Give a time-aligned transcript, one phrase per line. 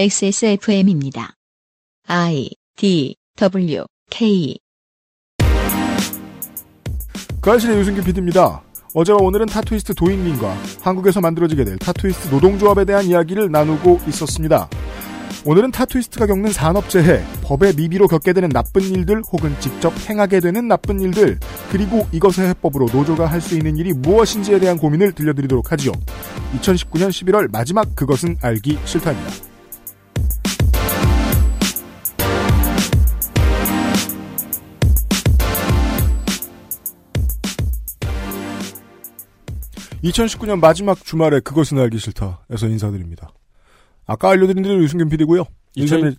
[0.00, 1.34] XSFM입니다.
[2.06, 4.56] I D W K
[7.40, 8.62] 그알싫의 유승균 PD입니다.
[8.94, 14.70] 어제와 오늘은 타투이스트 도이님과 한국에서 만들어지게 될 타투이스트 노동조합에 대한 이야기를 나누고 있었습니다.
[15.44, 21.00] 오늘은 타투이스트가 겪는 산업재해, 법의 미비로 겪게 되는 나쁜 일들 혹은 직접 행하게 되는 나쁜
[21.00, 21.40] 일들,
[21.72, 25.90] 그리고 이것의 해법으로 노조가 할 수 있는 일이 무엇인지에 대한 고민을 들려드리도록 하지요.
[26.60, 29.47] 2019년 11월 마지막 그것은 알기 싫다입니다.
[40.02, 43.30] (2019년) 마지막 주말에 그것은 알기 싫다에서 인사드립니다.
[44.06, 45.44] 아까 알려드린 대로 유승균 PD고요.
[45.74, 46.16] 2000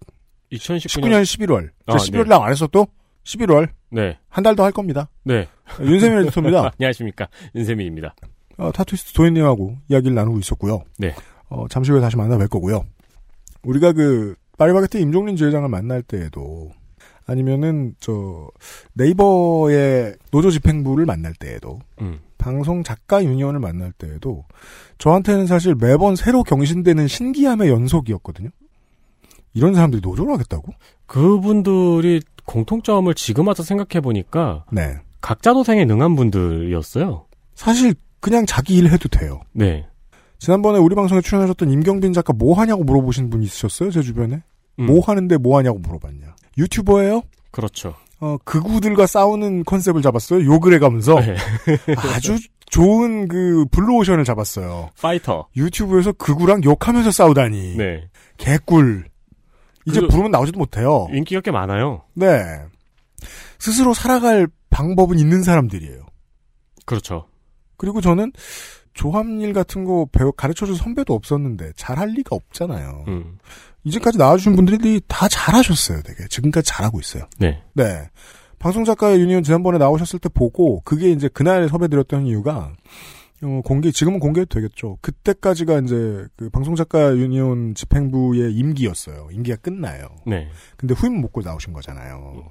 [0.52, 0.80] 2019년
[1.22, 1.70] 2019년 11월.
[1.86, 2.30] 아, 11월 네.
[2.30, 2.88] 날안 했어 또?
[3.24, 3.70] 11월.
[3.92, 4.18] 네.
[4.30, 5.10] 한 달 더 할 겁니다.
[5.24, 5.48] 네.
[5.82, 6.72] 윤세민 에디터입니다.
[6.80, 7.28] 안녕하십니까.
[7.55, 8.16] 윤세민입니다.
[8.58, 10.84] 어, 타투이스트 도현님하고 이야기를 나누고 있었고요.
[10.98, 11.14] 네.
[11.50, 12.84] 어, 잠시 후에 다시 만나 뵐 거고요.
[13.64, 16.71] 우리가 그, 파리바게트 임종린 지회장을 만날 때에도,
[17.26, 18.49] 아니면은, 저,
[18.93, 22.20] 네이버의 노조 집행부를 만날 때에도, 음.
[22.40, 24.45] 방송 작가 유니온을 만날 때에도,
[24.98, 28.49] 저한테는 사실 매번 새로 경신되는 신기함의 연속이었거든요.
[29.54, 30.73] 이런 사람들이 노조를 하겠다고?
[31.05, 34.96] 그분들이 공통점을 지금 와서 생각해 보니까 네.
[35.21, 37.27] 각자 도생에 능한 분들이었어요.
[37.54, 39.41] 사실, 그냥 자기 일 해도 돼요.
[39.51, 39.85] 네.
[40.40, 43.91] 지난번에 우리 방송에 출연하셨던 임경빈 작가 뭐 하냐고 물어보신 분 있으셨어요?
[43.91, 44.41] 제 주변에?
[44.79, 46.35] 음, 뭐 하는데 뭐 하냐고 물어봤냐.
[46.57, 47.21] 유튜버예요?
[47.51, 47.96] 그렇죠.
[48.21, 50.43] 어, 극우들과 싸우는 컨셉을 잡았어요.
[50.45, 51.35] 욕을 해가면서 네.
[52.15, 52.37] 아주
[52.70, 54.89] 좋은 그 블루오션을 잡았어요.
[55.01, 55.48] 파이터.
[55.55, 57.77] 유튜브에서 극우랑 욕하면서 싸우다니.
[57.77, 58.09] 네.
[58.37, 59.05] 개꿀.
[59.85, 61.07] 이제 그- 부르면 나오지도 못해요.
[61.13, 62.03] 인기가 꽤 많아요.
[62.13, 62.41] 네.
[63.57, 66.06] 스스로 살아갈 방법은 있는 사람들이에요.
[66.85, 67.28] 그렇죠.
[67.78, 68.31] 그리고 저는
[68.94, 73.06] 조합일 같은 거 배워 가르쳐줄 선배도 없었는데 잘할 리가 없잖아요.
[73.07, 73.38] 음.
[73.84, 76.28] 이제까지 나와주신 분들이 다 잘하셨어요, 되게.
[76.28, 77.24] 지금까지 잘하고 있어요.
[77.40, 77.62] 네.
[77.74, 78.09] 네.
[78.59, 82.74] 방송작가의 유니온 지난번에 나오셨을 때 보고, 그게 이제 그날 섭외드렸던 이유가,
[83.42, 84.98] 어, 공개, 지금은 공개해도 되겠죠.
[85.02, 89.30] 그때까지가 이제 그 방송작가 유니온 집행부의 임기였어요.
[89.31, 90.09] 임기가 끝나요.
[90.28, 90.50] 네.
[90.76, 92.44] 근데 후임 먹고 나오신 거잖아요.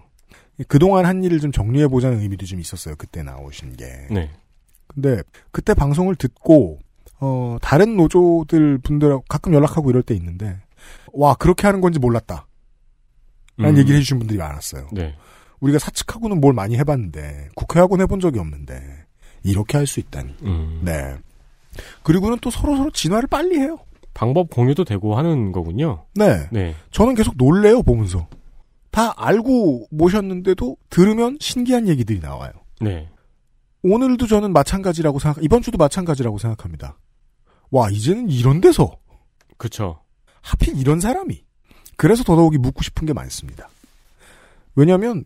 [0.66, 2.94] 그동안 한 일을 좀 정리해보자는 의미도 좀 있었어요.
[2.96, 3.84] 그때 나오신 게.
[4.10, 4.30] 네.
[4.86, 6.78] 근데 그때 방송을 듣고,
[7.20, 10.56] 어, 다른 노조들 분들하고 가끔 연락하고 이럴 때 있는데,
[11.12, 12.46] 와, 그렇게 하는 건지 몰랐다.
[13.56, 13.78] 라는 음.
[13.78, 14.88] 얘기를 해주신 분들이 많았어요.
[14.92, 15.14] 네.
[15.60, 18.80] 우리가 사측하고는 뭘 많이 해봤는데 국회하고는 해본 적이 없는데
[19.42, 20.34] 이렇게 할 수 있다니.
[20.44, 20.80] 음.
[20.84, 21.16] 네.
[22.04, 23.78] 그리고는 또 서로 서로 진화를 빨리 해요.
[24.14, 26.06] 방법 공유도 되고 하는 거군요.
[26.14, 26.48] 네.
[26.52, 26.74] 네.
[26.90, 28.28] 저는 계속 놀래요 보면서.
[28.90, 32.50] 다 알고 모셨는데도 들으면 신기한 얘기들이 나와요.
[32.80, 33.08] 네.
[33.82, 35.42] 오늘도 저는 마찬가지라고 생각.
[35.44, 36.98] 이번 주도 마찬가지라고 생각합니다.
[37.70, 38.96] 와 이제는 이런 데서
[39.56, 40.00] 그쵸.
[40.42, 41.44] 하필 이런 사람이.
[41.96, 43.68] 그래서 더더욱이 묻고 싶은 게 많습니다.
[44.74, 45.24] 왜냐하면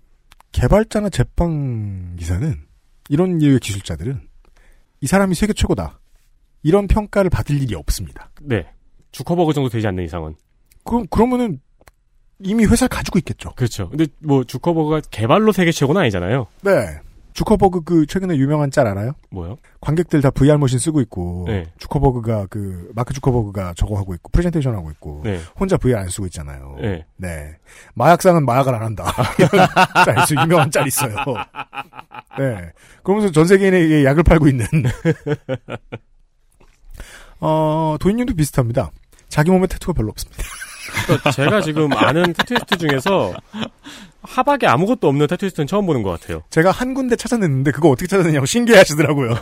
[0.53, 2.61] 개발자나 제빵 기사는
[3.09, 4.21] 이런 류의 기술자들은
[5.00, 5.99] 이 사람이 세계 최고다.
[6.62, 8.31] 이런 평가를 받을 일이 없습니다.
[8.41, 8.67] 네.
[9.11, 10.34] 주커버그 정도 되지 않는 이상은.
[10.84, 11.61] 그럼 그러면은
[12.39, 13.53] 이미 회사를 가지고 있겠죠.
[13.55, 13.89] 그렇죠.
[13.91, 16.47] 근데 뭐 주커버그가 개발로 세계 최고는 아니잖아요.
[16.62, 17.00] 네.
[17.32, 19.12] 주커버그 그 최근에 유명한 짤 알아요?
[19.31, 19.56] 뭐요?
[19.81, 21.66] 관객들 다 VR 머신 쓰고 있고 네.
[21.78, 25.41] 주커버그가 그 마크 주커버그가 저거 하고 있고 프레젠테이션 하고 있고 네.
[25.59, 26.76] 혼자 VR 안 쓰고 있잖아요.
[26.81, 27.04] 네.
[27.16, 27.56] 네.
[27.94, 29.04] 마약상은 마약을 안 한다.
[30.04, 30.41] 짤 있어요.
[30.43, 31.15] 유명한 짤 있어요.
[32.38, 32.70] 네.
[33.03, 34.66] 그러면서 전 세계인에게 약을 팔고 있는.
[37.41, 38.91] 어, 도인님도 비슷합니다.
[39.28, 40.43] 자기 몸에 태투가 별로 없습니다.
[41.04, 43.34] 그러니까 제가 지금 아는 타투이스트 중에서
[44.22, 46.43] 하박에 아무것도 없는 타투이스트는 처음 보는 것 같아요.
[46.50, 49.34] 제가 한 군데 찾아냈는데 그거 어떻게 찾아냈냐고 신기해 하시더라고요.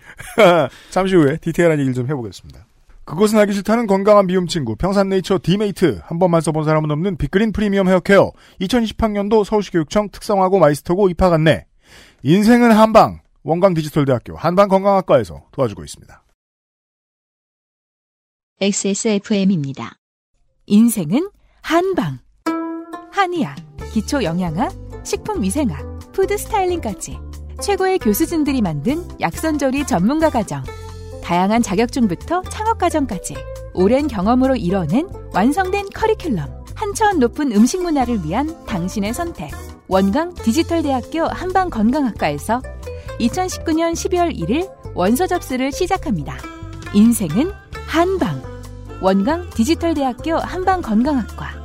[0.90, 2.66] 잠시 후에 디테일한 얘기를 좀 해보겠습니다.
[3.04, 7.88] 그것은 알기 싫다는 건강한 비움 친구 평산네이처 디메이트 한 번만 써본 사람은 없는 빅그린 프리미엄
[7.88, 11.66] 헤어케어 2028년도 서울시 교육청 특성화고 마이스터고 입학 안내
[12.22, 16.22] 인생은 한방 원광 디지털대학교 한방건강학과에서 도와주고 있습니다.
[18.60, 19.98] XSFM입니다.
[20.66, 21.28] 인생은
[21.60, 22.18] 한방.
[23.12, 23.56] 한의학,
[23.92, 24.72] 기초 영양학,
[25.04, 27.18] 식품 위생학, 푸드 스타일링까지
[27.60, 30.62] 최고의 교수진들이 만든 약선조리 전문가 과정.
[31.22, 33.34] 다양한 자격증부터 창업 과정까지
[33.74, 36.64] 오랜 경험으로 이뤄낸 완성된 커리큘럼.
[36.74, 39.50] 한차원 높은 음식 문화를 위한 당신의 선택.
[39.88, 42.62] 원광 디지털대학교 한방건강학과에서
[43.20, 46.36] 2019년 12월 1일 원서 접수를 시작합니다.
[46.94, 47.52] 인생은
[47.86, 48.53] 한방.
[49.00, 51.64] 원광 디지털대학교 한방건강학과.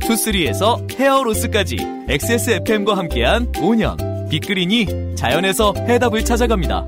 [0.00, 1.76] 투쓰리에서 헤어로스까지
[2.08, 6.86] XSFM과 함께한 5년 빅그린이 자연에서 해답을 찾아갑니다.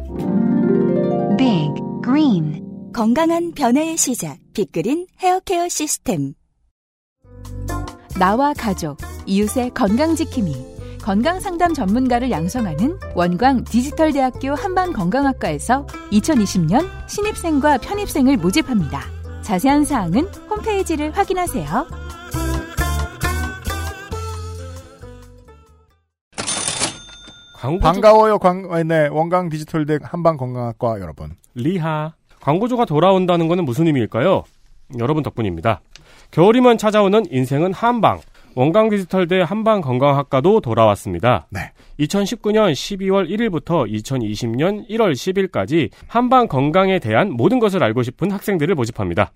[1.36, 1.70] Big
[2.02, 2.62] Green
[2.94, 4.38] 건강한 변화의 시작.
[4.54, 6.32] 빅그린 헤어케어 시스템.
[8.18, 10.69] 나와 가족, 이웃의 건강 지킴이.
[11.02, 19.00] 건강 상담 전문가를 양성하는 원광 디지털대학교 한방건강학과에서 2020년 신입생과 편입생을 모집합니다.
[19.42, 21.86] 자세한 사항은 홈페이지를 확인하세요.
[27.56, 31.36] 광고 반가워요, 광, 아, 네, 원강 디지털대 한방건강학과 여러분.
[31.54, 32.14] 리하.
[32.40, 34.44] 광고주가 돌아온다는 것은 무슨 의미일까요?
[34.98, 35.80] 여러분 덕분입니다.
[36.30, 38.20] 겨울이면 찾아오는 인생은 한방.
[38.54, 41.46] 원광 디지털대 한방 건강학과도 돌아왔습니다.
[41.50, 41.72] 네.
[42.00, 49.32] 2019년 12월 1일부터 2020년 1월 10일까지 한방 건강에 대한 모든 것을 알고 싶은 학생들을 모집합니다.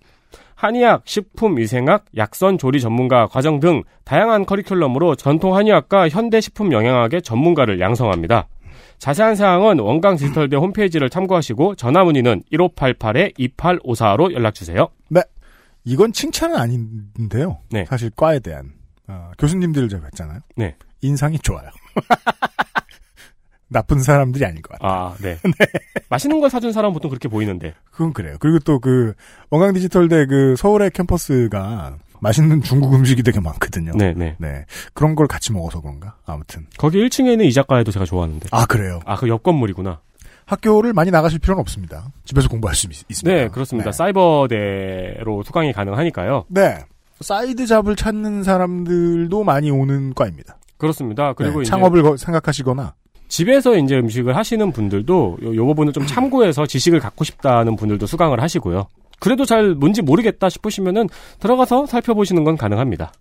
[0.54, 7.80] 한의학, 식품위생학, 약선 조리 전문가 과정 등 다양한 커리큘럼으로 전통 한의학과 현대 식품 영양학의 전문가를
[7.80, 8.48] 양성합니다.
[8.98, 14.88] 자세한 사항은 원강 디지털대 홈페이지를 참고하시고 전화 문의는 1588-2854로 연락 주세요.
[15.84, 17.58] 이건 칭찬은 아닌데요.
[17.70, 17.84] 네.
[17.84, 18.72] 사실 과에 대한
[19.08, 20.40] 어, 교수님들을 제가 했잖아요.
[20.56, 20.76] 네.
[21.02, 21.68] 인상이 좋아요.
[23.68, 24.92] 나쁜 사람들이 아닐 것 같아요.
[25.10, 25.38] 아, 네.
[26.08, 27.74] 맛있는 걸 사준 사람은 보통 그렇게 보이는데.
[27.90, 28.36] 그건 그래요.
[28.38, 29.14] 그리고 또 그
[29.50, 33.92] 원광 디지털대 그 서울의 캠퍼스가 맛있는 중국 음식이 되게 많거든요.
[33.96, 34.36] 네, 네.
[34.38, 34.64] 네.
[34.94, 36.16] 그런 걸 같이 먹어서 그런가?
[36.24, 36.66] 아무튼.
[36.78, 38.48] 거기 1층에 있는 이자카야도 제가 좋아하는데.
[38.52, 39.00] 아, 그래요.
[39.06, 40.00] 아, 그 옆 건물이구나.
[40.46, 42.12] 학교를 많이 나가실 필요는 없습니다.
[42.26, 43.92] 집에서 공부할 수 있, 습니다 네, 그렇습니다.
[43.92, 46.44] 사이버대로 수강이 가능하니까요.
[46.48, 46.84] 네.
[47.20, 50.56] side job을 찾는 사람들도 많이 오는 과입니다.
[50.76, 51.32] 그렇습니다.
[51.32, 52.94] 그리고 네, 이제 창업을 거- 생각하시거나
[53.28, 58.40] 집에서 이제 음식을 하시는 분들도 요, 요 부분을 좀 참고해서 지식을 갖고 싶다는 분들도 수강을
[58.42, 58.86] 하시고요.
[59.20, 61.08] 그래도 잘 뭔지 모르겠다 싶으시면은
[61.40, 63.12] 들어가서 살펴보시는 건 가능합니다.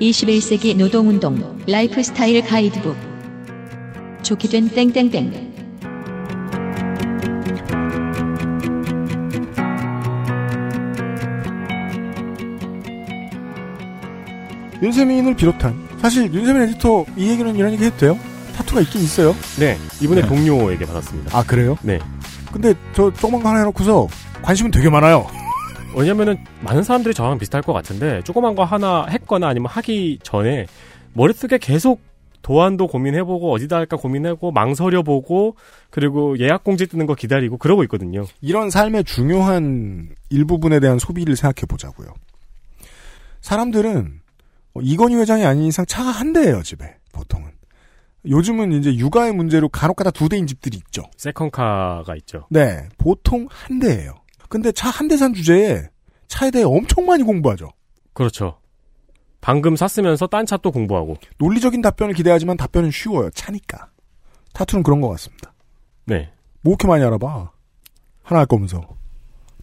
[0.00, 2.96] (21세기) 노동운동 라이프스타일 가이드북
[4.22, 5.51] 좋게 된 땡땡땡
[14.82, 18.18] 윤세민을 비롯한 사실 윤세민 에디터 이 얘기는 이런 얘기 해도 돼요?
[18.56, 19.34] 타투가 있긴 있어요.
[19.58, 20.28] 네, 이분의 네.
[20.28, 21.38] 동료에게 받았습니다.
[21.38, 21.76] 아 그래요?
[21.82, 22.00] 네.
[22.52, 24.08] 근데 저 조그만 거 하나 해놓고서
[24.42, 25.26] 관심은 되게 많아요.
[25.96, 30.66] 왜냐면은 많은 사람들이 저랑 비슷할 것 같은데 조그만 거 하나 했거나 아니면 하기 전에
[31.14, 32.00] 머릿속에 계속
[32.42, 35.54] 도안도 고민해보고 어디다 할까 고민하고 망설여보고
[35.90, 38.26] 그리고 예약 공지 뜨는 거 기다리고 그러고 있거든요.
[38.40, 42.08] 이런 삶의 중요한 일부분에 대한 소비를 생각해 보자고요.
[43.42, 44.21] 사람들은 어,
[44.80, 47.50] 이건희 회장이 아닌 이상 차가 한 대예요 집에 보통은.
[48.24, 51.02] 요즘은 이제 육아의 문제로 간혹 가다 두 대인 집들이 있죠.
[51.16, 52.46] 세컨카가 있죠.
[52.50, 54.14] 네, 보통 한 대예요.
[54.48, 55.88] 근데 차 한 대 산 주제에
[56.28, 57.70] 차에 대해 엄청 많이 공부하죠.
[58.12, 58.58] 그렇죠.
[59.40, 61.16] 방금 샀으면서 딴 차 또 공부하고.
[61.38, 63.28] 논리적인 답변을 기대하지만 답변은 쉬워요.
[63.30, 63.90] 차니까.
[64.54, 65.52] 타투는 그런 것 같습니다.
[66.04, 66.30] 네.
[66.60, 67.50] 뭐 이렇게 많이 알아봐.
[68.22, 68.86] 하나 할 거면서.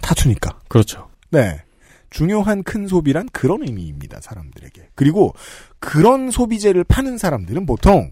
[0.01, 0.59] 타투니까.
[0.67, 1.09] 그렇죠.
[1.31, 1.61] 네.
[2.09, 4.89] 중요한 큰 소비란 그런 의미입니다, 사람들에게.
[4.95, 5.33] 그리고
[5.79, 8.11] 그런 소비재를 파는 사람들은 보통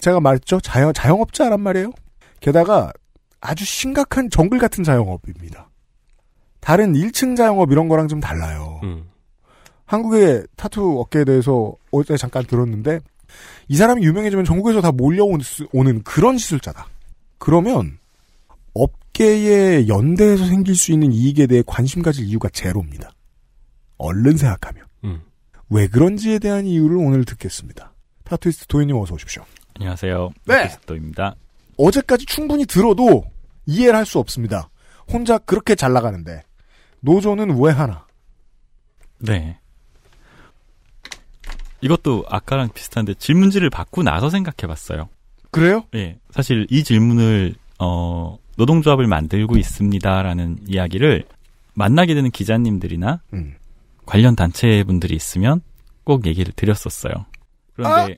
[0.00, 0.60] 제가 말했죠.
[0.60, 1.92] 자영, 자영업자란 말이에요.
[2.40, 2.92] 게다가
[3.40, 5.70] 아주 심각한 정글 같은 자영업입니다.
[6.60, 8.80] 다른 1층 자영업 이런 거랑 좀 달라요.
[8.82, 9.08] 음.
[9.86, 13.00] 한국의 타투 업계에 대해서 어제 잠깐 들었는데
[13.68, 16.86] 이 사람이 유명해지면 전국에서 다 몰려오는 그런 시술자다.
[17.38, 17.98] 그러면
[18.74, 23.10] 업계의 연대에서 생길 수 있는 이익에 대해 관심 가질 이유가 제로입니다.
[23.96, 24.84] 얼른 생각하면.
[25.04, 25.22] 음.
[25.70, 27.94] 왜 그런지에 대한 이유를 오늘 듣겠습니다.
[28.24, 29.44] 타투이스트 도이님 어서 오십시오.
[29.76, 30.30] 안녕하세요.
[30.46, 30.68] 네.
[30.68, 31.36] 도이입니다.
[31.78, 33.24] 어제까지 충분히 들어도
[33.66, 34.68] 이해를 할 수 없습니다.
[35.10, 36.42] 혼자 그렇게 잘 나가는데
[37.00, 38.06] 노조는 왜 하나?
[39.18, 39.58] 네.
[41.80, 45.08] 이것도 아까랑 비슷한데 질문지를 받고 나서 생각해 봤어요.
[45.50, 45.84] 그래요?
[45.94, 46.18] 예.
[46.30, 51.24] 사실 이 질문을 어 노동조합을 만들고 있습니다라는 이야기를
[51.74, 53.54] 만나게 되는 기자님들이나 음.
[54.06, 55.60] 관련 단체 분들이 있으면
[56.04, 57.12] 꼭 얘기를 드렸었어요.
[57.74, 58.16] 그런데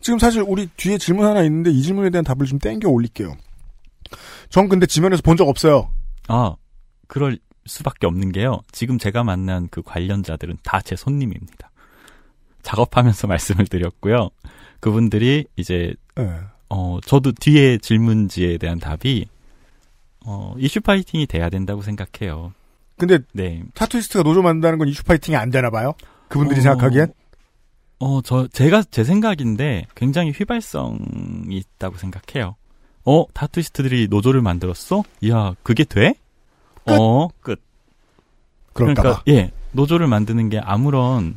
[0.00, 3.36] 지금 사실 우리 뒤에 질문 하나 있는데 이 질문에 대한 답을 좀 땡겨 올릴게요.
[4.48, 5.90] 전 근데 지면에서 본 적 없어요.
[6.28, 6.54] 아,
[7.06, 8.60] 그럴 수밖에 없는 게요.
[8.72, 11.70] 지금 제가 만난 그 관련자들은 다 제 손님입니다.
[12.62, 14.30] 작업하면서 말씀을 드렸고요.
[14.80, 16.30] 그분들이 이제 네.
[16.70, 19.26] 어 저도 뒤에 질문지에 대한 답이
[20.26, 22.52] 어 이슈 파이팅이 돼야 된다고 생각해요.
[22.98, 23.62] 근데 네.
[23.74, 25.94] 타투이스트가 노조 만든다는 건 이슈 파이팅이 안 되나 봐요.
[26.28, 27.12] 그분들이 어, 생각하기엔
[28.00, 30.98] 어, 저, 제가, 제 생각인데 굉장히 휘발성이
[31.50, 32.56] 있다고 생각해요.
[33.04, 35.04] 어, 타투이스트들이 노조를 만들었어?
[35.20, 36.14] 이야, 그게 돼?
[36.86, 36.92] 끝.
[36.92, 37.60] 어, 끝.
[38.72, 39.52] 그러니까, 예.
[39.72, 41.36] 노조를 만드는 게 아무런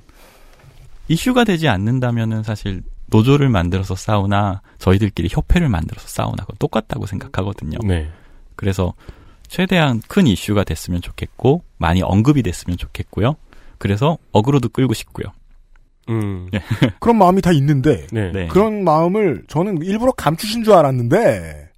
[1.10, 7.78] 이슈가 되지 않는다면은 사실 노조를 만들어서 싸우나 저희들끼리 협회를 만들어서 싸우나 그건 똑같다고 생각하거든요.
[7.84, 8.10] 네.
[8.64, 8.94] 그래서
[9.50, 13.36] 최대한 큰 이슈가 됐으면 좋겠고 많이 언급이 됐으면 좋겠고요.
[13.78, 15.26] 그래서 어그로도 끌고 싶고요.
[16.08, 16.50] 음.
[17.02, 18.32] 그런 마음이 다 있는데 네.
[18.32, 18.48] 네.
[18.48, 21.72] 그런 마음을 저는 일부러 감추신 줄 알았는데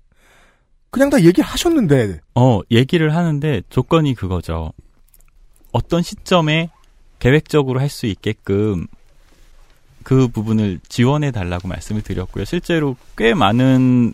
[0.92, 4.72] 그냥 다 얘기하셨는데 어, 얘기를 하는데 조건이 그거죠.
[5.72, 6.70] 어떤 시점에
[7.18, 8.86] 계획적으로 할 수 있게끔
[10.04, 12.46] 그 부분을 지원해 달라고 말씀을 드렸고요.
[12.46, 14.14] 실제로 꽤 많은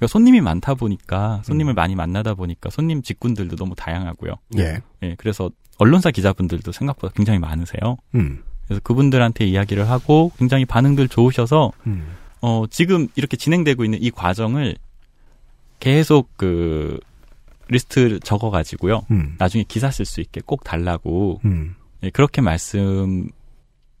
[0.00, 4.32] 그러니까 손님이 많다 보니까 손님을 많이 만나다 보니까 손님 직군들도 너무 다양하고요.
[4.56, 4.80] 예.
[5.02, 7.98] 예, 그래서 언론사 기자분들도 생각보다 굉장히 많으세요.
[8.14, 8.42] 음.
[8.64, 12.16] 그래서 그분들한테 이야기를 하고 굉장히 반응들 좋으셔서 음.
[12.40, 14.76] 어, 지금 이렇게 진행되고 있는 이 과정을
[15.80, 16.98] 계속 그
[17.68, 19.02] 리스트를 적어 가지고요.
[19.10, 19.34] 음.
[19.36, 21.74] 나중에 기사 쓸 수 있게 꼭 달라고 음.
[22.02, 23.28] 예, 그렇게 말씀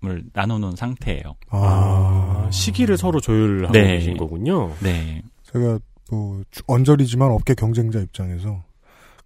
[0.02, 1.36] 을 나눠놓은 상태예요.
[1.50, 3.98] 아, 아, 시기를 서로 조율하고 네.
[3.98, 4.74] 계신 거군요.
[4.80, 5.78] 네, 제가
[6.10, 8.62] 뭐 주- 언저리지만 업계 경쟁자 입장에서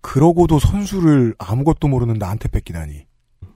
[0.00, 3.06] 그러고도 선수를 아무것도 모르는 나한테 뺏기다니.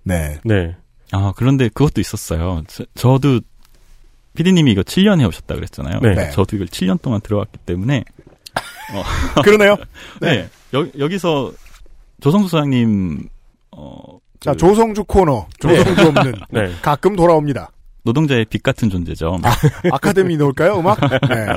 [0.05, 0.39] 네.
[0.45, 0.77] 네.
[1.13, 2.63] 아 그런데 그것도 있었어요.
[2.95, 3.41] 저, 도
[4.35, 6.01] 피디님이 이거 7년 해오셨다 그랬잖아요.
[6.01, 6.31] 네.
[6.31, 8.05] 저도 이걸 7년 동안 들어왔기 때문에
[9.45, 9.77] 그러네요.
[10.21, 11.53] 네, 여, 여기서
[12.21, 13.29] 조성수 소장님
[13.73, 15.47] 어, 자, 그 조성주 코너.
[15.61, 16.35] 조성주 없는.
[16.51, 16.73] 네.
[16.83, 17.71] 가끔 돌아옵니다.
[18.03, 19.39] 노동자의 빛 같은 존재죠.
[19.93, 20.99] 아카데미 넣을까요, 음악?
[21.29, 21.47] 네.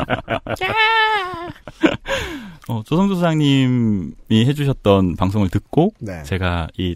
[2.67, 6.24] 어, 조성수 소장님이 해주셨던 방송을 듣고 네.
[6.24, 6.95] 제가 이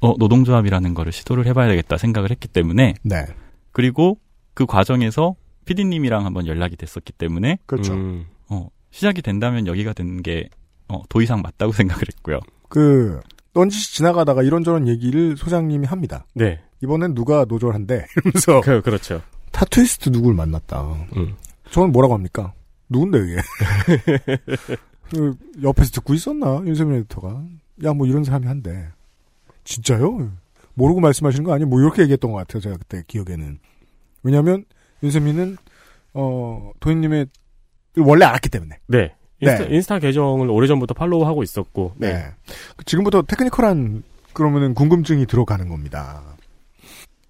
[0.00, 3.26] 어, 노동조합이라는 거를 시도를 해봐야 되겠다 생각을 했기 때문에 네.
[3.72, 4.18] 그리고
[4.54, 7.94] 그 과정에서 피디님이랑 한번 연락이 됐었기 때문에 그렇죠.
[7.94, 8.26] 음.
[8.48, 10.48] 어, 시작이 된다면 여기가 되는 게
[10.88, 12.38] 어, 더 이상 맞다고 생각을 했고요.
[12.68, 13.20] 그,
[13.54, 16.26] 넌지시 지나가다가 이런저런 얘기를 소장님이 합니다.
[16.34, 16.60] 네.
[16.82, 18.06] 이번엔 누가 노조한데?
[18.16, 18.60] 이러면서.
[18.60, 19.22] 그, 그렇죠.
[19.52, 20.82] 타투이스트 누굴 만났다.
[21.16, 21.34] 음.
[21.70, 22.52] 저는 뭐라고 합니까?
[22.88, 23.36] 누군데, 이게?
[25.10, 26.62] 그 옆에서 듣고 있었나?
[26.64, 27.42] 윤세민 에디터가.
[27.84, 28.88] 야, 뭐 이런 사람이 한대.
[29.64, 30.30] 진짜요?
[30.74, 31.68] 모르고 말씀하시는 거 아니에요?
[31.68, 32.60] 뭐 이렇게 얘기했던 것 같아요.
[32.60, 33.58] 제가 그때 기억에는.
[34.22, 34.64] 왜냐면,
[35.02, 35.56] 윤세민은,
[36.14, 37.26] 어, 도인님의,
[37.98, 38.78] 원래 알았기 때문에.
[38.88, 39.14] 네.
[39.40, 39.74] 인스타, 네.
[39.74, 41.94] 인스타 계정을 오래전부터 팔로우하고 있었고.
[41.96, 42.26] 네.
[42.84, 44.02] 지금부터 테크니컬한,
[44.32, 46.35] 그러면은 궁금증이 들어가는 겁니다.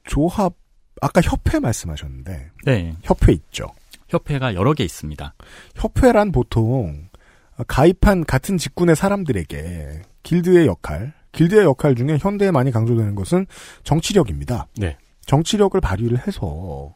[0.06, 0.54] 조합,
[1.02, 3.66] 아까 협회 말씀하셨는데, 네, 협회 있죠.
[4.08, 5.34] 협회가 여러 개 있습니다.
[5.74, 7.08] 협회란 보통
[7.66, 13.46] 가입한 같은 직군의 사람들에게 길드의 역할, 길드의 역할 중에 현대에 많이 강조되는 것은
[13.84, 14.66] 정치력입니다.
[14.78, 14.96] 네.
[15.26, 16.94] 정치력을 발휘를 해서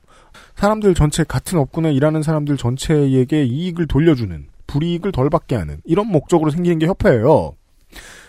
[0.54, 6.50] 사람들 전체 같은 업군에 일하는 사람들 전체에게 이익을 돌려주는 불이익을 덜 받게 하는 이런 목적으로
[6.50, 7.54] 생기는 게 협회예요.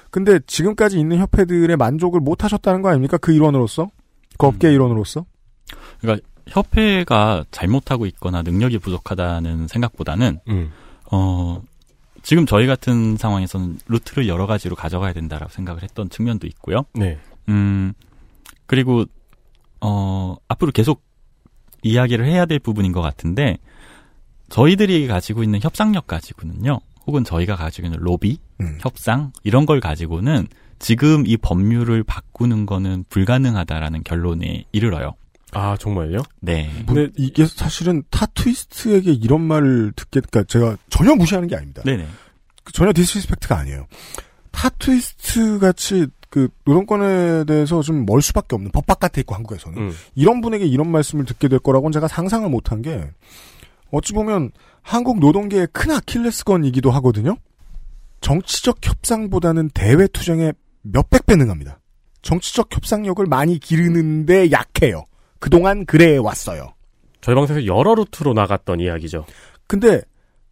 [0.10, 3.18] 근데 지금까지 있는 협회들의 만족을 못 하셨다는 거 아닙니까?
[3.18, 3.90] 그 일원으로서?
[4.42, 4.74] 그 업계 음.
[4.74, 5.26] 일원으로서?
[6.48, 10.72] 협회가 잘못하고 있거나 능력이 부족하다는 생각보다는 음.
[11.12, 11.62] 어,
[12.24, 16.86] 지금 저희 같은 상황에서는 루트를 여러 가지로 가져가야 된다라고 생각을 했던 측면도 있고요.
[16.94, 17.20] 네.
[17.50, 17.94] 음,
[18.66, 19.06] 그리고,
[19.80, 21.04] 어, 앞으로 계속
[21.84, 23.58] 이야기를 해야 될 부분인 것 같은데,
[24.50, 28.78] 저희들이 가지고 있는 협상력 가지고는요, 혹은 저희가 가지고 있는 로비, 음.
[28.82, 30.48] 협상, 이런 걸 가지고는
[30.82, 35.14] 지금 이 법률을 바꾸는 거는 불가능하다라는 결론에 이르러요.
[35.54, 36.20] 아, 정말요?
[36.40, 36.72] 네.
[36.86, 41.82] 뭐, 근데- 이게 사실은 타투이스트에게 이런 말을 듣게, 그니까 제가 전혀 무시하는 게 아닙니다.
[41.86, 42.08] 네네.
[42.64, 43.86] 그 전혀 disrespect가 아니에요.
[44.52, 49.92] 타투이스트 같이 그 노동권에 대해서 좀 멀 수밖에 없는 법 바깥에 있고 한국에서는 음.
[50.16, 53.10] 이런 분에게 이런 말씀을 듣게 될 거라고는 제가 상상을 못한 게
[53.92, 57.36] 어찌 보면 한국 노동계의 큰 아킬레스건이기도 하거든요.
[58.22, 61.80] 정치적 협상보다는 대외 투쟁에 몇백 배 능합니다.
[62.22, 65.06] 정치적 협상력을 많이 기르는데 약해요.
[65.40, 66.74] 그동안 그래 왔어요.
[67.22, 69.26] 저희 방송에서 여러 루트로 나갔던 이야기죠.
[69.68, 70.02] 근데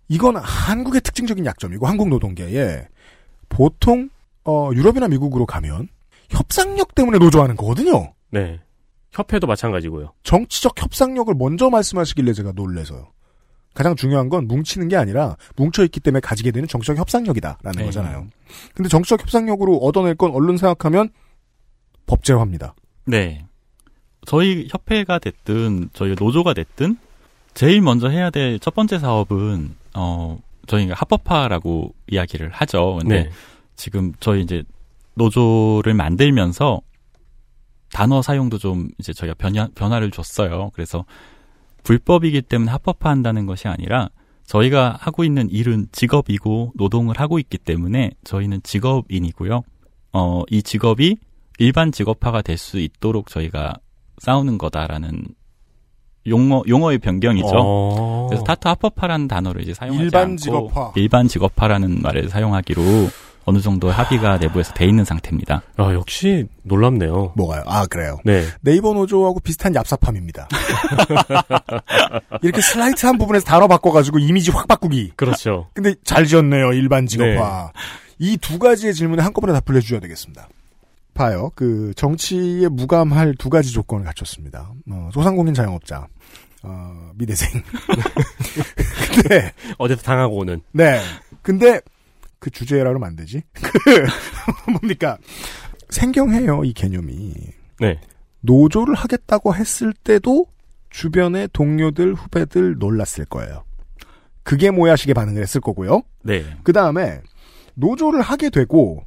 [0.07, 2.87] 이건 한국의 특징적인 약점이고 한국 노동계에
[3.49, 4.09] 보통
[4.43, 5.87] 어, 유럽이나 미국으로 가면
[6.29, 8.13] 협상력 때문에 노조하는 거거든요.
[8.31, 8.59] 네.
[9.11, 10.13] 협회도 마찬가지고요.
[10.23, 13.11] 정치적 협상력을 먼저 말씀하시길래 제가 놀래서요.
[13.73, 17.85] 가장 중요한 건 뭉치는 게 아니라 뭉쳐있기 때문에 가지게 되는 정치적 협상력이다라는 네.
[17.85, 18.27] 거잖아요.
[18.73, 21.09] 근데 정치적 협상력으로 얻어낼 건 얼른 생각하면
[22.07, 22.73] 법제화입니다.
[23.05, 23.45] 네.
[24.25, 26.97] 저희 협회가 됐든 저희 노조가 됐든
[27.53, 32.97] 제일 먼저 해야 될 첫 번째 사업은 어 저희가 합법화라고 이야기를 하죠.
[33.01, 33.29] 근데 네.
[33.75, 34.63] 지금 저희 이제
[35.15, 36.81] 노조를 만들면서
[37.91, 40.69] 단어 사용도 좀 이제 저희가 변화, 변화를 줬어요.
[40.73, 41.05] 그래서
[41.83, 44.09] 불법이기 때문에 합법화한다는 것이 아니라
[44.45, 49.61] 저희가 하고 있는 일은 직업이고 노동을 하고 있기 때문에 저희는 직업인이고요.
[50.13, 51.17] 어, 이 직업이
[51.59, 53.75] 일반 직업화가 될 수 있도록 저희가
[54.19, 55.23] 싸우는 거다라는
[56.27, 57.47] 용어 용어의 변경이죠.
[57.53, 58.27] 어.
[58.29, 60.91] 그래서 타투 합법화라는 단어를 이제 사용하지 일반 않고 직업화.
[60.95, 62.81] 일반 직업화라는 말을 사용하기로
[63.49, 65.63] 어느 정도 합의가 내부에서 돼 있는 상태입니다.
[65.77, 67.33] 아, 역시 놀랍네요.
[67.35, 67.63] 뭐가요?
[67.65, 68.19] 아 그래요.
[68.23, 68.45] 네.
[68.61, 70.45] 네이버 노조하고 비슷한 얍삽함입니다.
[72.43, 75.13] 이렇게 슬라이트한 부분에서 단어 바꿔가지고 이미지 확 바꾸기.
[75.15, 75.67] 그렇죠.
[75.73, 76.73] 근데 잘 지었네요.
[76.73, 77.71] 일반 직업화.
[78.19, 80.47] 이두 가지의 질문에 한꺼번에 답을 해주셔야 되겠습니다.
[81.15, 81.49] 봐요.
[81.55, 84.71] 그 정치에 무감할 두 가지 조건을 갖췄습니다.
[84.91, 86.05] 어, 소상공인 자영업자,
[86.61, 87.63] 어, 미대생.
[89.15, 90.61] 근데 어디서 당하고 오는.
[90.71, 91.01] 네.
[91.41, 91.81] 근데
[92.39, 93.43] 그 주제라 그러면 안 되지.
[93.53, 95.17] 그 뭡니까?
[95.89, 97.33] 생경해요 이 개념이.
[97.79, 97.99] 네.
[98.41, 100.45] 노조를 하겠다고 했을 때도
[100.89, 103.63] 주변의 동료들, 후배들 놀랐을 거예요.
[104.43, 106.01] 그게 뭐야 식의 반응을 했을 거고요.
[106.23, 106.43] 네.
[106.63, 107.21] 그 다음에
[107.75, 109.03] 노조를 하게 되고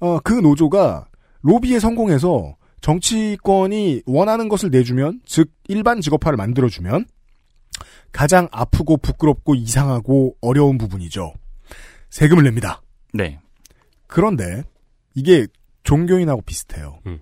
[0.00, 1.06] 어, 그 노조가
[1.42, 7.06] 로비에 성공해서 정치권이 원하는 것을 내주면 즉 일반 직업화를 만들어주면
[8.12, 11.32] 가장 아프고 부끄럽고 이상하고 어려운 부분이죠.
[12.10, 12.82] 세금을 냅니다.
[13.12, 13.38] 네.
[14.06, 14.62] 그런데
[15.14, 15.46] 이게
[15.84, 16.98] 종교인하고 비슷해요.
[17.06, 17.20] 음.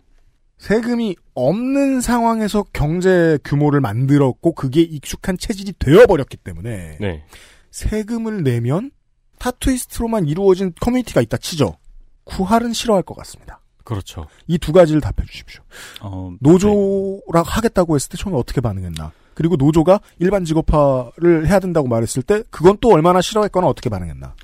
[0.58, 7.24] 세금이 없는 상황에서 경제 규모를 만들었고 그게 익숙한 체질이 되어버렸기 때문에 네.
[7.70, 8.90] 세금을 내면
[9.38, 11.76] 타투이스트로만 이루어진 커뮤니티가 있다 치죠.
[12.24, 13.60] 구할은 싫어할 것 같습니다.
[13.82, 14.26] 그렇죠.
[14.46, 15.62] 이 두 가지를 답해 주십시오.
[16.00, 19.12] 어, 노조라 하겠다고 했을 때 처음에 어떻게 반응했나?
[19.34, 24.34] 그리고 노조가 일반 직업화를 해야 된다고 말했을 때 그건 또 얼마나 싫어했거나 어떻게 반응했나?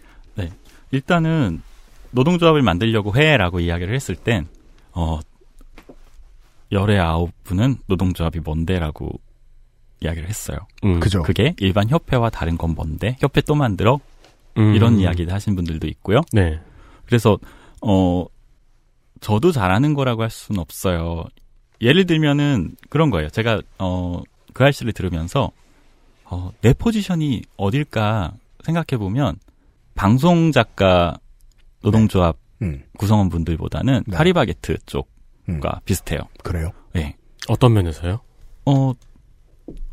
[0.93, 1.63] 일단은
[2.13, 4.47] 노동조합을 만들려고 해라고 이야기를 했을 땐
[4.93, 5.21] 어,
[6.73, 9.21] 열의 아홉 분은 노동조합이 뭔데라고
[10.01, 10.59] 이야기를 했어요.
[10.85, 11.01] 음.
[11.01, 11.23] 그죠?
[11.23, 13.17] 그게 일반 협회와 다른 건 뭔데?
[13.21, 14.01] 협회 또 만들어?
[14.57, 14.75] 음.
[14.75, 16.23] 이런 이야기를 하신 분들도 있고요.
[16.33, 16.59] 네.
[17.07, 17.39] 그래서
[17.83, 18.25] 어
[19.21, 21.25] 저도 잘하는 거라고 할 수는 없어요.
[21.81, 23.29] 예를 들면은 그런 거예요.
[23.29, 25.51] 제가 어그 알씨를 들으면서
[26.25, 28.33] 어, 내 포지션이 어딜까
[28.65, 29.37] 생각해 보면
[30.01, 31.19] 방송 작가
[31.83, 34.17] 노동조합 음, 구성원분들보다는 네.
[34.17, 35.09] 파리바게트 쪽과
[35.51, 36.21] 음, 비슷해요.
[36.43, 36.71] 그래요.
[36.97, 37.17] 예.
[37.49, 38.19] 어떤 면에서요?
[38.65, 38.93] 어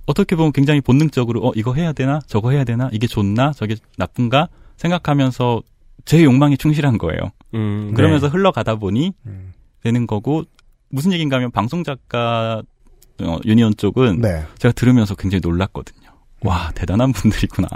[0.06, 4.48] 어떻게 보면 굉장히 본능적으로 어 이거 해야 되나 저거 해야 되나 이게 좋나 저게 나쁜가
[4.78, 5.62] 생각하면서
[6.06, 7.20] 제 욕망에 충실한 거예요.
[7.56, 7.94] 음.
[7.94, 9.52] 그러면서 흘러가다 보니 음,
[9.84, 10.46] 되는 거고
[10.88, 12.64] 무슨 얘기인가 하면 방송 작가
[13.22, 14.46] 어, 유니온 쪽은 네.
[14.58, 16.12] 제가 들으면서 굉장히 놀랐거든요.
[16.46, 17.68] 와 대단한 분들이구나.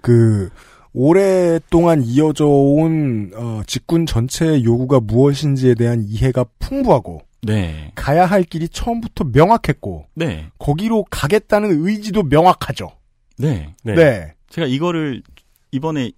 [0.00, 0.48] 그
[0.94, 8.68] 오랫동안 이어져 온 어, 직군 전체의 요구가 무엇인지에 대한 이해가 풍부하고 네, 가야 할 길이
[8.68, 12.92] 처음부터 명확했고 네, 거기로 가겠다는 의지도 명확하죠.
[13.36, 13.74] 네.
[13.82, 13.94] 네.
[13.94, 14.34] 네.
[14.48, 15.22] 제가 이거를
[15.72, 16.12] 이번에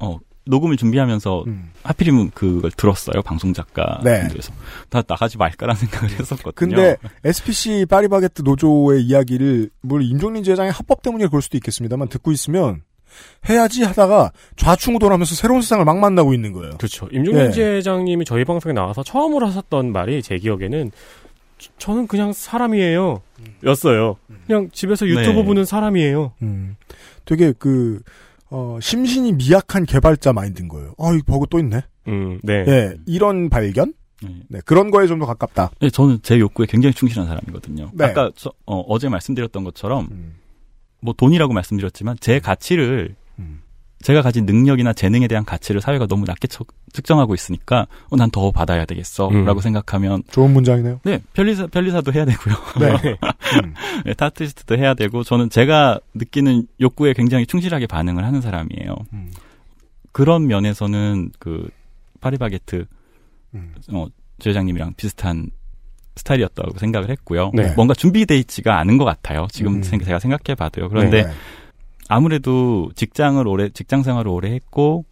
[0.00, 1.70] 어 녹음을 준비하면서 음.
[1.82, 4.20] 하필이면 그걸 들었어요 방송 작가 네.
[4.20, 4.52] 분들에서
[4.88, 6.52] 다 나가지 말까라는 생각을 했었거든요.
[6.54, 12.82] 근데 SPC 파리바게트 노조의 이야기를 물론 임종린 제장의 합법 때문에 그럴 수도 있겠습니다만 듣고 있으면
[13.48, 16.76] 해야지 하다가 좌충우 돌하면서 새로운 세상을 막 만나고 있는 거예요.
[16.78, 17.06] 그렇죠.
[17.12, 17.50] 임종민 네.
[17.52, 20.90] 지회장님이 저희 방송에 나와서 처음으로 하셨던 말이 제 기억에는
[21.58, 23.22] 저- 저는 그냥 사람이에요.
[23.64, 24.16] 였어요.
[24.46, 25.44] 그냥 집에서 유튜브 네.
[25.44, 26.32] 보는 사람이에요.
[26.42, 26.76] 음.
[27.24, 28.00] 되게 그
[28.50, 30.94] 어, 심신이 미약한 개발자 마인드인 거예요.
[30.98, 31.82] 아, 이 버그 또 있네.
[32.08, 32.64] 음, 네.
[32.68, 33.92] 예, 이런 발견?
[34.22, 34.28] 네.
[34.48, 35.70] 네, 그런 거에 좀 더 가깝다.
[35.80, 37.90] 네, 저는 제 욕구에 굉장히 충실한 사람이거든요.
[37.92, 38.04] 네.
[38.04, 40.34] 아까 저, 어, 제 말씀드렸던 것처럼 음.
[41.06, 43.62] 뭐 돈이라고 말씀드렸지만 제 가치를 음.
[44.02, 48.50] 제가 가진 능력이나 재능에 대한 가치를 사회가 너무 낮게 척- 측정하고 있으니까 어, 난 더
[48.50, 49.60] 받아야 되겠어라고 음.
[49.60, 51.00] 생각하면 좋은 문장이네요.
[51.04, 52.54] 네 편리사 편리사도 해야 되고요.
[52.80, 53.16] 네.
[53.64, 53.74] 음.
[54.04, 58.94] 네, 타투이스트도 해야 되고 저는 제가 느끼는 욕구에 굉장히 충실하게 반응을 하는 사람이에요.
[59.14, 59.30] 음.
[60.12, 61.68] 그런 면에서는 그
[62.20, 62.86] 파리바게트
[63.54, 63.74] 음.
[63.92, 64.06] 어,
[64.38, 65.50] 주회장님이랑 비슷한
[66.16, 67.50] 스타일이었다고 생각을 했고요.
[67.54, 67.72] 네.
[67.76, 69.46] 뭔가 준비돼 있지가 않은 것 같아요.
[69.50, 69.82] 지금 음.
[69.82, 70.88] 생- 제가 생각해 봐도요.
[70.88, 71.30] 그런데 네.
[72.08, 75.04] 아무래도 직장을 오래 직장 생활을 오래 했고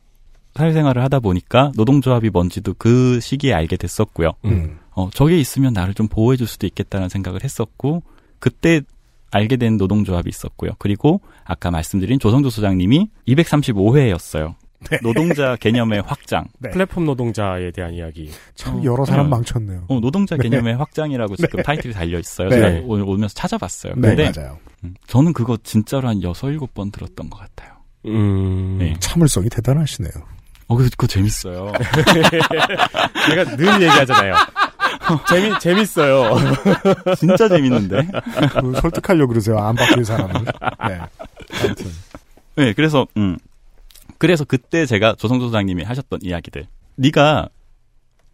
[0.54, 4.32] 사회생활을 하다 보니까 노동조합이 뭔지도 그 시기에 알게 됐었고요.
[4.44, 4.78] 음.
[4.92, 8.02] 어, 저게 있으면 나를 좀 보호해 줄 수도 있겠다는 생각을 했었고
[8.38, 8.80] 그때
[9.32, 10.70] 알게 된 노동조합이 있었고요.
[10.78, 14.54] 그리고 아까 말씀드린 조성조 소장님이 235회였어요.
[14.90, 14.98] 네.
[15.02, 16.46] 노동자 개념의 확장.
[16.58, 16.70] 네.
[16.70, 18.30] 플랫폼 노동자에 대한 이야기.
[18.54, 19.30] 참 어, 여러 사람 네.
[19.30, 19.84] 망쳤네요.
[19.88, 22.48] 어, 노동자 개념의 확장이라고 지금 타이틀이 달려 있어요.
[22.48, 22.56] 네.
[22.56, 23.94] 제가 오늘 오면서 찾아봤어요.
[23.96, 24.58] 네, 근데 맞아요.
[24.84, 27.72] 음, 저는 그거 진짜로 한 여섯 일곱 번 들었던 것 같아요.
[28.06, 28.76] 음.
[28.78, 28.94] 네.
[29.00, 30.12] 참을성이 대단하시네요.
[30.66, 31.72] 어, 그거, 그거 재밌어요.
[33.28, 34.34] 제가 늘 얘기하잖아요.
[35.28, 36.36] 재미, 재밌어요.
[37.18, 38.08] 진짜 재밌는데.
[38.60, 39.58] 그 설득하려고 그러세요.
[39.58, 40.34] 안 바뀔 사람을.
[40.88, 41.00] 네.
[41.62, 41.86] 아무튼.
[42.56, 43.36] 네, 그래서 음.
[44.24, 46.66] 그래서 그때 제가 조성조 소장님이 하셨던 이야기들.
[46.96, 47.50] 네가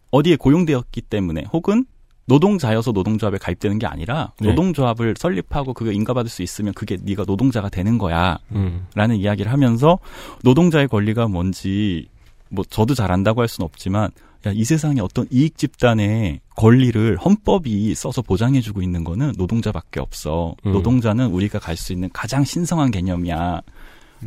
[0.09, 1.83] 어디에 고용되었기 때문에 혹은
[2.27, 4.47] 노동자여서 노동조합에 가입되는 게 아니라 네.
[4.47, 8.39] 노동조합을 설립하고 그거 인가받을 수 있으면 그게 네가 노동자가 되는 거야.
[8.53, 8.87] 음.
[8.95, 9.99] 라는 이야기를 하면서
[10.43, 12.07] 노동자의 권리가 뭔지
[12.49, 14.11] 뭐 저도 잘 안다고 할 수는 없지만
[14.47, 20.55] 야, 이 세상에 어떤 이익 집단의 권리를 헌법이 써서 보장해주고 있는 거는 노동자밖에 없어.
[20.65, 20.71] 음.
[20.71, 23.61] 노동자는 우리가 갈 수 있는 가장 신성한 개념이야.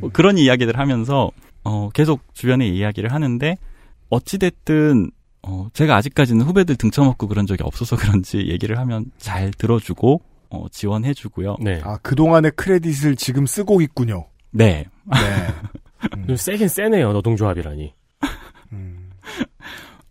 [0.01, 1.31] 뭐 그런 이야기들 하면서
[1.65, 3.57] 어, 계속 주변에 이야기를 하는데
[4.11, 5.11] 어찌됐든
[5.43, 11.57] 어, 제가 아직까지는 후배들 등쳐먹고 그런 적이 없어서 그런지 얘기를 하면 잘 들어주고 어, 지원해주고요.
[11.61, 11.81] 네.
[11.85, 14.27] 아, 그동안의 크레딧을 지금 쓰고 있군요.
[14.51, 14.87] 네.
[15.11, 15.19] 네.
[16.27, 17.93] 좀 세긴 세네요, 노동조합이라니.
[18.73, 19.11] 음.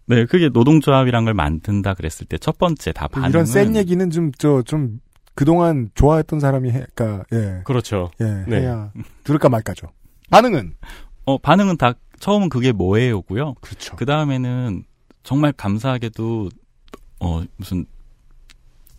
[0.05, 4.31] 네, 그게 노동조합이란 걸 만든다 그랬을 때 첫 번째 다 반응은 이런 센 얘기는 좀,
[4.37, 4.99] 저, 좀,
[5.33, 7.61] 그동안 좋아했던 사람이 해, 그니까, 예.
[7.63, 8.11] 그렇죠.
[8.21, 8.61] 예, 네.
[8.61, 8.91] 해야,
[9.23, 9.87] 들을까 말까죠.
[10.29, 10.73] 반응은?
[11.25, 13.55] 어, 반응은 다 처음은 그게 뭐예요고요.
[13.61, 13.95] 그렇죠.
[13.95, 14.83] 그 다음에는
[15.23, 16.49] 정말 감사하게도
[17.19, 17.85] 어 무슨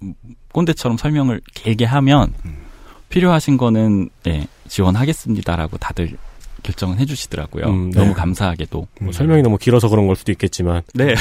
[0.03, 0.15] 음,
[0.53, 2.65] 꼰대처럼 설명을 길게 하면 음.
[3.09, 6.17] 필요하신 거는 예, 지원하겠습니다라고 다들
[6.63, 7.67] 결정은 해주시더라고요.
[7.67, 8.01] 음, 네.
[8.01, 8.89] 너무 감사하게도.
[9.01, 10.83] 뭐 설명이 너무 길어서 그런 걸 수도 있겠지만.
[10.95, 11.15] 네.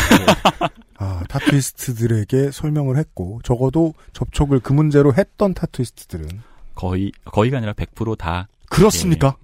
[0.98, 6.42] 아, 타투이스트들에게 설명을 했고, 적어도 접촉을 그 문제로 했던 타투이스트들은.
[6.76, 9.36] 거의 거의가 아니라 100%다 그렇습니까?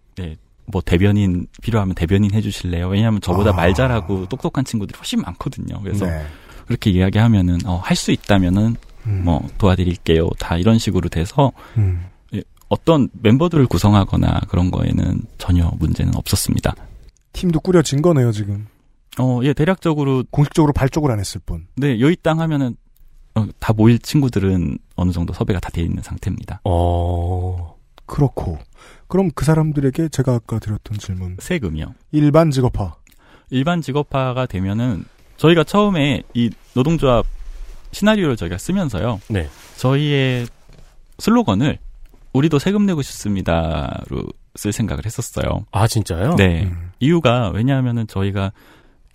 [0.70, 0.72] 네.
[0.72, 2.88] 뭐 대변인 필요하면 대변인 해주실래요?
[2.90, 3.54] 왜냐하면 저보다 아.
[3.54, 5.82] 말 잘하고 똑똑한 친구들이 훨씬 많거든요.
[5.82, 6.26] 그래서 네.
[6.68, 8.76] 그렇게 이야기하면은 어, 할 수 있다면은
[9.08, 10.30] 음, 뭐 도와드릴게요.
[10.40, 12.06] 다 이런 식으로 돼서 음.
[12.68, 16.76] 어떤 멤버들을 구성하거나 그런 거에는 전혀 문제는 없었습니다.
[17.34, 18.68] 팀도 꾸려진 거네요, 지금.
[19.18, 21.66] 어, 예, 대략적으로 공식적으로 발족을 안 했을 뿐.
[21.76, 22.76] 네, 여의 땅 하면은
[23.34, 26.62] 어, 다 모일 친구들은 어느 정도 섭외가 다 돼 있는 상태입니다.
[26.64, 27.76] 어.
[28.06, 28.60] 그렇고.
[29.10, 31.36] 그럼 그 사람들에게 제가 아까 드렸던 질문.
[31.40, 31.96] 세금이요.
[32.12, 32.96] 일반 직업화.
[33.50, 35.04] 일반 직업화가 되면은
[35.38, 37.26] 저희가 처음에 이 노동조합
[37.92, 39.20] 시나리오를 저희가 쓰면서요.
[39.30, 39.50] 네.
[39.78, 40.48] 저희의
[41.18, 41.80] 슬로건을
[42.34, 45.66] 우리도 세금 내고 싶습니다로 쓸 생각을 했었어요.
[45.72, 46.36] 아, 진짜요?
[46.36, 46.66] 네.
[46.66, 46.92] 음.
[47.00, 48.52] 이유가 왜냐하면은 저희가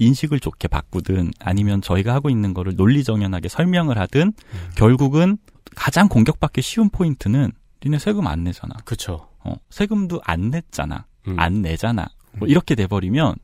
[0.00, 4.32] 인식을 좋게 바꾸든 아니면 저희가 하고 있는 거를 논리정연하게 설명을 하든
[4.76, 5.38] 결국은
[5.76, 7.52] 가장 공격받기 쉬운 포인트는
[7.84, 8.74] 니네 세금 안 내잖아.
[8.84, 9.28] 그쵸.
[9.44, 11.06] 어, 세금도 안 냈잖아.
[11.28, 11.36] 음.
[11.38, 12.06] 안 내잖아.
[12.38, 13.34] 뭐 이렇게 돼버리면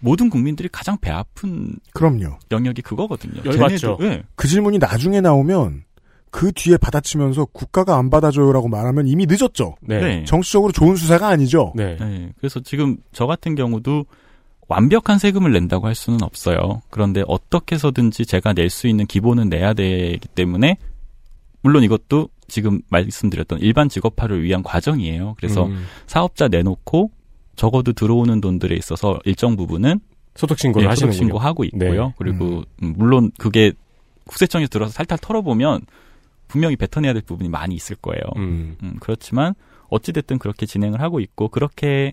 [0.00, 2.38] 모든 국민들이 가장 배 아픈 그럼요.
[2.50, 3.42] 영역이 그거거든요.
[3.44, 3.98] 열받죠.
[4.02, 4.22] 예.
[4.34, 5.84] 그 질문이 나중에 나오면
[6.30, 9.76] 그 뒤에 받아치면서 국가가 안 받아줘요라고 말하면 이미 늦었죠.
[9.80, 10.00] 네.
[10.00, 10.24] 네.
[10.24, 11.72] 정치적으로 좋은 수사가 아니죠.
[11.74, 11.96] 네.
[11.96, 12.32] 네.
[12.38, 14.04] 그래서 지금 저 같은 경우도
[14.68, 16.82] 완벽한 세금을 낸다고 할 수는 없어요.
[16.90, 20.76] 그런데 어떻게 해서든지 제가 낼 수 있는 기본은 내야 되기 때문에
[21.62, 25.34] 물론 이것도 지금 말씀드렸던 일반 직업화를 위한 과정이에요.
[25.36, 25.84] 그래서 음.
[26.06, 27.10] 사업자 내놓고
[27.56, 30.00] 적어도 들어오는 돈들에 있어서 일정 부분은
[30.34, 31.12] 소득 신고를 예, 하시는군요.
[31.12, 32.06] 소득 신고하고 있고요.
[32.06, 32.14] 네.
[32.18, 33.72] 그리고 음, 물론 그게
[34.26, 35.80] 국세청에 들어서 살탈 털어보면
[36.48, 38.22] 분명히 뱉어내야 될 부분이 많이 있을 거예요.
[38.36, 38.76] 음.
[38.82, 39.54] 음, 그렇지만
[39.88, 42.12] 어찌됐든 그렇게 진행을 하고 있고 그렇게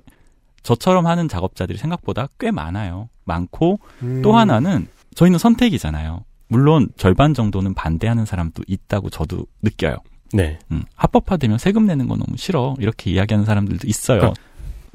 [0.63, 3.09] 저처럼 하는 작업자들이 생각보다 꽤 많아요.
[3.25, 4.21] 많고 음.
[4.21, 6.23] 또 하나는 저희는 선택이잖아요.
[6.47, 9.97] 물론 절반 정도는 반대하는 사람도 있다고 저도 느껴요.
[10.33, 10.59] 네.
[10.71, 12.75] 음, 합법화되면 세금 내는 거 너무 싫어.
[12.79, 14.19] 이렇게 이야기하는 사람들도 있어요.
[14.19, 14.41] 그러니까-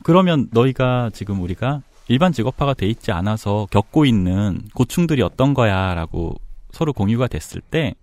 [0.02, 6.36] 그러면 너희가 지금 우리가 일반 직업화가 돼 있지 않아서 겪고 있는 고충들이 어떤 거야라고
[6.72, 7.94] 서로 공유가 됐을 때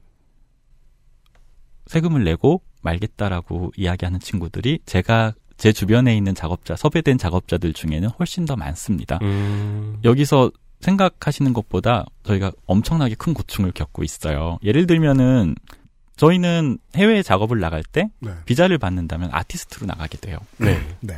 [1.88, 8.56] 세금을 내고 말겠다라고 이야기하는 친구들이 제가 제 주변에 있는 작업자, 섭외된 작업자들 중에는 훨씬 더
[8.56, 9.20] 많습니다.
[9.22, 9.98] 음.
[10.04, 14.58] 여기서 생각하시는 것보다 저희가 엄청나게 큰 고충을 겪고 있어요.
[14.64, 15.56] 예를 들면은
[16.16, 18.32] 저희는 해외 작업을 나갈 때 네.
[18.46, 20.38] 비자를 받는다면 아티스트로 나가게 돼요.
[20.58, 20.82] 네.
[21.02, 21.16] 네.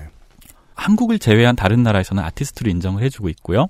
[0.76, 3.68] 한국을 제외한 다른 나라에서는 아티스트로 인정을 해주고 있고요.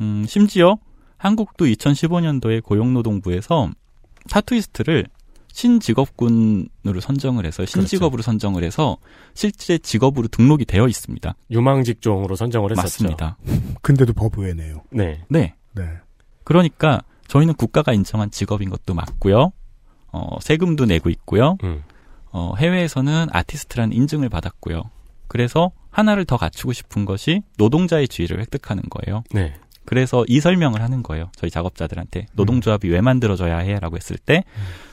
[0.00, 0.76] 음, 심지어
[1.18, 3.70] 한국도 2015년도에 고용노동부에서
[4.30, 5.06] 타투이스트를
[5.52, 8.96] 신직업군으로 선정을 해서 신직업으로 선정을 해서
[9.34, 11.34] 실제 직업으로 등록이 되어 있습니다.
[11.50, 12.82] 유망 직종으로 선정을 했었죠.
[12.82, 13.36] 맞습니다.
[13.82, 14.82] 근데도 법 외네요.
[14.90, 15.22] 네.
[15.28, 15.54] 네.
[15.74, 15.84] 네.
[16.44, 19.52] 그러니까 저희는 국가가 인정한 직업인 것도 맞고요.
[20.12, 21.56] 어, 세금도 내고 있고요.
[21.64, 21.82] 음.
[22.30, 24.82] 어, 해외에서는 아티스트라는 인증을 받았고요.
[25.28, 29.24] 그래서 하나를 더 갖추고 싶은 것이 노동자의 지위를 획득하는 거예요.
[29.32, 29.54] 네.
[29.84, 31.30] 그래서 이 설명을 하는 거예요.
[31.36, 34.44] 저희 작업자들한테 노동조합이 왜 만들어져야 해라고 했을 때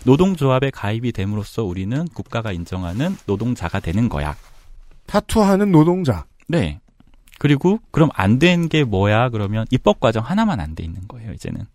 [0.05, 4.35] 노동조합에 가입이 됨으로써 우리는 국가가 인정하는 노동자가 되는 거야.
[5.05, 6.25] 타투하는 노동자.
[6.47, 6.79] 네.
[7.37, 9.29] 그리고 그럼 안 된 게 뭐야?
[9.29, 11.31] 그러면 입법 과정 하나만 안 돼 있는 거예요.
[11.33, 11.65] 이제는.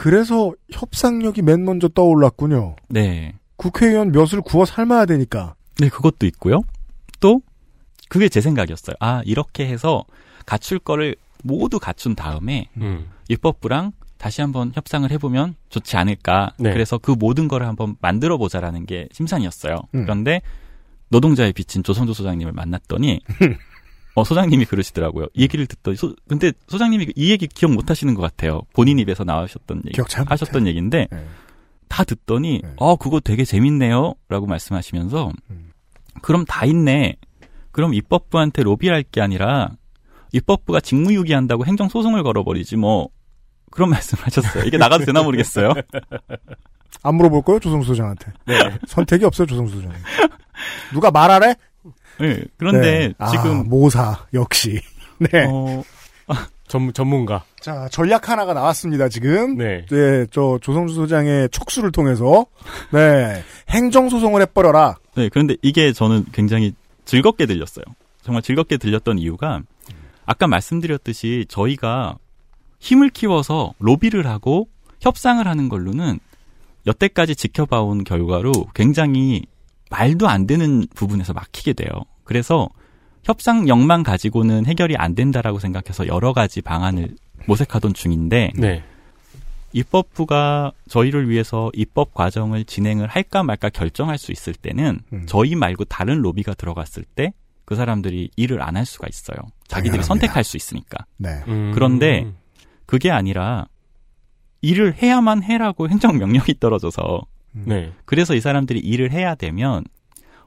[0.00, 2.74] 그래서 협상력이 맨 먼저 떠올랐군요.
[2.88, 3.34] 네.
[3.56, 5.56] 국회의원 몇을 구워 삶아야 되니까.
[5.78, 6.62] 네, 그것도 있고요.
[7.20, 7.42] 또
[8.08, 8.96] 그게 제 생각이었어요.
[8.98, 10.04] 아, 이렇게 해서
[10.46, 13.10] 갖출 거를 모두 갖춘 다음에 음.
[13.28, 16.54] 입법부랑 다시 한번 협상을 해보면 좋지 않을까.
[16.58, 16.72] 네.
[16.72, 19.74] 그래서 그 모든 거를 한번 만들어 보자라는 게 심산이었어요.
[19.94, 20.04] 음.
[20.04, 20.40] 그런데
[21.10, 23.20] 노동자의 빚인 조성조 소장님을 만났더니
[24.14, 25.26] 어, 소장님이 그러시더라고요.
[25.34, 28.62] 이 얘기를 듣더니 소, 근데 소장님이 이 얘기 기억 못 하시는 것 같아요.
[28.74, 30.30] 본인 입에서 나오셨던 얘기 기억 잘 못해.
[30.30, 31.26] 하셨던 얘기인데 네.
[31.88, 32.72] 다 듣더니 네.
[32.76, 35.70] 어 그거 되게 재밌네요 라고 말씀하시면서 음.
[36.22, 37.16] 그럼 다 있네.
[37.72, 39.70] 그럼 입법부한테 로비할 게 아니라
[40.32, 43.08] 입법부가 직무유기한다고 행정소송을 걸어버리지 뭐
[43.70, 44.64] 그런 말씀을 하셨어요.
[44.64, 45.72] 이게 나가도 되나 모르겠어요.
[47.02, 48.32] 안 물어볼 거예요, 조성수 소장한테.
[48.46, 48.58] 네.
[48.88, 49.92] 선택이 없어요, 조성수 소장.
[50.92, 51.54] 누가 말하래?
[52.20, 53.14] 네, 그런데 네.
[53.18, 54.80] 아, 지금 모사 역시.
[55.18, 55.46] 네.
[55.48, 55.82] 어,
[56.68, 57.42] 전, 전문가.
[57.60, 59.56] 자 전략 하나가 나왔습니다 지금.
[59.56, 59.84] 네.
[59.90, 62.46] 네, 저 조성수 소장의 촉수를 통해서
[62.92, 64.96] 네 행정 소송을 해버려라.
[65.16, 67.84] 네, 그런데 이게 저는 굉장히 즐겁게 들렸어요.
[68.22, 69.62] 정말 즐겁게 들렸던 이유가
[70.26, 72.16] 아까 말씀드렸듯이 저희가
[72.78, 74.68] 힘을 키워서 로비를 하고
[75.00, 76.20] 협상을 하는 걸로는
[76.86, 79.42] 여태까지 지켜봐온 결과로 굉장히
[79.90, 81.90] 말도 안 되는 부분에서 막히게 돼요.
[82.30, 82.68] 그래서
[83.24, 87.16] 협상력만 가지고는 해결이 안 된다라고 생각해서 여러 가지 방안을
[87.46, 88.84] 모색하던 중인데 네.
[89.72, 95.24] 입법부가 저희를 위해서 입법 과정을 진행을 할까 말까 결정할 수 있을 때는 음.
[95.26, 97.32] 저희 말고 다른 로비가 들어갔을 때
[97.64, 99.36] 그 사람들이 일을 안 할 수가 있어요.
[99.66, 100.02] 자기들이 당연합니다.
[100.02, 101.04] 선택할 수 있으니까.
[101.16, 101.42] 네.
[101.48, 101.72] 음.
[101.74, 102.32] 그런데
[102.86, 103.66] 그게 아니라
[104.60, 107.92] 일을 해야만 해라고 행정명령이 떨어져서 네.
[108.04, 109.84] 그래서 이 사람들이 일을 해야 되면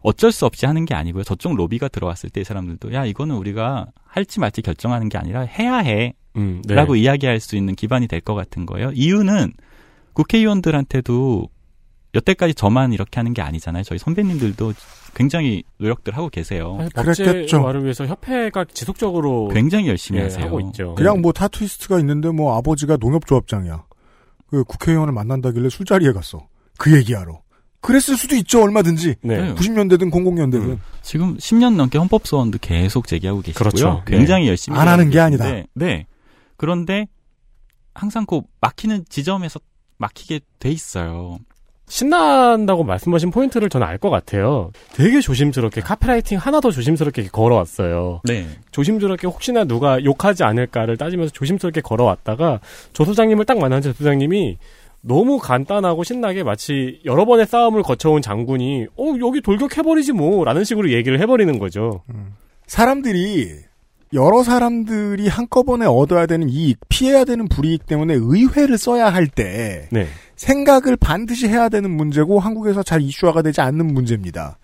[0.03, 1.23] 어쩔 수 없이 하는 게 아니고요.
[1.23, 5.77] 저쪽 로비가 들어왔을 때 이 사람들도 야 이거는 우리가 할지 말지 결정하는 게 아니라 해야
[5.77, 6.13] 해.
[6.35, 6.75] 음, 네.
[6.75, 8.91] 라고 이야기할 수 있는 기반이 될 것 같은 거예요.
[8.93, 9.53] 이유는
[10.13, 11.47] 국회의원들한테도
[12.15, 13.83] 여태까지 저만 이렇게 하는 게 아니잖아요.
[13.83, 14.73] 저희 선배님들도
[15.15, 16.77] 굉장히 노력들 하고 계세요.
[16.95, 17.57] 그랬겠죠.
[17.57, 20.45] 법제화를 위해서 협회가 지속적으로 굉장히 열심히 예, 하세요.
[20.45, 20.95] 하고 있죠.
[20.95, 23.83] 그냥 뭐 타투이스트가 있는데 뭐 아버지가 농협조합장이야.
[24.47, 26.47] 그 국회의원을 만난다길래 술자리에 갔어.
[26.77, 27.41] 그 얘기하러.
[27.83, 29.15] 그랬을 수도 있죠, 얼마든지.
[29.21, 29.37] 네.
[29.41, 29.53] 네.
[29.53, 30.53] 90년대든 00년대든.
[30.55, 30.81] 음.
[31.01, 33.69] 지금 10년 넘게 헌법소원도 계속 제기하고 계시고요.
[33.69, 34.03] 그렇죠.
[34.07, 35.45] 굉장히 열심히 안 하는 게 아니다.
[35.75, 36.07] 네.
[36.57, 37.07] 그런데
[37.93, 39.59] 항상 그 막히는 지점에서
[39.97, 41.37] 막히게 돼 있어요.
[41.89, 44.71] 신난다고 말씀하신 포인트를 저는 알 것 같아요.
[44.93, 48.21] 되게 조심스럽게 카피라이팅 하나도 조심스럽게 걸어왔어요.
[48.23, 48.47] 네.
[48.71, 52.61] 조심스럽게 혹시나 누가 욕하지 않을까를 따지면서 조심스럽게 걸어왔다가
[52.93, 54.57] 조 소장님을 딱 만난 조 소장님이
[55.05, 61.19] 너무 간단하고 신나게 마치 여러 번의 싸움을 거쳐온 장군이 어 여기 돌격해버리지 뭐라는 식으로 얘기를
[61.19, 62.03] 해버리는 거죠.
[62.67, 63.51] 사람들이
[64.13, 70.07] 여러 사람들이 한꺼번에 얻어야 되는 이익, 피해야 되는 불이익 때문에 의회를 써야 할때 네.
[70.37, 74.57] 생각을 반드시 해야 되는 문제고 한국에서 잘 이슈화가 되지 않는 문제입니다.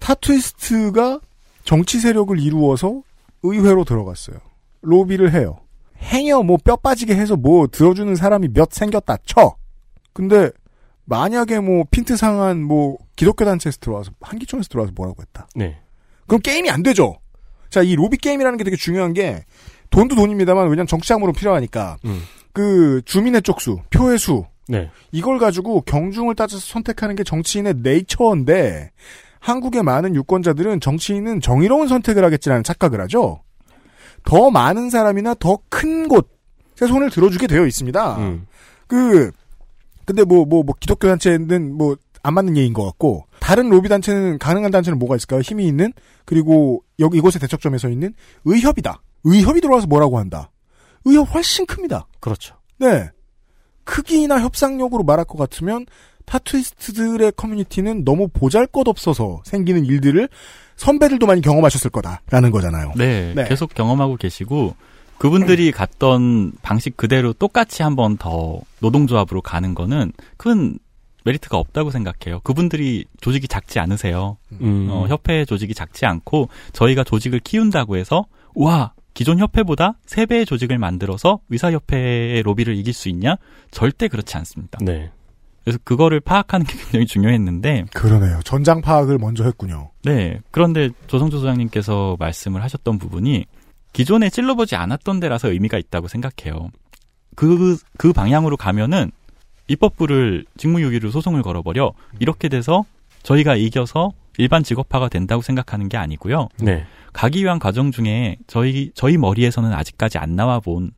[0.00, 1.20] 타투이스트가
[1.64, 3.02] 정치 세력을 이루어서
[3.42, 4.36] 의회로 들어갔어요.
[4.82, 5.60] 로비를 해요.
[6.00, 9.54] 행여 뭐 뼈 빠지게 해서 뭐 들어주는 사람이 몇 생겼다 쳐.
[10.12, 10.50] 근데
[11.04, 15.48] 만약에 뭐 핀트 상한 뭐 기독교 단체에서 들어와서 한기총에서 들어와서 뭐라고 했다.
[15.54, 15.78] 네.
[16.26, 17.18] 그럼 게임이 안 되죠.
[17.70, 19.44] 자, 이 로비 게임이라는 게 되게 중요한 게
[19.90, 22.22] 돈도 돈입니다만 왜냐면 정치자금으로 필요하니까 음.
[22.52, 24.90] 그 주민의 쪽수, 표의 수 네.
[25.10, 28.90] 이걸 가지고 경중을 따져서 선택하는 게 정치인의 네이처인데
[29.40, 33.42] 한국의 많은 유권자들은 정치인은 정의로운 선택을 하겠지라는 착각을 하죠.
[34.24, 36.22] 더 많은 사람이나 더 큰 곳에
[36.86, 38.18] 손을 들어주게 되어 있습니다.
[38.18, 38.46] 음.
[38.86, 39.32] 그
[40.04, 44.38] 근데 뭐 뭐 뭐 기독교 단체는 뭐 안 맞는 예인 것 같고 다른 로비 단체는
[44.38, 45.40] 가능한 단체는 뭐가 있을까요?
[45.40, 45.92] 힘이 있는
[46.24, 49.02] 그리고 여기 이곳의 대척점에 서 있는 의협이다.
[49.24, 50.50] 의협이 들어와서 뭐라고 한다.
[51.04, 52.06] 의협 훨씬 큽니다.
[52.20, 52.56] 그렇죠.
[52.78, 53.10] 네.
[53.84, 55.86] 크기나 협상력으로 말할 것 같으면
[56.24, 60.28] 타투이스트들의 커뮤니티는 너무 보잘 것 없어서 생기는 일들을
[60.76, 62.92] 선배들도 많이 경험하셨을 거다라는 거잖아요.
[62.96, 63.44] 네, 네.
[63.48, 64.76] 계속 경험하고 계시고
[65.22, 70.78] 그분들이 갔던 방식 그대로 똑같이 한 번 더 노동조합으로 가는 거는 큰
[71.24, 72.40] 메리트가 없다고 생각해요.
[72.40, 74.38] 그분들이 조직이 작지 않으세요.
[74.60, 74.88] 음.
[74.90, 78.24] 어, 협회 조직이 작지 않고 저희가 조직을 키운다고 해서
[78.56, 83.36] 와 기존 협회보다 3배의 조직을 만들어서 의사협회의 로비를 이길 수 있냐?
[83.70, 84.78] 절대 그렇지 않습니다.
[84.82, 85.10] 네.
[85.62, 88.40] 그래서 그거를 파악하는 게 굉장히 중요했는데 그러네요.
[88.44, 89.90] 전장 파악을 먼저 했군요.
[90.04, 90.40] 네.
[90.50, 93.44] 그런데 조성조 소장님께서 말씀을 하셨던 부분이
[93.92, 96.70] 기존에 찔러보지 않았던 데라서 의미가 있다고 생각해요.
[97.34, 99.10] 그, 그 방향으로 가면은
[99.68, 102.84] 입법부를 직무유기로 소송을 걸어버려 이렇게 돼서
[103.22, 106.48] 저희가 이겨서 일반 직업화가 된다고 생각하는 게 아니고요.
[106.60, 106.84] 네.
[107.12, 110.92] 가기 위한 과정 중에 저희, 저희 머리에서는 아직까지 안 나와 본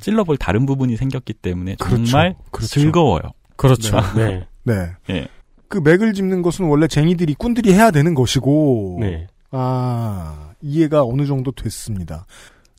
[0.00, 2.04] 찔러볼 다른 부분이 생겼기 때문에 그렇죠.
[2.06, 2.68] 정말 그렇죠.
[2.68, 3.22] 즐거워요.
[3.56, 3.98] 그렇죠.
[4.14, 4.46] 네.
[4.62, 4.92] 네.
[5.10, 5.28] 예.
[5.68, 9.26] 그 맥을 짚는 것은 원래 쟁이들이 꾼들이 해야 되는 것이고 네.
[9.58, 12.26] 아 이해가 어느 정도 됐습니다.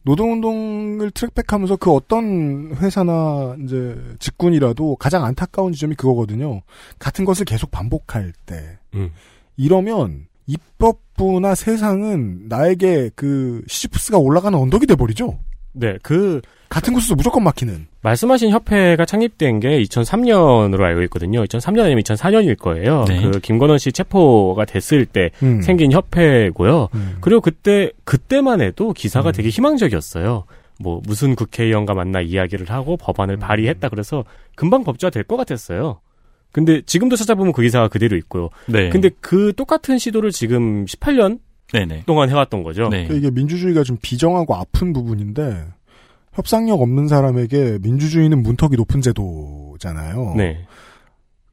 [0.04, 6.62] 노동운동을 트랙백하면서 그 어떤 회사나 이제 직군이라도 가장 안타까운 지점이 그거거든요.
[6.98, 9.12] 같은 것을 계속 반복할 때 음.
[9.58, 15.40] 이러면 입법부나 세상은 나에게 그 시지프스가 올라가는 언덕이 돼 버리죠.
[15.74, 17.88] 네, 그 같은 곳에서 무조건 막히는.
[18.02, 21.44] 말씀하신 협회가 창립된 게 2003년으로 알고 있거든요.
[21.46, 23.06] 2003년 아니면 2004년일 거예요.
[23.08, 23.22] 네.
[23.22, 25.62] 그 김건원 씨 체포가 됐을 때 음.
[25.62, 26.90] 생긴 협회고요.
[26.94, 27.18] 음.
[27.22, 29.34] 그리고 그때 그때만 해도 기사가 음.
[29.34, 30.44] 되게 희망적이었어요.
[30.80, 32.98] 뭐 무슨 국회의원과 만나 이야기를 하고 음.
[33.00, 34.24] 법안을 발의했다 그래서
[34.56, 36.00] 금방 법제화 될 것 같았어요.
[36.52, 38.50] 근데 지금도 찾아보면 그 기사가 그대로 있고요.
[38.68, 38.90] 네.
[38.90, 41.40] 근데 그 똑같은 시도를 지금 18년
[41.74, 42.04] 네네.
[42.06, 42.88] 동안 해왔던 거죠.
[42.90, 43.08] 네.
[43.12, 45.66] 이게 민주주의가 좀 비정하고 아픈 부분인데
[46.38, 50.36] 협상력 없는 사람에게 민주주의는 문턱이 높은 제도잖아요.
[50.38, 50.65] 네.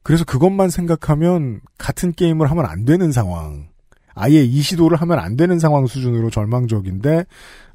[0.03, 3.67] 그래서 그것만 생각하면 같은 게임을 하면 안 되는 상황.
[4.13, 7.25] 아예 이 시도를 하면 안 되는 상황 수준으로 절망적인데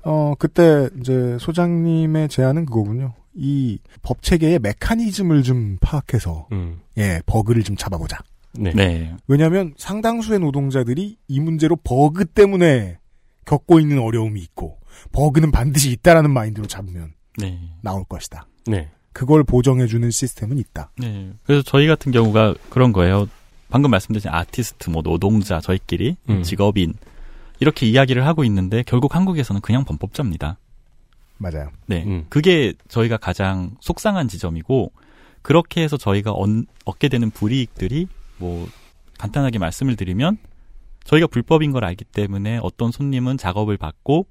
[0.05, 3.13] 어 그때 이제 소장님의 제안은 그거군요.
[3.35, 6.81] 이 법 체계의 메커니즘을 좀 파악해서 음.
[6.97, 8.19] 예 버그를 좀 잡아보자.
[8.53, 8.73] 네.
[8.73, 9.15] 네.
[9.29, 12.99] 왜냐하면 상당수의 노동자들이 이 문제로 버그 때문에
[13.45, 14.79] 겪고 있는 어려움이 있고
[15.13, 17.59] 버그는 반드시 있다라는 마인드로 잡으면 네.
[17.83, 18.47] 나올 것이다.
[18.67, 18.91] 네.
[19.13, 20.91] 그걸 보정해주는 시스템은 있다.
[20.99, 21.33] 네.
[21.45, 23.29] 그래서 저희 같은 경우가 그런 거예요.
[23.69, 26.43] 방금 말씀드린 아티스트, 뭐 노동자, 저희끼리 음.
[26.43, 26.95] 직업인
[27.61, 30.59] 이렇게 이야기를 하고 있는데 결국 한국에서는 그냥 범법자입니다.
[31.39, 31.71] 맞아요.
[31.87, 32.05] 네.
[32.05, 32.27] 음.
[32.29, 34.93] 그게 저희가 가장 속상한 지점이고
[35.43, 36.49] 그렇게 해서 저희가 얻,
[36.85, 38.07] 얻게 되는 불이익들이
[38.39, 38.69] 뭐
[39.19, 40.39] 간단하게 말씀을 드리면
[41.05, 44.27] 저희가 불법인 걸 알기 때문에 어떤 손님은 작업을 받고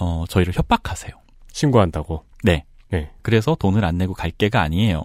[0.00, 1.12] 어 저희를 협박하세요.
[1.52, 2.24] 신고한다고.
[2.44, 2.64] 네.
[2.90, 3.10] 네.
[3.22, 5.02] 그래서 돈을 안 내고 갈 게가 아니에요.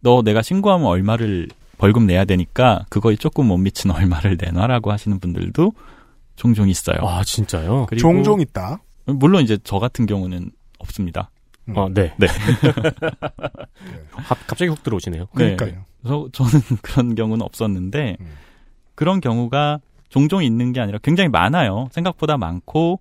[0.00, 1.48] 너 내가 신고하면 얼마를
[1.78, 5.72] 벌금 내야 되니까 그거에 조금 못 미치는 얼마를 내놔라고 하시는 분들도
[6.36, 6.96] 종종 있어요.
[7.02, 7.86] 아, 진짜요?
[7.88, 8.80] 그리고 종종 있다.
[9.06, 11.30] 물론 이제 저 같은 경우는 없습니다.
[11.68, 11.78] 음.
[11.78, 12.14] 아, 네.
[12.18, 12.26] 네.
[14.12, 15.26] 갑- 갑자기 훅 들어오시네요.
[15.34, 15.84] 그러니까요.
[16.02, 16.50] 그래서 저는
[16.82, 18.26] 그런 경우는 없었는데 음.
[18.94, 21.88] 그런 경우가 종종 있는 게 아니라 굉장히 많아요.
[21.92, 23.00] 생각보다 많고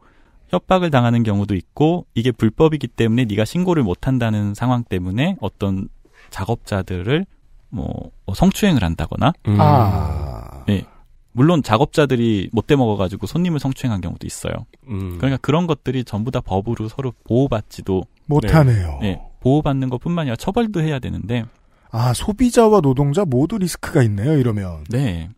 [0.49, 5.87] 협박을 당하는 경우도 있고 이게 불법이기 때문에 네가 신고를 못 한다는 상황 때문에 어떤
[6.29, 7.25] 작업자들을
[7.69, 9.57] 뭐 성추행을 한다거나 음.
[9.59, 10.63] 아.
[10.67, 10.85] 네.
[11.31, 14.53] 물론 작업자들이 못돼 먹어가지고 손님을 성추행한 경우도 있어요.
[14.87, 15.17] 음.
[15.17, 18.99] 그러니까 그런 것들이 전부 다 법으로 서로 보호받지도 못하네요.
[19.01, 21.43] 네, 보호받는 것뿐만 아니라 처벌도 해야 되는데
[21.91, 24.83] 아, 소비자와 노동자 모두 리스크가 있네요, 이러면.
[24.89, 25.29] 네.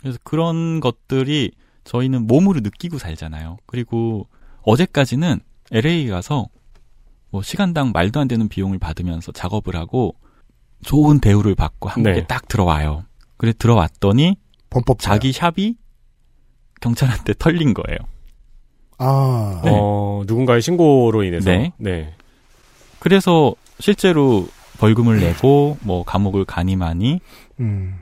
[0.00, 1.50] 그래서 그런 것들이
[1.82, 3.56] 저희는 몸으로 느끼고 살잖아요.
[3.66, 4.28] 그리고
[4.68, 5.40] 어제까지는
[5.72, 6.48] LA 가서
[7.30, 10.14] 뭐 시간당 말도 안 되는 비용을 받으면서 작업을 하고
[10.84, 12.26] 좋은 대우를 받고 한국에 네.
[12.26, 13.04] 딱 들어와요.
[13.36, 14.36] 그래 들어왔더니
[14.70, 15.76] 범법 자기 샵이
[16.80, 17.98] 경찰한테 털린 거예요.
[18.98, 19.62] 아.
[19.64, 19.70] 네.
[19.72, 21.50] 어, 누군가의 신고로 인해서.
[21.50, 21.72] 네.
[21.78, 22.14] 네.
[22.98, 24.46] 그래서 실제로
[24.78, 27.20] 벌금을 내고 뭐 감옥을 가니 많이
[27.58, 28.00] 음.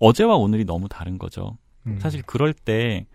[0.00, 1.56] 어제와 오늘이 너무 다른 거죠.
[1.86, 1.98] 음.
[2.00, 3.06] 사실 그럴 때,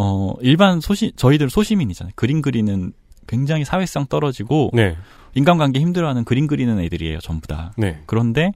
[0.00, 2.12] 어, 일반 소시, 저희들 소시민이잖아요.
[2.14, 2.92] 그림 그리는
[3.26, 4.96] 굉장히 사회성 떨어지고, 네.
[5.34, 7.72] 인간관계 힘들어하는 그림 그리는 애들이에요, 전부 다.
[7.76, 8.00] 네.
[8.06, 8.52] 그런데,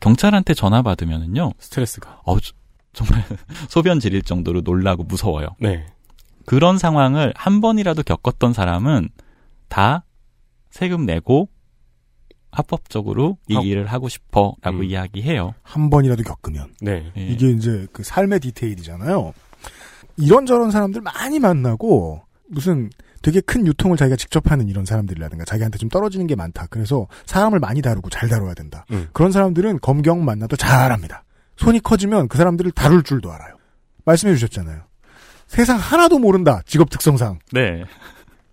[0.00, 2.22] 경찰한테 전화 받으면은요, 스트레스가.
[2.24, 2.54] 어, 저-
[2.94, 3.22] 정말
[3.68, 5.48] 소변 지릴 정도로 놀라고 무서워요.
[5.60, 5.84] 네.
[6.46, 9.10] 그런 상황을 한 번이라도 겪었던 사람은
[9.68, 10.04] 다
[10.70, 11.48] 세금 내고
[12.52, 14.84] 합법적으로 이 하고- 일을 하고 싶어 라고 음.
[14.84, 15.54] 이야기해요.
[15.62, 16.72] 한 번이라도 겪으면.
[16.80, 17.10] 네.
[17.16, 17.26] 예.
[17.26, 19.32] 이게 이제 그 삶의 디테일이잖아요.
[20.16, 22.90] 이런저런 사람들 많이 만나고 무슨
[23.22, 26.66] 되게 큰 유통을 자기가 직접 하는 이런 사람들이라든가 자기한테 좀 떨어지는 게 많다.
[26.68, 28.84] 그래서 사람을 많이 다루고 잘 다뤄야 된다.
[28.90, 29.08] 음.
[29.12, 31.24] 그런 사람들은 검경 만나도 잘합니다.
[31.56, 33.56] 손이 커지면 그 사람들을 다룰 줄도 알아요.
[34.04, 34.82] 말씀해 주셨잖아요.
[35.46, 36.60] 세상 하나도 모른다.
[36.66, 37.38] 직업 특성상.
[37.52, 37.84] 네.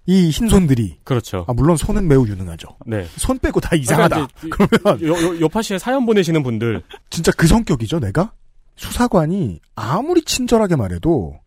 [0.06, 1.46] 이 흰손들이 그렇죠.
[1.48, 2.70] 아 물론 손은 매우 유능하죠.
[2.86, 3.06] 네.
[3.18, 4.28] 손 빼고 다 이상하다.
[4.50, 6.82] 그러니까 그러면 요파시에 사연 보내시는 분들.
[7.10, 8.32] 진짜 그 성격이죠, 내가?
[8.78, 11.40] 수사관이 아무리 친절하게 말해도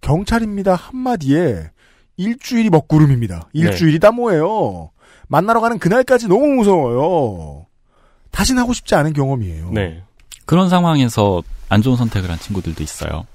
[0.00, 1.70] 경찰입니다 한마디에
[2.16, 3.48] 일주일이 먹구름입니다.
[3.52, 4.90] 일주일이다 뭐예요.
[5.28, 7.66] 만나러 가는 그날까지 너무 무서워요.
[8.30, 9.70] 다신 하고 싶지 않은 경험이에요.
[9.72, 10.02] 네.
[10.44, 13.26] 그런 상황에서 안 좋은 선택을 한 친구들도 있어요.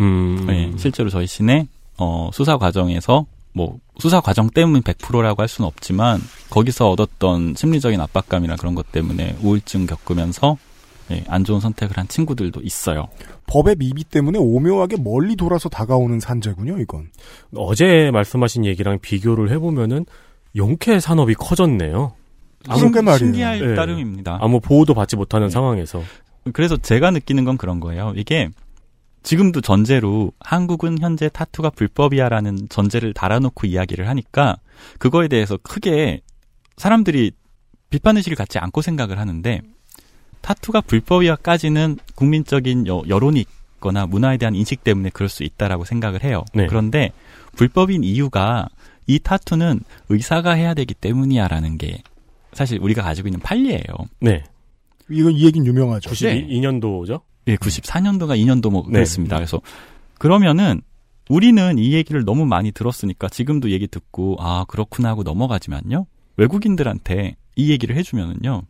[0.00, 0.44] 음.
[0.46, 6.20] 네, 실제로 저희 시내 어, 수사 과정에서 뭐 수사 과정 때문 100%라고 할 수는 없지만
[6.50, 10.58] 거기서 얻었던 심리적인 압박감이나 그런 것 때문에 우울증 겪으면서
[11.10, 13.08] 예, 안 좋은 선택을 한 친구들도 있어요.
[13.46, 17.10] 법의 미비 때문에 오묘하게 멀리 돌아서 다가오는 산재군요, 이건.
[17.54, 20.04] 어제 말씀하신 얘기랑 비교를 해보면은
[20.56, 22.14] 용케 산업이 커졌네요.
[22.68, 23.18] 아무 게 말이에요.
[23.18, 23.74] 신기할 네.
[23.74, 24.38] 따름입니다.
[24.40, 25.52] 아무 보호도 받지 못하는 네.
[25.52, 26.02] 상황에서.
[26.52, 28.12] 그래서 제가 느끼는 건 그런 거예요.
[28.16, 28.48] 이게
[29.22, 34.56] 지금도 전제로 한국은 현재 타투가 불법이야라는 전제를 달아놓고 이야기를 하니까
[34.98, 36.20] 그거에 대해서 크게
[36.76, 37.32] 사람들이
[37.90, 39.62] 비판 의식을 갖지 않고 생각을 하는데
[40.46, 43.44] 타투가 불법이야까지는 국민적인 여, 여론이
[43.76, 46.44] 있거나 문화에 대한 인식 때문에 그럴 수 있다라고 생각을 해요.
[46.54, 46.68] 네.
[46.68, 47.10] 그런데
[47.56, 48.68] 불법인 이유가
[49.08, 52.00] 이 타투는 의사가 해야 되기 때문이야라는 게
[52.52, 53.82] 사실 우리가 가지고 있는 판례예요.
[54.20, 54.44] 네.
[55.10, 56.10] 이건 이 얘기는 유명하죠.
[56.10, 57.22] 92년도죠?
[57.48, 58.92] 예, 94년도가 2년도 뭐 네.
[58.92, 59.36] 그랬습니다.
[59.36, 59.60] 그래서
[60.18, 60.80] 그러면은
[61.28, 66.06] 우리는 이 얘기를 너무 많이 들었으니까 지금도 얘기 듣고 아 그렇구나 하고 넘어가지만요.
[66.36, 68.62] 외국인들한테 이 얘기를 해주면은요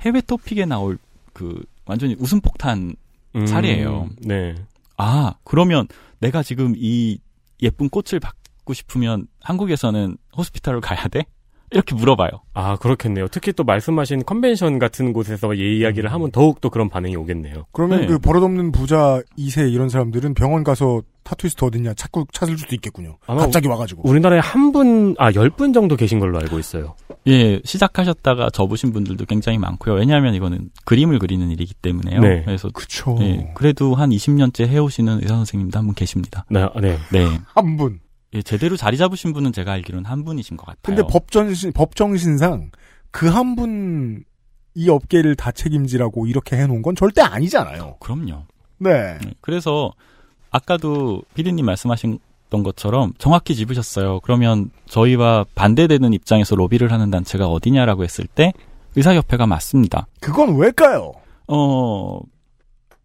[0.00, 0.98] 해외 토픽에 나올
[1.34, 2.96] 그 완전히 웃음 폭탄
[3.36, 4.08] 음, 사례예요.
[4.20, 4.54] 네.
[4.96, 5.86] 아 그러면
[6.20, 7.18] 내가 지금 이
[7.60, 11.26] 예쁜 꽃을 받고 싶으면 한국에서는 호스피탈을 가야 돼?
[11.74, 12.30] 이렇게 물어봐요.
[12.54, 13.26] 아, 그렇겠네요.
[13.28, 17.66] 특히 또 말씀하신 컨벤션 같은 곳에서 예 이야기를 하면 더욱 또 그런 반응이 오겠네요.
[17.72, 18.06] 그러면 네.
[18.06, 23.16] 그 버릇없는 부자 2세 이런 사람들은 병원 가서 타투이스트 어딨냐 찾고 찾을 수도 있겠군요.
[23.26, 24.02] 갑자기 와가지고.
[24.08, 26.94] 우리나라에 한 분, 아, 열 분 정도 계신 걸로 알고 있어요.
[27.26, 29.94] 예, 시작하셨다가 접으신 분들도 굉장히 많고요.
[29.94, 32.20] 왜냐하면 이거는 그림을 그리는 일이기 때문에요.
[32.20, 32.42] 네.
[32.44, 33.16] 그래서 그쵸.
[33.20, 36.44] 예, 그래도 한 20년째 해오시는 의사 선생님도 한 분 계십니다.
[36.50, 36.98] 네, 네.
[37.10, 37.26] 네.
[37.54, 38.00] 한 분.
[38.34, 40.80] 예, 제대로 자리 잡으신 분은 제가 알기로는 한 분이신 것 같아요.
[40.96, 42.70] 근데 법정신, 법정신상
[43.10, 44.24] 그 한 분
[44.76, 47.98] 이 업계를 다 책임지라고 이렇게 해놓은 건 절대 아니잖아요.
[48.00, 48.42] 그럼요.
[48.78, 49.18] 네.
[49.20, 49.92] 네, 그래서
[50.50, 52.18] 아까도 피디님 말씀하신
[52.50, 54.18] 것처럼 정확히 짚으셨어요.
[54.24, 58.52] 그러면 저희와 반대되는 입장에서 로비를 하는 단체가 어디냐라고 했을 때
[58.96, 60.08] 의사협회가 맞습니다.
[60.20, 61.12] 그건 왜일까요?
[61.46, 62.18] 어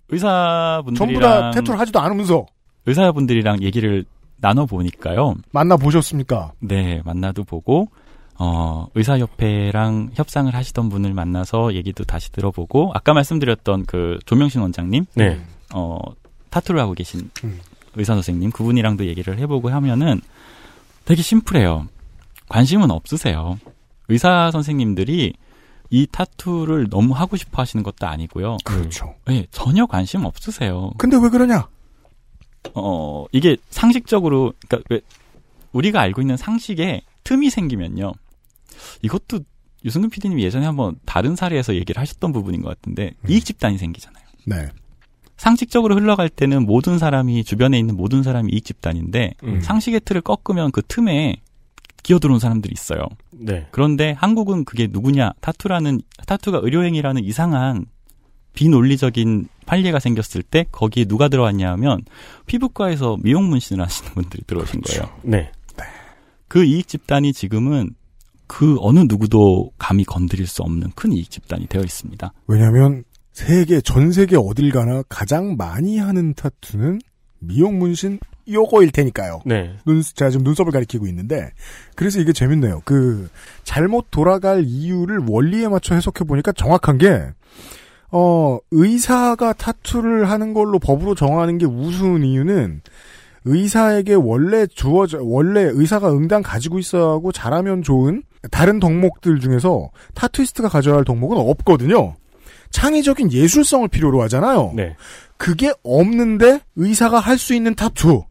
[0.09, 2.45] 의사분들이랑 전부 다 태투를 하지도 않으면서
[2.87, 4.05] 의사분들이랑 얘기를
[4.41, 5.35] 나눠 보니까요.
[5.51, 6.53] 만나 보셨습니까?
[6.59, 7.89] 네, 만나도 보고,
[8.37, 15.41] 어, 의사협회랑 협상을 하시던 분을 만나서 얘기도 다시 들어보고, 아까 말씀드렸던 그 조명신 원장님, 네.
[15.73, 15.97] 어,
[16.49, 17.59] 타투를 하고 계신 음.
[17.95, 20.21] 의사 선생님, 그분이랑도 얘기를 해보고 하면은
[21.05, 21.87] 되게 심플해요.
[22.47, 23.59] 관심은 없으세요.
[24.07, 25.33] 의사 선생님들이
[25.91, 28.57] 이 타투를 너무 하고 싶어 하시는 것도 아니고요.
[28.63, 29.15] 그렇죠.
[29.25, 30.91] 네, 전혀 관심 없으세요.
[30.97, 31.67] 근데 왜 그러냐?
[32.73, 35.01] 어, 이게 상식적으로, 그러니까 왜
[35.71, 38.13] 우리가 알고 있는 상식에 틈이 생기면요.
[39.01, 39.39] 이것도
[39.85, 44.23] 유승근 PD님이 예전에 한번 다른 사례에서 얘기를 하셨던 부분인 것 같은데 이익 집단이 생기잖아요.
[44.45, 44.69] 네.
[45.37, 49.61] 상식적으로 흘러갈 때는 모든 사람이 주변에 있는 모든 사람이 이익 집단인데 음.
[49.61, 51.37] 상식의 틀을 꺾으면 그 틈에
[52.03, 53.01] 기어들어온 사람들이 있어요.
[53.31, 53.67] 네.
[53.71, 55.31] 그런데 한국은 그게 누구냐?
[55.39, 57.85] 타투라는 타투가 의료행위라는 이상한
[58.53, 62.01] 비논리적인 판례가 생겼을 때 거기에 누가 들어왔냐 하면
[62.47, 65.03] 피부과에서 미용 문신을 하시는 분들이 들어오신 거예요.
[65.21, 65.51] 네.
[66.47, 67.91] 그 이익 집단이 지금은
[68.47, 72.33] 그 어느 누구도 감히 건드릴 수 없는 큰 이익 집단이 되어 있습니다.
[72.47, 76.99] 왜냐면 세계 전 세계 어딜 가나 가장 많이 하는 타투는
[77.37, 78.19] 미용 문신
[78.51, 79.41] 요거일 테니까요.
[79.45, 79.77] 네.
[79.85, 81.51] 눈 제가 지금 눈썹을 가리키고 있는데
[81.93, 82.81] 그래서 이게 재밌네요.
[82.85, 83.29] 그
[83.63, 87.27] 잘못 돌아갈 이유를 원리에 맞춰 해석해 보니까 정확한 게
[88.11, 92.81] 어, 의사가 타투를 하는 걸로 법으로 정하는 게 우스운 이유는
[93.45, 100.69] 의사에게 원래 주어져, 원래 의사가 응당 가지고 있어야 하고 잘하면 좋은 다른 덕목들 중에서 타투이스트가
[100.69, 102.15] 가져야 할 덕목은 없거든요.
[102.71, 104.73] 창의적인 예술성을 필요로 하잖아요.
[104.75, 104.95] 네.
[105.37, 108.23] 그게 없는데 의사가 할 수 있는 타투.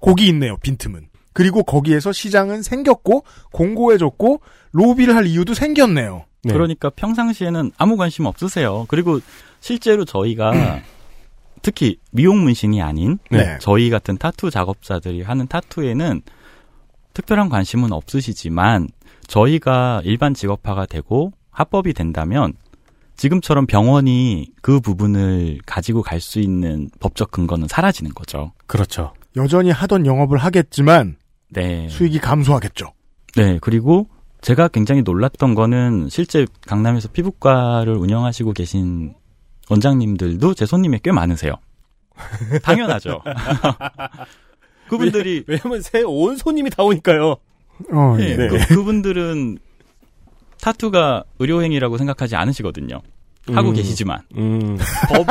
[0.00, 1.08] 거기 있네요, 빈틈은.
[1.32, 4.40] 그리고 거기에서 시장은 생겼고, 공고해졌고,
[4.72, 6.24] 로비를 할 이유도 생겼네요.
[6.44, 6.52] 네.
[6.52, 8.86] 그러니까 평상시에는 아무 관심 없으세요.
[8.88, 9.20] 그리고
[9.60, 10.52] 실제로 저희가
[11.62, 13.58] 특히 미용 문신이 아닌 네.
[13.60, 16.22] 저희 같은 타투 작업자들이 하는 타투에는
[17.14, 18.88] 특별한 관심은 없으시지만
[19.26, 22.52] 저희가 일반 직업화가 되고 합법이 된다면
[23.16, 28.52] 지금처럼 병원이 그 부분을 가지고 갈 수 있는 법적 근거는 사라지는 거죠.
[28.68, 29.12] 그렇죠.
[29.36, 31.16] 여전히 하던 영업을 하겠지만,
[31.50, 31.88] 네.
[31.88, 32.92] 수익이 감소하겠죠.
[33.36, 34.08] 네, 그리고
[34.40, 39.14] 제가 굉장히 놀랐던 거는 실제 강남에서 피부과를 운영하시고 계신
[39.68, 41.54] 원장님들도 제 손님이 꽤 많으세요.
[42.62, 43.20] 당연하죠.
[44.88, 47.36] 그분들이 왜냐면 새 온 손님이 다 오니까요.
[47.92, 48.36] 어, 예, 예.
[48.36, 48.48] 네.
[48.48, 49.58] 그, 그분들은
[50.60, 53.00] 타투가 의료행위라고 생각하지 않으시거든요.
[53.52, 53.74] 하고 음.
[53.74, 54.76] 계시지만 음.
[55.08, 55.26] 법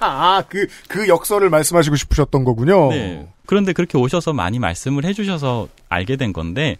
[0.00, 2.88] 아, 그, 그 역설을 말씀하시고 싶으셨던 거군요.
[2.90, 3.28] 네.
[3.46, 6.76] 그런데 그렇게 오셔서 많이 말씀을 해주셔서 알게 된 건데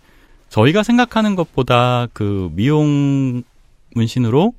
[0.48, 3.42] 저희가 생각하는 것보다 그 미용
[3.94, 4.54] 문신으로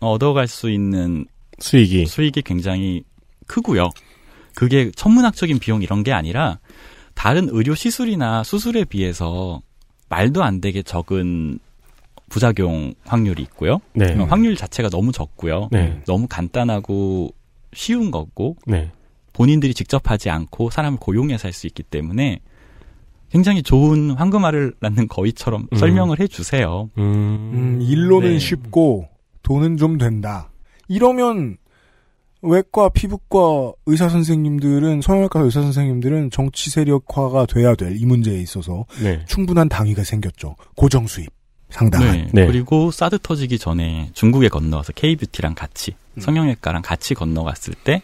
[0.00, 1.26] 얻어갈 수 있는
[1.58, 2.06] 수익이.
[2.06, 3.04] 수익이 굉장히
[3.46, 3.90] 크고요.
[4.54, 6.58] 그게 천문학적인 비용 이런 게 아니라
[7.14, 9.60] 다른 의료 시술이나 수술에 비해서
[10.08, 11.58] 말도 안 되게 적은
[12.28, 13.80] 부작용 확률이 있고요.
[13.92, 14.14] 네.
[14.18, 15.68] 어, 확률 자체가 너무 적고요.
[15.70, 16.00] 네.
[16.06, 17.30] 너무 간단하고
[17.72, 18.90] 쉬운 거고 네.
[19.32, 22.40] 본인들이 직접 하지 않고 사람을 고용해서 할 수 있기 때문에
[23.30, 25.76] 굉장히 좋은 황금알을 낳는 거위처럼 음.
[25.76, 26.90] 설명을 해주세요.
[26.98, 28.38] 음, 일로는 네.
[28.38, 29.08] 쉽고
[29.42, 30.50] 돈은 좀 된다.
[30.88, 31.56] 이러면
[32.42, 39.24] 외과, 피부과 의사 선생님들은 성형외과 의사 선생님들은 정치 세력화가 돼야 될 이 문제에 있어서 네.
[39.26, 40.54] 충분한 당위가 생겼죠.
[40.76, 41.28] 고정 수입
[41.70, 42.12] 상당한.
[42.12, 42.28] 네.
[42.32, 42.46] 네.
[42.46, 46.20] 그리고 사드 터지기 전에 중국에 건너와서 K뷰티랑 같이 음.
[46.20, 48.02] 성형외과랑 같이 건너갔을 때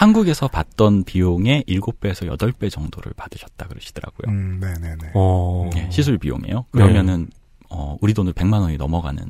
[0.00, 4.30] 한국에서 받던 비용의 7배에서 8배 정도를 받으셨다 그러시더라고요.
[4.30, 5.12] 음, 네네네.
[5.14, 5.70] 어.
[5.74, 6.66] 예, 시술 비용이에요.
[6.70, 7.28] 그러면은
[7.70, 9.24] 어, 우리 돈을 100만 원이 넘어가는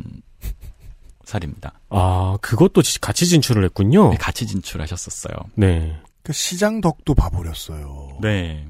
[1.24, 1.78] 살입니다.
[1.90, 4.10] 아, 그것도 지- 같이 진출을 했군요.
[4.10, 5.36] 네, 같이 진출하셨었어요.
[5.54, 5.96] 네.
[6.24, 8.18] 그 시장 덕도 봐버렸어요.
[8.20, 8.66] 네.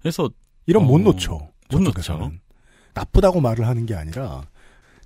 [0.00, 0.28] 그래서
[0.66, 1.48] 이런 못 어, 놓죠.
[1.70, 1.80] 못.
[1.80, 2.30] 놓죠.
[2.92, 4.42] 나쁘다고 말을 하는 게 아니라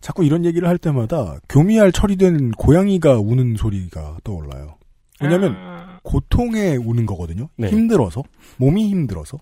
[0.01, 4.77] 자꾸 이런 얘기를 할 때마다 교미할 처리된 고양이가 우는 소리가 떠올라요.
[5.21, 7.49] 왜냐하면 고통에 우는 거거든요.
[7.57, 7.69] 네.
[7.69, 8.23] 힘들어서
[8.57, 9.39] 몸이 힘들어서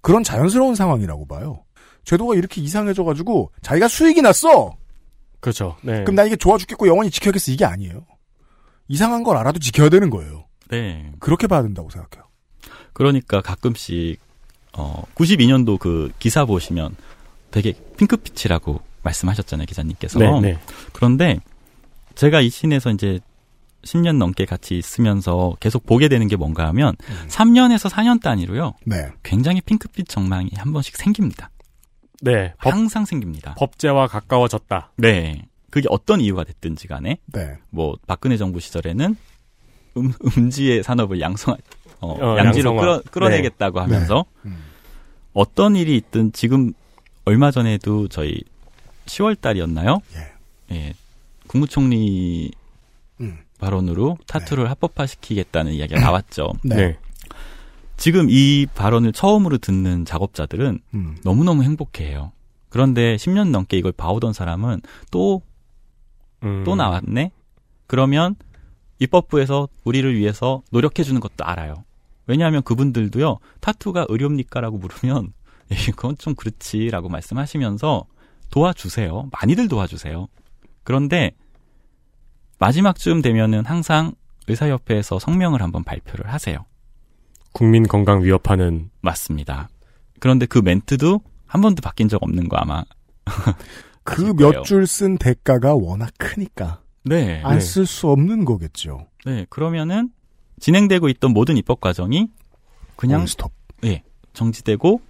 [0.00, 1.64] 그런 자연스러운 상황이라고 봐요.
[2.04, 4.76] 제도가 이렇게 이상해져가지고 자기가 수익이 났어.
[5.40, 5.76] 그렇죠.
[5.82, 6.02] 네.
[6.04, 8.06] 그럼 나 이게 좋아 죽겠고 영원히 지켜야겠어 이게 아니에요.
[8.88, 10.46] 이상한 걸 알아도 지켜야 되는 거예요.
[10.70, 11.12] 네.
[11.20, 12.24] 그렇게 봐야 된다고 생각해요.
[12.92, 14.20] 그러니까 가끔씩
[14.76, 16.96] 어 92년도 그 기사 보시면
[17.50, 20.18] 되게 핑크빛이라고 말씀하셨잖아요, 기자님께서.
[20.18, 20.58] 네, 네.
[20.92, 21.38] 그런데
[22.14, 23.20] 제가 이 scene에서 이제
[23.84, 27.26] 10년 넘게 같이 있으면서 계속 보게 되는 게 뭔가 하면 음.
[27.28, 28.74] 3년에서 4년 단위로요.
[28.84, 29.08] 네.
[29.22, 31.50] 굉장히 핑크빛 전망이 한 번씩 생깁니다.
[32.22, 32.54] 네.
[32.60, 33.54] 법, 항상 생깁니다.
[33.54, 34.92] 법제와 가까워졌다.
[34.96, 35.42] 네.
[35.70, 37.58] 그게 어떤 이유가 됐든지 간에 네.
[37.70, 39.16] 뭐 박근혜 정부 시절에는
[39.96, 41.56] 음, 음지의 산업을 양성
[42.00, 42.76] 어, 어, 양지로.
[42.76, 44.64] 끌어, 끌어내겠다고 하면서 음.
[45.32, 46.72] 어떤 일이 있든 지금
[47.24, 48.40] 얼마 전에도 저희
[49.06, 50.00] 10월 달이었나요?
[50.72, 50.94] 예.
[51.46, 52.63] 국무총리 음.
[53.64, 56.52] 발언으로 타투를 합법화시키겠다는 이야기가 나왔죠.
[56.62, 56.76] 네.
[56.76, 56.98] 네.
[57.96, 61.16] 지금 이 발언을 처음으로 듣는 작업자들은 음.
[61.24, 62.32] 너무너무 행복해해요.
[62.68, 65.42] 그런데 10년 넘게 이걸 봐오던 사람은 또,
[66.42, 66.64] 음.
[66.64, 67.30] 또 나왔네?
[67.86, 68.34] 그러면
[68.98, 71.84] 입법부에서 우리를 위해서 노력해주는 것도 알아요.
[72.26, 74.60] 왜냐하면 그분들도요, 타투가 의료입니까?
[74.60, 75.32] 라고 물으면,
[75.70, 78.06] 예, 그건 좀 그렇지 라고 말씀하시면서
[78.50, 79.30] 도와주세요.
[79.32, 80.26] 많이들 도와주세요.
[80.82, 81.32] 그런데
[82.58, 84.12] 마지막쯤 되면은 항상
[84.48, 86.64] 의사협회에서 성명을 한번 발표를 하세요.
[87.52, 89.68] 국민 건강 위협하는 맞습니다.
[90.20, 92.84] 그런데 그 멘트도 한 번도 바뀐 적 없는 거 아마.
[94.04, 94.64] 그 몇.
[94.64, 97.40] 줄 쓴 대가가 워낙 크니까 네.
[97.42, 99.06] 안 쓸수 없는 거겠죠.
[99.24, 99.46] 네.
[99.48, 100.10] 그러면은
[100.60, 102.28] 진행되고 있던 모든 입법 과정이
[102.96, 103.52] 그냥 원스톱.
[104.34, 105.00] 정지되고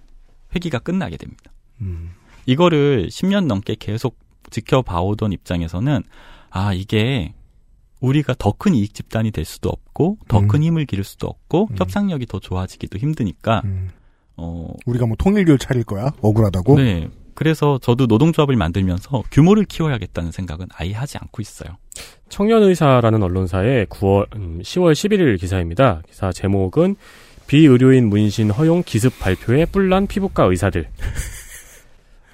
[0.55, 1.51] 회기가 끝나게 됩니다.
[1.81, 2.11] 음.
[2.45, 4.17] 이거를 10년 넘게 계속
[4.51, 6.03] 지켜봐오던 입장에서는
[6.55, 7.33] 아 이게
[7.99, 10.47] 우리가 더 큰 이익 집단이 될 수도 없고 더 음.
[10.47, 11.75] 큰 힘을 기를 수도 없고 음.
[11.77, 13.89] 협상력이 더 좋아지기도 힘드니까 음.
[14.37, 16.11] 어 우리가 뭐 통일교를 차릴 거야?
[16.21, 16.77] 억울하다고?
[16.77, 17.09] 네.
[17.33, 21.75] 그래서 저도 노동조합을 만들면서 규모를 키워야겠다는 생각은 아예 하지 않고 있어요.
[22.29, 26.01] 청년의사라는 언론사의 9월, 음, 10월 11일 기사입니다.
[26.07, 26.95] 기사 제목은
[27.47, 30.87] 비의료인 문신 허용 기습 발표에 뿔난 피부과 의사들.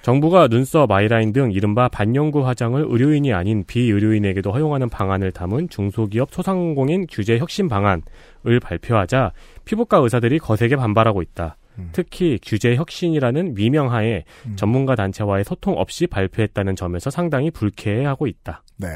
[0.01, 7.05] 정부가 눈썹, 아이라인 등 이른바 반영구 화장을 의료인이 아닌 비의료인에게도 허용하는 방안을 담은 중소기업 소상공인
[7.09, 9.31] 규제 혁신 방안을 발표하자
[9.65, 11.57] 피부과 의사들이 거세게 반발하고 있다.
[11.77, 11.89] 음.
[11.91, 14.55] 특히 규제 혁신이라는 미명하에 음.
[14.55, 18.63] 전문가 단체와의 소통 없이 발표했다는 점에서 상당히 불쾌해하고 있다.
[18.77, 18.87] 네.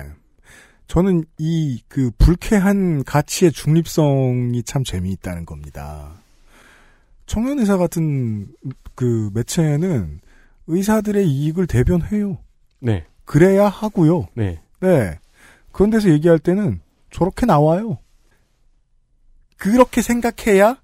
[0.87, 6.11] 저는 이 그 불쾌한 가치의 중립성이 참 재미있다는 겁니다.
[7.25, 8.47] 청년 의사 같은
[8.95, 10.19] 그 매체는
[10.67, 12.37] 의사들의 이익을 대변해요.
[12.79, 14.27] 네, 그래야 하고요.
[14.33, 14.61] 네.
[14.79, 15.19] 네.
[15.71, 17.97] 그런 데서 얘기할 때는 저렇게 나와요.
[19.57, 20.77] 그렇게 생각해야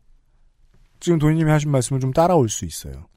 [0.99, 3.07] 지금 도희님이 하신 말씀을 좀 따라올 수 있어요.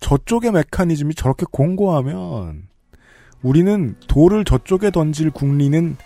[0.00, 2.68] 저쪽의 메커니즘이 저렇게 공고하면
[3.42, 5.96] 우리는 돌을 저쪽에 던질 국리는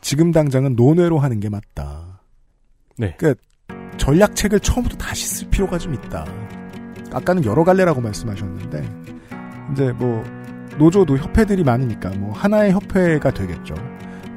[0.00, 2.20] 지금 당장은 논외로 하는 게 맞다.
[2.96, 3.14] 네.
[3.16, 3.42] 그러니까
[3.96, 6.26] 전략책을 처음부터 다시 쓸 필요가 좀 있다.
[7.12, 9.06] 아까는 여러 갈래라고 말씀하셨는데
[9.72, 10.24] 이제 뭐
[10.78, 13.74] 노조도 협회들이 많으니까 뭐 하나의 협회가 되겠죠.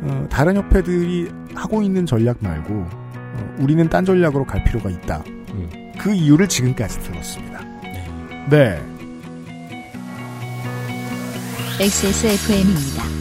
[0.02, 5.24] 어, 다른 협회들이 하고 있는 전략 말고 어, 우리는 딴 전략으로 갈 필요가 있다.
[5.28, 5.70] 음.
[5.98, 7.60] 그 이유를 지금까지 들었습니다.
[8.50, 8.82] 네.
[11.80, 13.19] XSFM입니다.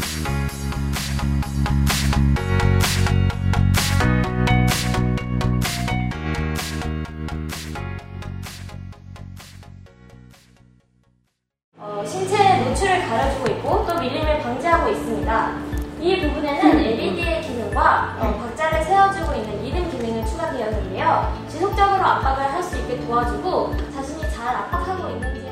[11.98, 15.52] 어, 신체 노출을 가려주고 있고 또 밀림을 방지하고 있습니다.
[16.00, 21.04] 이 부분에는 LED의 기능과 어, 박자를 세워주고 있는 리듬 기능을 추가되어 있는데요.
[21.04, 25.42] 하여 지속적으로 압박을 할 수 있게 도와주고 자신이 잘 압박하고 있는지에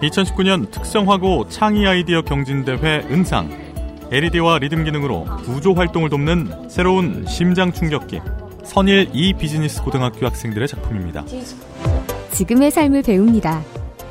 [0.00, 3.50] 2019년 특성화고 창의 아이디어 경진대회 은상
[4.10, 8.20] LED와 리듬 기능으로 구조 활동을 돕는 새로운 심장 충격기
[8.64, 11.24] 선일 이 비즈니스 고등학교 학생들의 작품입니다.
[12.32, 13.62] 지금의 삶을 배웁니다.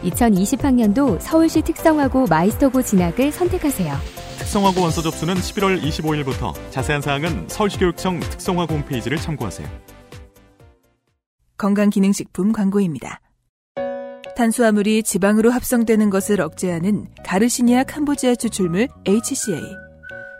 [0.03, 3.95] 2020학년도 서울시 특성화고 마이스터고 진학을 선택하세요.
[4.39, 9.67] 특성화고 원서 접수는 11월 25일부터 자세한 사항은 서울시교육청 특성화고 홈페이지를 참고하세요.
[11.57, 13.21] 건강기능식품 광고입니다.
[14.35, 19.61] 탄수화물이 지방으로 합성되는 것을 억제하는 가르시니아 캄보지아 추출물 HCA.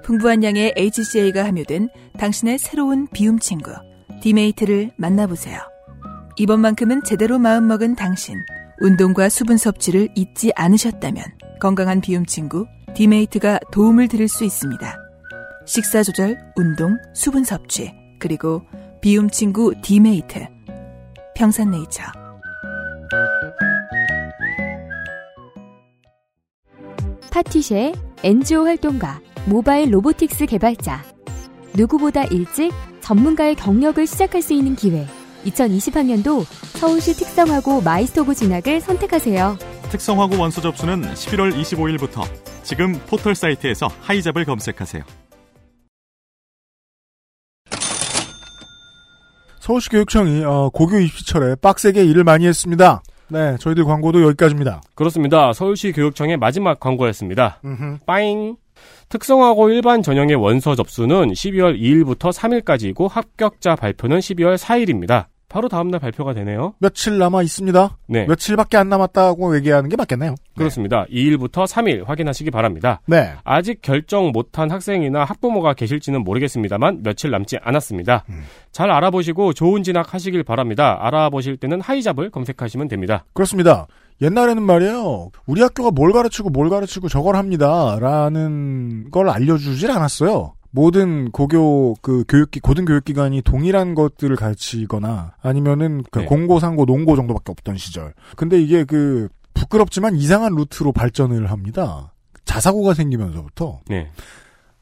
[0.04, 3.72] 풍부한 양의 HCA가 함유된 당신의 새로운 비움 친구
[4.22, 5.60] 디메이트를 만나보세요.
[6.38, 8.44] 이번만큼은 제대로 마음먹은 당신.
[8.82, 11.24] 운동과 수분 섭취를 잊지 않으셨다면
[11.60, 12.66] 건강한 비움 친구
[12.96, 14.98] 디메이트가 도움을 드릴 수 있습니다.
[15.68, 18.64] 식사 조절, 운동, 수분 섭취, 그리고
[19.00, 20.48] 비움 친구 디메이트.
[21.36, 22.04] 평산네이처.
[27.30, 31.04] 파티쉐 NGO 활동가 모바일 robotics 개발자
[31.76, 35.06] 누구보다 일찍 전문가의 경력을 시작할 수 있는 기회
[35.46, 36.46] 2020학년도
[36.78, 39.58] 서울시 특성화고 마이스터고 진학을 선택하세요.
[39.90, 42.24] 특성화고 원서 접수는 11월 25일부터
[42.64, 45.04] 지금 포털 사이트에서 하이잡을 검색하세요.
[49.60, 53.04] 서울시 교육청이 어, 고교 입시철에 빡세게 일을 많이 했습니다.
[53.30, 54.82] 네, 저희들 광고도 여기까지입니다.
[54.96, 55.54] 그렇습니다.
[55.54, 57.62] 서울시 교육청의 마지막 광고였습니다.
[57.64, 58.00] 음흠.
[58.06, 58.58] 빠잉.
[59.10, 65.28] 특성화고 일반 전형의 원서 접수는 12월 2일부터 3일까지이고 합격자 발표는 12월 4일입니다.
[65.52, 66.76] 바로 다음날 발표가 되네요.
[66.80, 67.98] 며칠 남아 있습니다.
[68.08, 68.26] 네.
[68.26, 70.36] 며칠밖에 안 남았다고 얘기하는 게 맞겠네요.
[70.56, 71.06] 그렇습니다.
[71.12, 73.02] 2일부터 3일 확인하시기 바랍니다.
[73.06, 73.34] 네.
[73.44, 78.24] 아직 결정 못한 학생이나 학부모가 계실지는 모르겠습니다만 며칠 남지 않았습니다.
[78.30, 78.44] 음.
[78.72, 80.98] 잘 알아보시고 좋은 진학 하시길 바랍니다.
[81.02, 83.26] 알아보실 때는 하이잡을 검색하시면 됩니다.
[83.34, 83.88] 그렇습니다.
[84.22, 85.32] 옛날에는 말이에요.
[85.48, 87.98] 우리 학교가 뭘 가르치고 뭘 가르치고 저걸 합니다.
[88.00, 90.54] 라는 걸 알려주질 않았어요.
[90.72, 96.26] 모든 고교 그 교육기 고등 교육기관이 동일한 것들을 가르치거나 아니면은 그 네.
[96.26, 98.14] 공고 상고 농고 정도밖에 없던 시절.
[98.36, 102.14] 근데 이게 그 부끄럽지만 이상한 루트로 발전을 합니다.
[102.46, 104.10] 자사고가 생기면서부터 네.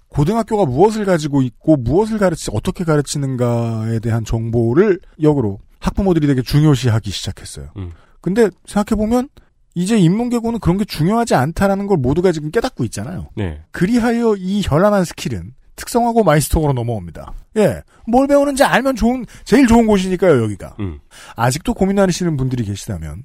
[0.10, 7.68] 고등학교가 무엇을 가지고 있고 무엇을 가르치 어떻게 가르치는가에 대한 정보를 역으로 학부모들이 되게 중요시하기 시작했어요.
[7.78, 7.92] 음.
[8.22, 9.30] 근데 생각해 보면
[9.76, 13.30] 이제 인문계고는 그런 게 중요하지 않다라는 걸 모두가 지금 깨닫고 있잖아요.
[13.36, 13.62] 네.
[13.72, 17.34] 그리하여 이 현란한 스킬은 특성화고 마이스터고로 넘어옵니다.
[17.58, 17.82] 예.
[18.06, 20.76] 뭘 배우는지 알면 좋은, 제일 좋은 곳이니까요, 여기가.
[20.82, 21.00] 음.
[21.36, 23.24] 아직도 고민하시는 분들이 계시다면,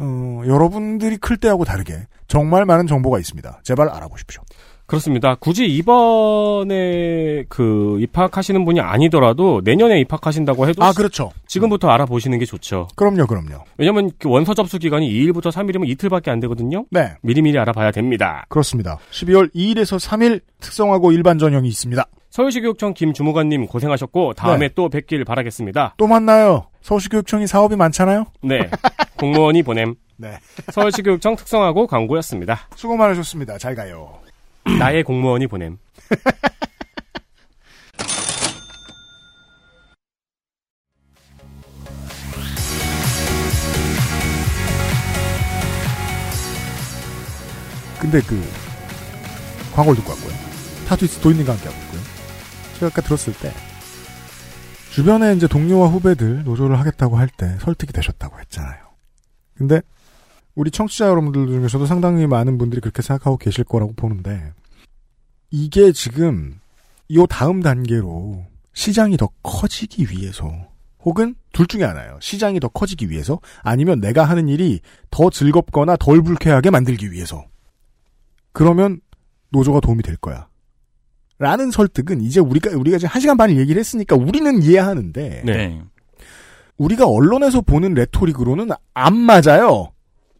[0.00, 3.60] 어, 여러분들이 클 때하고 다르게 정말 많은 정보가 있습니다.
[3.62, 4.42] 제발 알아보십시오.
[4.86, 5.36] 그렇습니다.
[5.36, 11.30] 굳이 이번에 그 입학하시는 분이 아니더라도 내년에 입학하신다고 해도 아, 그렇죠.
[11.46, 12.88] 지금부터 알아보시는 게 좋죠.
[12.96, 13.64] 그럼요, 그럼요.
[13.78, 16.84] 왜냐면 그 원서 접수 기간이 2일부터 3일이면 이틀밖에 안 되거든요.
[16.90, 17.12] 네.
[17.22, 18.44] 미리미리 알아봐야 됩니다.
[18.48, 18.98] 그렇습니다.
[19.10, 22.04] 12월 2일에서 3일 특성하고 일반 전형이 있습니다.
[22.30, 24.74] 서울시 교육청 김 주무관님 고생하셨고 다음에 네.
[24.74, 25.94] 또 뵙길 바라겠습니다.
[25.98, 26.66] 또 만나요.
[26.80, 28.24] 서울시 교육청이 사업이 많잖아요.
[28.42, 28.70] 네.
[29.18, 29.94] 공무원이 보냄.
[30.16, 30.38] 네.
[30.70, 32.68] 서울시 교육청 특성하고 광고였습니다.
[32.74, 33.58] 수고 많으셨습니다.
[33.58, 34.21] 잘 가요.
[34.78, 35.78] 나의 공무원이 보냄.
[48.00, 48.42] 근데 그
[49.74, 50.34] 광고를 듣고 왔고요.
[50.88, 52.00] 타투이스 도인님과 함께 하고 있고요.
[52.74, 53.52] 제가 아까 들었을 때
[54.90, 58.78] 주변에 이제 동료와 후배들 노조를 하겠다고 할 때 설득이 되셨다고 했잖아요.
[59.56, 59.80] 근데
[60.54, 64.52] 우리 청취자 여러분들 중에서도 상당히 많은 분들이 그렇게 생각하고 계실 거라고 보는데
[65.50, 66.60] 이게 지금
[67.08, 68.44] 이 다음 단계로
[68.74, 70.50] 시장이 더 커지기 위해서
[71.04, 72.18] 혹은 둘 중에 하나예요.
[72.20, 74.80] 시장이 더 커지기 위해서 아니면 내가 하는 일이
[75.10, 77.44] 더 즐겁거나 덜 불쾌하게 만들기 위해서
[78.52, 79.00] 그러면
[79.50, 80.48] 노조가 도움이 될 거야.
[81.38, 85.82] 라는 설득은 이제 우리가 우리가 지금 한 시간 반을 얘기를 했으니까 우리는 이해하는데 네.
[86.76, 89.92] 우리가 언론에서 보는 레토릭으로는 안 맞아요.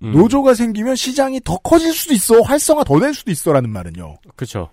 [0.03, 4.17] 음, 노조가 생기면 시장이 더 커질 수도 있어, 활성화 더 될 수도 있어라는 말은요.
[4.37, 4.71] 그렇죠.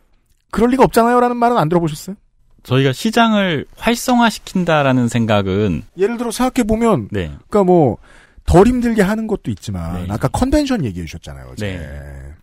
[0.52, 2.16] 그럴 리가 없잖아요라는 말은 안 들어보셨어요?
[2.64, 7.28] 저희가 시장을 활성화시킨다라는 생각은 예를 들어 생각해 보면, 네.
[7.48, 7.98] 그러니까 뭐
[8.50, 10.08] 덜 힘들게 하는 것도 있지만 네.
[10.10, 11.50] 아까 컨벤션 얘기해 주셨잖아요.
[11.52, 11.78] 어제.
[11.78, 12.34] 네.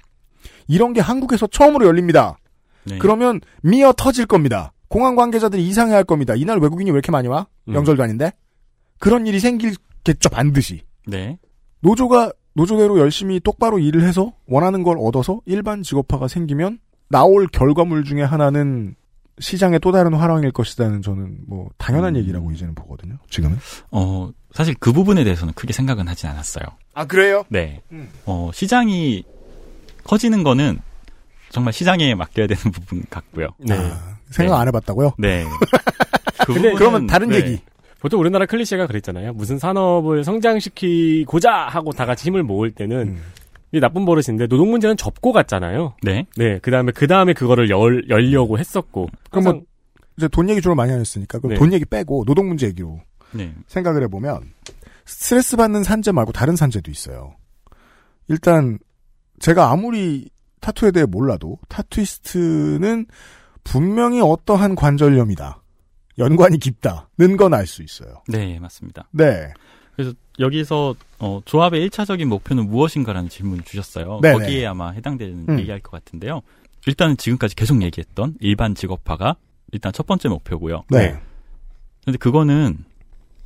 [0.68, 2.38] 이런 게 한국에서 처음으로 열립니다.
[2.84, 2.98] 네.
[2.98, 4.72] 그러면 미어 터질 겁니다.
[4.86, 6.34] 공항 관계자들이 이상해할 겁니다.
[6.36, 7.48] 이날 외국인이 왜 이렇게 많이 와?
[7.66, 7.72] 음.
[7.72, 8.30] 명절도 아닌데
[9.00, 10.82] 그런 일이 생길겠죠 반드시.
[11.08, 11.38] 네.
[11.80, 16.78] 노조가 노조대로 열심히 똑바로 일을 해서 원하는 걸 얻어서 일반 직업화가 생기면
[17.08, 18.94] 나올 결과물 중에 하나는
[19.38, 22.20] 시장의 또 다른 화랑일 것이다는 저는 뭐 당연한 음.
[22.20, 23.18] 얘기라고 이제는 보거든요.
[23.28, 23.58] 지금은.
[23.90, 26.64] 어, 사실 그 부분에 대해서는 크게 생각은 하진 않았어요.
[26.94, 27.44] 아 그래요?
[27.50, 27.82] 네.
[27.92, 28.08] 음.
[28.24, 29.22] 어, 시장이
[30.04, 30.78] 커지는 거는
[31.50, 33.48] 정말 시장에 맡겨야 되는 부분 같고요.
[33.58, 33.76] 네.
[33.76, 34.60] 아, 생각 네.
[34.62, 35.12] 안 해봤다고요?
[35.18, 35.44] 네.
[36.46, 37.36] 그 근데 부분은- 그러면 다른 네.
[37.36, 37.60] 얘기.
[38.00, 39.32] 보통 우리나라 클리셰가 그랬잖아요.
[39.32, 43.22] 무슨 산업을 성장시키고자 하고 다 같이 힘을 모을 때는 음.
[43.72, 45.96] 이 나쁜 버릇인데 노동 문제는 접고 갔잖아요.
[46.02, 46.26] 네.
[46.36, 49.08] 네, 그 다음에 그 다음에 그거를 열 열려고 했었고.
[49.30, 49.62] 그럼 뭐
[50.16, 51.58] 이제 돈 얘기 주로 많이 하셨으니까 그럼 네.
[51.58, 53.00] 돈 얘기 빼고 노동 문제 얘기로
[53.32, 53.52] 네.
[53.66, 54.40] 생각을 해 보면
[55.04, 57.34] 스트레스 받는 산재 말고 다른 산재도 있어요.
[58.28, 58.78] 일단
[59.40, 60.28] 제가 아무리
[60.60, 63.06] 타투에 대해 몰라도 타투이스트는
[63.62, 65.62] 분명히 어떠한 관절염이다.
[66.18, 68.22] 연관이 깊다는 건 알 수 있어요.
[68.28, 69.08] 네, 맞습니다.
[69.12, 69.52] 네.
[69.94, 74.20] 그래서 여기서 어, 조합의 1차적인 목표는 무엇인가라는 질문을 주셨어요.
[74.22, 74.38] 네네.
[74.38, 75.58] 거기에 아마 해당되는 음.
[75.60, 76.42] 얘기할 것 같은데요.
[76.86, 79.36] 일단은 지금까지 계속 얘기했던 일반 직업화가
[79.72, 80.84] 일단 첫 번째 목표고요.
[80.90, 81.18] 네.
[82.04, 82.84] 근데 그거는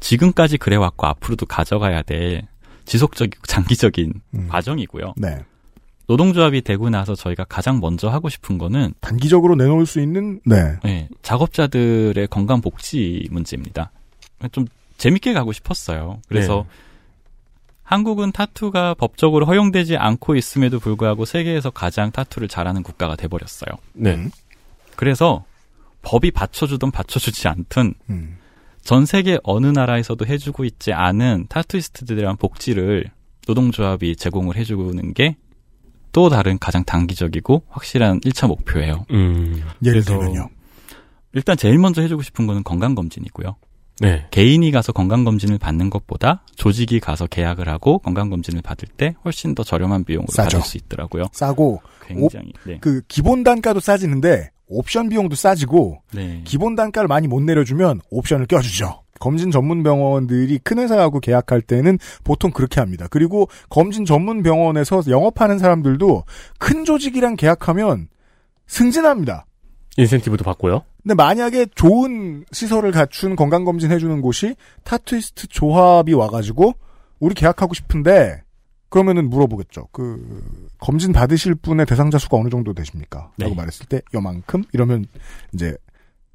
[0.00, 2.46] 지금까지 그래왔고 앞으로도 가져가야 될
[2.84, 4.48] 지속적이고 장기적인 음.
[4.48, 5.14] 과정이고요.
[5.16, 5.38] 네.
[6.10, 10.76] 노동조합이 되고 나서 저희가 가장 먼저 하고 싶은 거는 단기적으로 내놓을 수 있는 네.
[10.82, 13.92] 네, 작업자들의 건강 복지 문제입니다.
[14.50, 14.66] 좀
[14.98, 16.20] 재밌게 가고 싶었어요.
[16.28, 16.74] 그래서 네.
[17.84, 23.70] 한국은 타투가 법적으로 허용되지 않고 있음에도 불구하고 세계에서 가장 타투를 잘하는 국가가 돼버렸어요.
[23.92, 24.14] 네.
[24.14, 24.32] 음.
[24.96, 25.44] 그래서
[26.02, 28.36] 법이 받쳐주든 받쳐주지 않든 음.
[28.82, 33.12] 전 세계 어느 나라에서도 해주고 있지 않은 타투이스트들에 대한 복지를
[33.46, 35.36] 노동조합이 제공을 해주는 게
[36.12, 39.06] 또 다른 가장 단기적이고 확실한 1차 목표예요.
[39.10, 39.62] 음.
[39.84, 40.48] 예를 들면요.
[41.32, 43.56] 일단 제일 먼저 해주고 싶은 거는 건강검진이고요.
[44.00, 44.26] 네.
[44.30, 50.04] 개인이 가서 건강검진을 받는 것보다 조직이 가서 계약을 하고 건강검진을 받을 때 훨씬 더 저렴한
[50.04, 50.56] 비용으로 싸죠.
[50.58, 51.24] 받을 수 있더라고요.
[51.32, 52.78] 싸고 굉장히, 네.
[52.80, 56.40] 그 기본 단가도 싸지는데 옵션 비용도 싸지고 네.
[56.44, 59.02] 기본 단가를 많이 못 내려주면 옵션을 껴주죠.
[59.20, 63.06] 검진 전문 병원들이 큰 회사하고 계약할 때는 보통 그렇게 합니다.
[63.08, 66.24] 그리고 검진 전문 병원에서 영업하는 사람들도
[66.58, 68.08] 큰 조직이랑 계약하면
[68.66, 69.46] 승진합니다.
[69.96, 70.82] 인센티브도 받고요.
[71.02, 76.74] 근데 만약에 좋은 시설을 갖춘 건강검진 해주는 곳이 타투이스트 조합이 와가지고
[77.20, 78.42] 우리 계약하고 싶은데
[78.88, 79.88] 그러면은 물어보겠죠.
[79.92, 80.42] 그
[80.78, 83.30] 검진 받으실 분의 대상자 수가 어느 정도 되십니까?
[83.36, 83.44] 네.
[83.44, 85.06] 라고 말했을 때 요만큼 이러면
[85.54, 85.76] 이제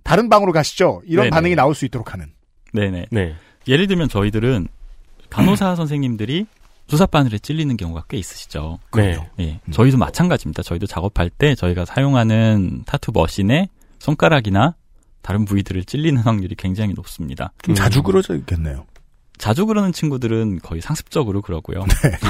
[0.04, 1.02] 다른 방으로 가시죠.
[1.06, 1.30] 이런 네네.
[1.32, 2.32] 반응이 나올 수 있도록 하는.
[2.76, 3.08] 네네.
[3.12, 3.36] 네.
[3.68, 4.68] 예를 들면 저희들은
[5.30, 6.46] 간호사 선생님들이
[6.88, 8.78] 주사바늘에 찔리는 경우가 꽤 있으시죠.
[8.96, 9.18] 네.
[9.40, 9.60] 예.
[9.72, 10.62] 저희도 마찬가지입니다.
[10.62, 14.76] 저희도 작업할 때 저희가 사용하는 타투 머신에 손가락이나
[15.24, 17.52] 다른 부위들을 찔리는 확률이 굉장히 높습니다.
[17.64, 17.76] 좀 음.
[17.76, 18.86] 자주 그러져 있겠네요.
[19.40, 21.84] 자주 그러는 친구들은 거의 상습적으로 그러고요.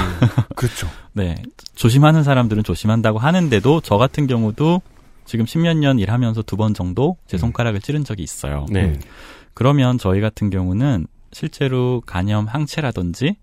[0.56, 0.88] 그렇죠.
[1.12, 1.36] 네.
[1.74, 4.80] 조심하는 사람들은 조심한다고 하는데도 저 같은 경우도
[5.26, 8.66] 지금 십몇 년 일하면서 두 번 정도 제 손가락을 찌른 적이 있어요.
[8.70, 8.98] 네.
[9.56, 9.58] 음.
[9.58, 13.36] 그러면 저희 같은 경우는 실제로 간염 항체라든지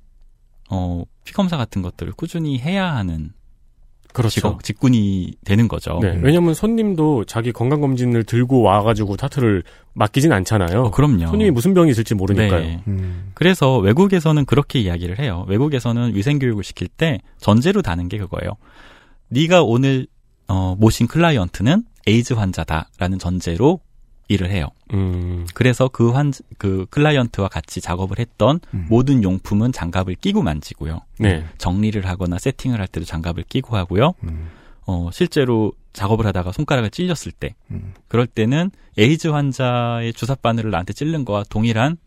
[0.70, 3.32] 어, 피 검사 같은 것들을 꾸준히 해야 하는
[4.14, 4.34] 그렇죠.
[4.34, 5.98] 직업, 직군이 되는 거죠.
[6.00, 6.20] 네.
[6.22, 10.84] 왜냐면 손님도 자기 건강 검진을 들고 와가지고 타투를 맡기진 않잖아요.
[10.84, 11.28] 어, 그럼요.
[11.28, 12.60] 손님이 무슨 병이 있을지 모르니까요.
[12.60, 12.84] 네.
[12.88, 13.32] 음.
[13.34, 15.46] 그래서 외국에서는 그렇게 이야기를 해요.
[15.48, 18.52] 외국에서는 위생 교육을 시킬 때 전제로 다는 게 그거예요.
[19.30, 20.06] 네가 오늘
[20.48, 23.80] 어, 모신 클라이언트는 에이즈 환자다라는 전제로
[24.34, 24.68] 일을 해요.
[24.94, 25.46] 음.
[25.54, 28.88] 그래서 그 환, 그 클라이언트와 같이 작업을 했던 음.
[28.90, 31.02] 모든 용품은 장갑을 끼고 만지고요.
[31.20, 31.46] 네.
[31.58, 34.14] 정리를 하거나 세팅을 할 때도 장갑을 끼고 하고요.
[34.24, 34.50] 음.
[34.86, 37.94] 어, 실제로 작업을 하다가 손가락을 찔렸을 때, 음.
[38.08, 41.98] 그럴 때는 에이즈 환자의 주사 바늘을 나한테 찔른 거와 동일한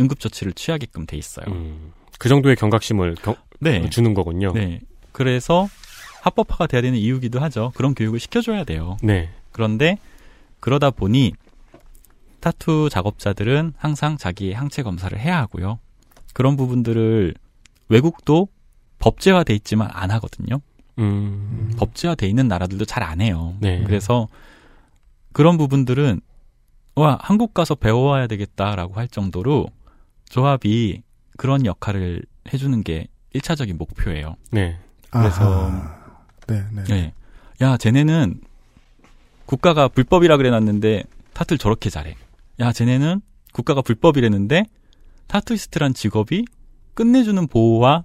[0.00, 1.46] 응급조치를 취하게끔 돼 있어요.
[1.48, 1.92] 음.
[2.18, 3.88] 그 정도의 경각심을 경- 네.
[3.90, 4.52] 주는 거군요.
[4.52, 4.80] 네.
[5.12, 5.68] 그래서
[6.22, 7.72] 합법화가 돼야 되는 이유기도 하죠.
[7.74, 8.96] 그런 교육을 시켜줘야 돼요.
[9.02, 9.30] 네.
[9.50, 9.98] 그런데
[10.60, 11.32] 그러다 보니
[12.46, 15.78] 타투 작업자들은 항상 자기의 항체 검사를 해야 하고요.
[16.34, 17.34] 그런 부분들을
[17.88, 18.48] 외국도
[18.98, 20.60] 법제화돼 있지만 안 하거든요.
[20.98, 21.72] 음.
[21.78, 23.54] 법제화돼 있는 나라들도 잘 안 해요.
[23.60, 23.84] 네.
[23.84, 24.26] 그래서
[25.32, 26.20] 그런 부분들은
[26.96, 29.68] 와 한국 가서 배워와야 되겠다라고 할 정도로
[30.28, 31.02] 조합이
[31.36, 34.34] 그런 역할을 해주는 게 1차적인 목표예요.
[34.50, 34.78] 네.
[35.10, 35.70] 그래서.
[36.48, 36.84] 네, 네.
[36.84, 37.12] 네.
[37.60, 38.40] 야, 쟤네는
[39.46, 42.16] 국가가 불법이라 그래놨는데 타투를 저렇게 잘해.
[42.60, 43.20] 야, 쟤네는
[43.52, 44.64] 국가가 불법이랬는데
[45.26, 46.44] 타투이스트란 직업이
[46.94, 48.04] 끝내주는 보호와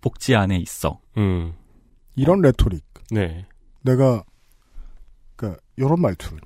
[0.00, 1.00] 복지 안에 있어.
[1.16, 1.54] 음.
[2.14, 2.84] 이런 rhetoric.
[3.10, 3.46] 네.
[3.82, 4.22] 내가
[5.36, 6.36] 그 이런 말투.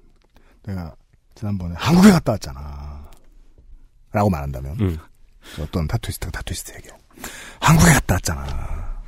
[0.62, 0.94] 내가
[1.34, 3.10] 지난번에 한국에 갔다 왔잖아.
[4.12, 4.98] 라고 말한다면 음.
[5.60, 6.90] 어떤 타투이스트가 타투이스트에게
[7.60, 9.02] 한국에 갔다 왔잖아.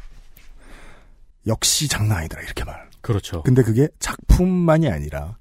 [1.47, 2.89] 역시 장난 아니더라 이렇게 말.
[3.01, 3.43] 그렇죠.
[3.43, 5.37] 근데 그게 작품만이 아니라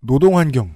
[0.00, 0.74] 노동 환경,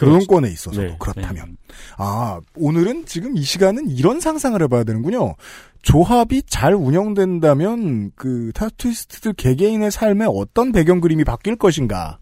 [0.00, 0.96] 노동권에 있어서 네.
[0.98, 1.56] 그렇다면
[1.96, 5.34] 아 오늘은 지금 이 시간은 이런 상상을 해봐야 되는군요.
[5.82, 12.18] 조합이 잘 운영된다면 그 타투이스트들 개개인의 삶에 어떤 배경 그림이 바뀔 것인가.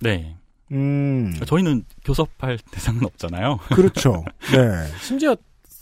[0.00, 0.36] 네.
[0.72, 3.58] 음 저희는 교섭할 대상은 없잖아요.
[3.74, 4.24] 그렇죠.
[4.52, 4.88] 네.
[5.00, 5.36] 심지어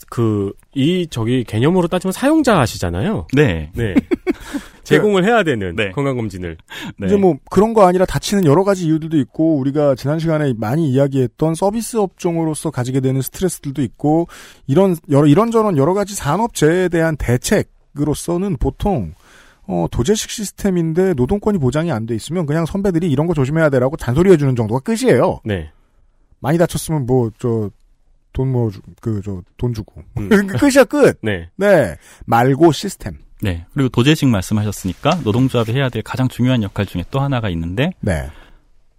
[0.09, 3.27] 그 이 저기 개념으로 따지면 사용자시잖아요.
[3.33, 3.71] 네.
[3.75, 3.93] 네.
[4.83, 5.91] 제공을 해야 되는 네.
[5.91, 6.57] 건강 검진을.
[6.97, 7.07] 네.
[7.07, 11.55] 이제 뭐 그런 거 아니라 다치는 여러 가지 이유들도 있고 우리가 지난 시간에 많이 이야기했던
[11.55, 14.27] 서비스 업종으로서 가지게 되는 스트레스들도 있고
[14.67, 19.13] 이런 여러 이런저런 여러 가지 산업재해에 대한 대책으로서는 보통
[19.67, 24.31] 어, 도제식 시스템인데 노동권이 보장이 안 돼 있으면 그냥 선배들이 이런 거 조심해야 돼라고 잔소리
[24.31, 25.39] 해 주는 정도가 끝이에요.
[25.45, 25.69] 네.
[26.39, 27.69] 많이 다쳤으면 뭐 저
[28.33, 28.71] 돈 뭐
[29.01, 30.29] 그 저 돈 주고 음.
[30.57, 31.19] 끝이야 끝.
[31.21, 31.49] 네.
[31.57, 33.17] 네 말고 시스템.
[33.41, 33.65] 네.
[33.73, 38.29] 그리고 도제식 말씀하셨으니까 노동조합이 해야 될 가장 중요한 역할 중에 또 하나가 있는데 네.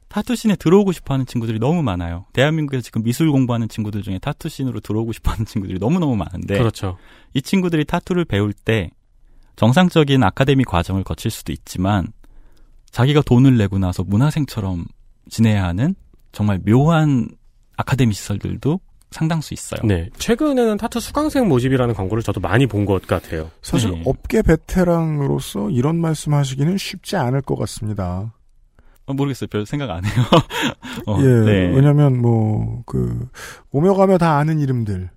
[0.09, 2.26] 타투씬에 들어오고 싶어하는 친구들이 너무 많아요.
[2.34, 6.99] 대한민국에서 지금 미술 공부하는 친구들 중에 타투씬으로 들어오고 싶어하는 친구들이 너무 너무 많은데 그렇죠.
[7.32, 8.90] 이 친구들이 타투를 배울 때
[9.57, 12.09] 정상적인 아카데미 과정을 거칠 수도 있지만
[12.90, 14.84] 자기가 돈을 내고 나서 문화생처럼
[15.30, 15.95] 지내야 하는
[16.32, 17.28] 정말 묘한
[17.76, 18.80] 아카데미 시설들도
[19.12, 19.80] 상당수 있어요.
[19.84, 20.08] 네.
[20.18, 23.50] 최근에는 타투 수강생 모집이라는 광고를 저도 많이 본 것 같아요.
[23.62, 24.02] 사실 네.
[24.06, 28.32] 업계 베테랑으로서 이런 말씀 하시기는 쉽지 않을 것 같습니다.
[29.06, 29.48] 어, 모르겠어요.
[29.48, 30.14] 별 생각 안 해요.
[31.06, 31.74] 어, 예, 네.
[31.74, 33.28] 왜냐면 뭐그
[33.70, 35.10] 오며 가며 다 아는 이름들,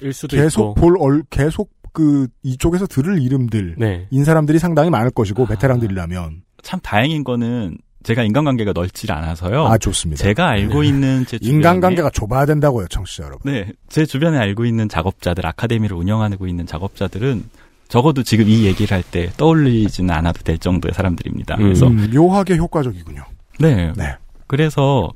[0.00, 0.74] 일 수도 계속 있고.
[0.74, 4.06] 볼 얼, 계속 그 이쪽에서 들을 이름들, 네.
[4.10, 9.66] 인 사람들이 상당히 많을 것이고 베테랑들이라면 참 다행인 거는 제가 인간관계가 넓지 않아서요.
[9.66, 10.22] 아 좋습니다.
[10.22, 13.52] 제가 알고 있는 제 주변에 인간관계가 좁아야 된다고요, 청취자 여러분.
[13.52, 17.44] 네, 제 주변에 알고 있는 작업자들, 아카데미를 운영하고 있는 작업자들은
[17.88, 21.56] 적어도 지금 이 얘기를 할 때 떠올리지는 않아도 될 정도의 사람들입니다.
[21.56, 23.22] 그래서 음, 묘하게 효과적이군요.
[23.60, 24.16] 네, 네.
[24.46, 25.10] 그래서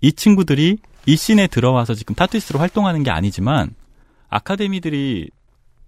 [0.00, 3.74] 이 친구들이 이 씬에 들어와서 지금 타투이스트로 활동하는 게 아니지만
[4.30, 5.28] 아카데미들이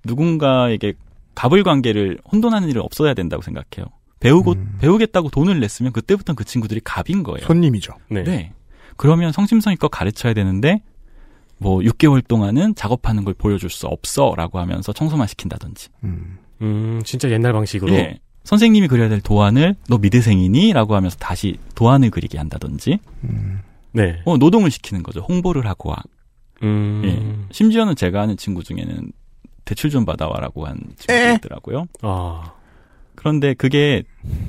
[0.05, 0.93] 누군가에게
[1.35, 3.87] 갑을 관계를 혼돈하는 일은 없어야 된다고 생각해요.
[4.21, 4.77] 배우고 음.
[4.81, 7.47] 배우겠다고 돈을 냈으면 그때부터는 그 친구들이 갑인 거예요.
[7.47, 7.95] 손님이죠.
[8.09, 8.23] 네.
[8.25, 8.53] 네.
[8.97, 10.83] 그러면 성심성의껏 가르쳐야 되는데
[11.59, 15.89] 뭐 6개월 동안은 작업하는 걸 보여줄 수 없어라고 하면서 청소만 시킨다든지.
[16.05, 16.39] 음.
[16.63, 17.93] 음, 진짜 옛날 방식으로.
[17.95, 18.19] 예.
[18.45, 22.99] 선생님이 그려야 될 도안을 너 미드생이니?라고 하면서 다시 도안을 그리게 한다든지.
[23.93, 24.21] 네.
[24.25, 25.21] 어, 노동을 시키는 거죠.
[25.21, 25.97] 홍보를 하고 와.
[26.63, 27.03] 음.
[27.05, 27.53] 예.
[27.53, 29.13] 심지어는 제가 아는 친구 중에는
[29.65, 31.87] 대출 좀 받아와라고 한 친구가 있더라고요.
[32.03, 32.53] 아.
[33.15, 34.03] 그런데 그게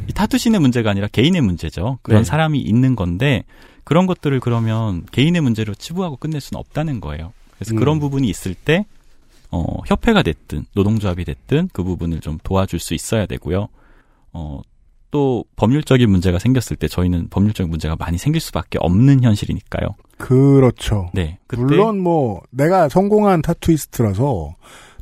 [0.09, 1.99] 이 타투신의 문제가 아니라 개인의 문제죠.
[2.01, 2.26] 그런 네.
[2.26, 3.43] 사람이 있는 건데
[3.84, 7.34] 그런 것들을 그러면 개인의 문제로 치부하고 끝낼 수는 없다는 거예요.
[7.55, 7.78] 그래서 음.
[7.78, 8.86] 그런 부분이 있을 때
[9.51, 13.68] 어, 협회가 됐든 노동조합이 됐든 그 부분을 좀 도와줄 수 있어야 되고요.
[14.34, 14.61] 어,
[15.11, 19.88] 또 법률적인 문제가 생겼을 때 저희는 법률적인 문제가 많이 생길 수밖에 없는 현실이니까요.
[20.18, 21.09] 그렇죠.
[21.13, 21.39] 네.
[21.55, 24.55] 물론 뭐 내가 성공한 타투이스트라서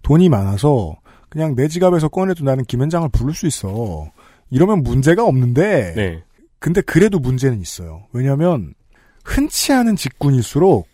[0.03, 0.95] 돈이 많아서
[1.34, 4.11] 그냥 내 지갑에서 꺼내도 나는 김현장을 부를 수 있어.
[4.51, 6.23] 이러면 문제가 없는데 네.
[6.59, 8.03] 근데 그래도 문제는 있어요.
[8.13, 8.75] 왜냐하면
[9.23, 10.88] 흔치 않은 직군일수록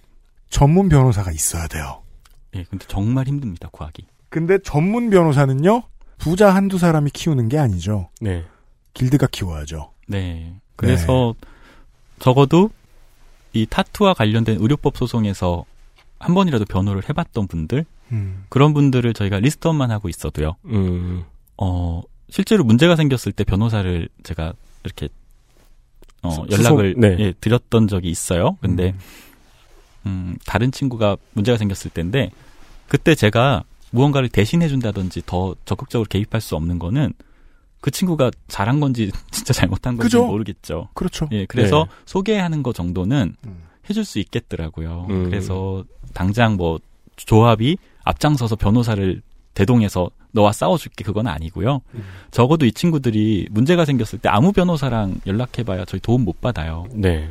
[0.49, 2.03] 전문 변호사가 있어야 돼요.
[2.55, 4.05] 예, 근데 정말 힘듭니다, 구하기.
[4.29, 5.83] 근데 전문 변호사는요
[6.17, 8.07] 부자 한두 사람이 키우는 게 아니죠.
[8.21, 8.45] 네.
[8.93, 9.91] 길드가 키워야죠.
[10.07, 10.55] 네.
[10.77, 11.35] 그래서
[12.19, 12.69] 적어도
[13.51, 15.65] 이 타투와 관련된 의료법 소송에서
[16.17, 18.45] 한 번이라도 변호를 해봤던 분들 음.
[18.49, 20.55] 그런 분들을 저희가 리스트업만 하고 있어도요.
[20.65, 21.23] 음.
[21.57, 24.53] 어 실제로 문제가 생겼을 때 변호사를 제가
[24.83, 25.09] 이렇게
[26.21, 27.15] 어 수- 연락을 네.
[27.19, 28.57] 예, 드렸던 적이 있어요.
[28.61, 28.93] 근데
[30.05, 32.31] 음 다른 친구가 문제가 생겼을 때인데
[32.87, 37.13] 그때 제가 무언가를 대신해 준다든지 더 적극적으로 개입할 수 없는 거는
[37.81, 40.25] 그 친구가 잘한 건지 진짜 잘못한 건지 그죠?
[40.25, 40.89] 모르겠죠.
[40.93, 41.27] 그렇죠.
[41.31, 41.95] 예, 그래서 네.
[42.05, 43.63] 소개하는 거 정도는 음.
[43.89, 45.07] 해줄 수 있겠더라고요.
[45.09, 45.25] 음.
[45.25, 45.83] 그래서
[46.13, 46.79] 당장 뭐
[47.15, 47.77] 조합이
[48.09, 49.21] 앞장서서 변호사를
[49.53, 51.81] 대동해서 너와 싸워줄게 그건 아니고요.
[51.93, 52.03] 음.
[52.31, 56.85] 적어도 이 친구들이 문제가 생겼을 때 아무 변호사랑 연락해봐야 저희 도움 못 받아요.
[56.93, 57.29] 네.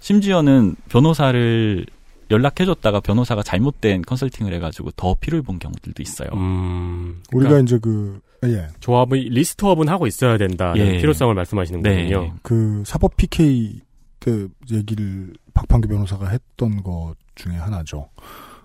[0.00, 1.86] 심지어는 변호사를
[2.30, 6.28] 연락해줬다가 변호사가 잘못된 컨설팅을 해가지고 더 피를 본 경우들도 있어요.
[6.34, 7.22] 음.
[7.32, 8.68] 우리가 그러니까 이제 그 예.
[8.80, 10.98] 조합의 리스트업은 하고 있어야 된다는 예.
[10.98, 12.20] 필요성을 말씀하시는군요.
[12.22, 12.32] 네.
[12.42, 13.80] 그 사법 PK
[14.20, 18.08] 때 얘기를 박판규 변호사가 했던 것 중에 하나죠.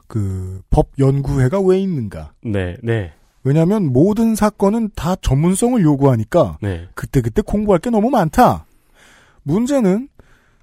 [0.07, 2.33] 그 법 연구회가 왜 있는가?
[2.43, 3.11] 네, 네,
[3.43, 6.87] 왜냐하면 모든 사건은 다 전문성을 요구하니까 네.
[6.95, 8.65] 그때 그때 공부할 게 너무 많다.
[9.43, 10.09] 문제는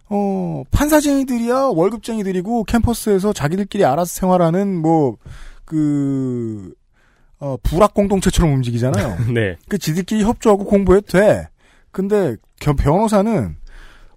[0.08, 6.74] 어 판사쟁이들이야 월급쟁이들이고 캠퍼스에서 자기들끼리 알아서 생활하는 뭐그
[7.40, 9.16] 어, 부락 공동체처럼 움직이잖아요.
[9.34, 9.56] 네.
[9.68, 11.48] 그 지들끼리 협조하고 공부해도 돼.
[11.90, 13.56] 근데 견- 변호사는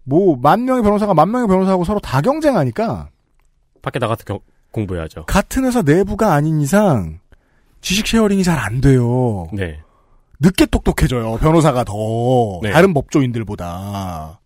[0.04, 3.10] 뭐 만 명의 변호사가 만 명의 변호사하고 서로 다 경쟁하니까
[3.82, 4.40] 밖에 나가서 겨-
[4.76, 5.26] 공부해야죠.
[5.26, 7.20] 같은 회사 내부가 아닌 이상
[7.82, 9.48] 지식 sharing이 잘 안 돼요.
[9.54, 9.80] 네.
[10.42, 11.38] 늦게 똑똑해져요.
[11.38, 11.94] 변호사가 더
[12.62, 12.72] 네.
[12.72, 14.40] 다른 법조인들보다.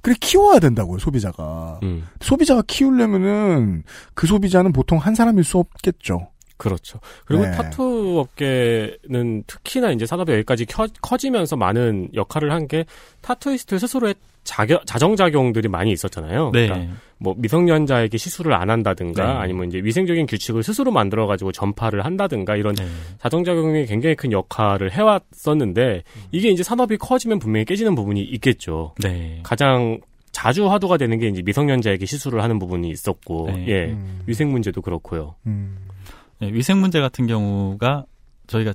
[0.00, 1.80] 그래 키워야 된다고요 소비자가.
[1.82, 2.06] 음.
[2.20, 3.82] 소비자가 키우려면은
[4.14, 6.28] 그 소비자는 보통 한 사람일 수 없겠죠.
[6.56, 7.00] 그렇죠.
[7.24, 7.50] 그리고 네.
[7.50, 12.84] 타투 업계는 특히나 이제 산업이 여기까지 켜- 커지면서 많은 역할을 한 게
[13.22, 14.14] 타투이스트 스스로의
[14.44, 16.50] 자겨, 자정작용들이 많이 있었잖아요.
[16.52, 16.68] 네.
[16.68, 19.32] 그러니까 뭐 미성년자에게 시술을 안 한다든가 네.
[19.32, 22.86] 아니면 이제 위생적인 규칙을 스스로 만들어 가지고 전파를 한다든가 이런 네.
[23.18, 28.94] 자정작용이 굉장히 큰 역할을 해왔었는데 이게 이제 산업이 커지면 분명히 깨지는 부분이 있겠죠.
[29.02, 29.40] 네.
[29.42, 30.00] 가장
[30.32, 33.68] 자주 화두가 되는 게 이제 미성년자에게 시술을 하는 부분이 있었고, 네.
[33.68, 34.20] 예, 음.
[34.26, 35.36] 위생 문제도 그렇고요.
[35.44, 38.04] 네, 위생 문제 같은 경우가
[38.48, 38.74] 저희가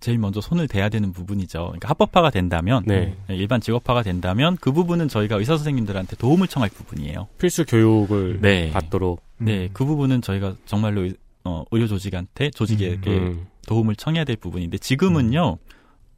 [0.00, 1.58] 제일 먼저 손을 대야 되는 부분이죠.
[1.58, 3.14] 그러니까 합법화가 된다면 네.
[3.28, 7.28] 네, 일반 직업화가 된다면 그 부분은 저희가 의사 선생님들한테 도움을 청할 부분이에요.
[7.38, 8.70] 필수 교육을 네.
[8.70, 9.22] 받도록.
[9.38, 13.46] 네, 그 부분은 저희가 정말로 의- 어, 의료 조직한테 조직에게 음.
[13.66, 15.58] 도움을 청해야 될 부분인데 지금은요.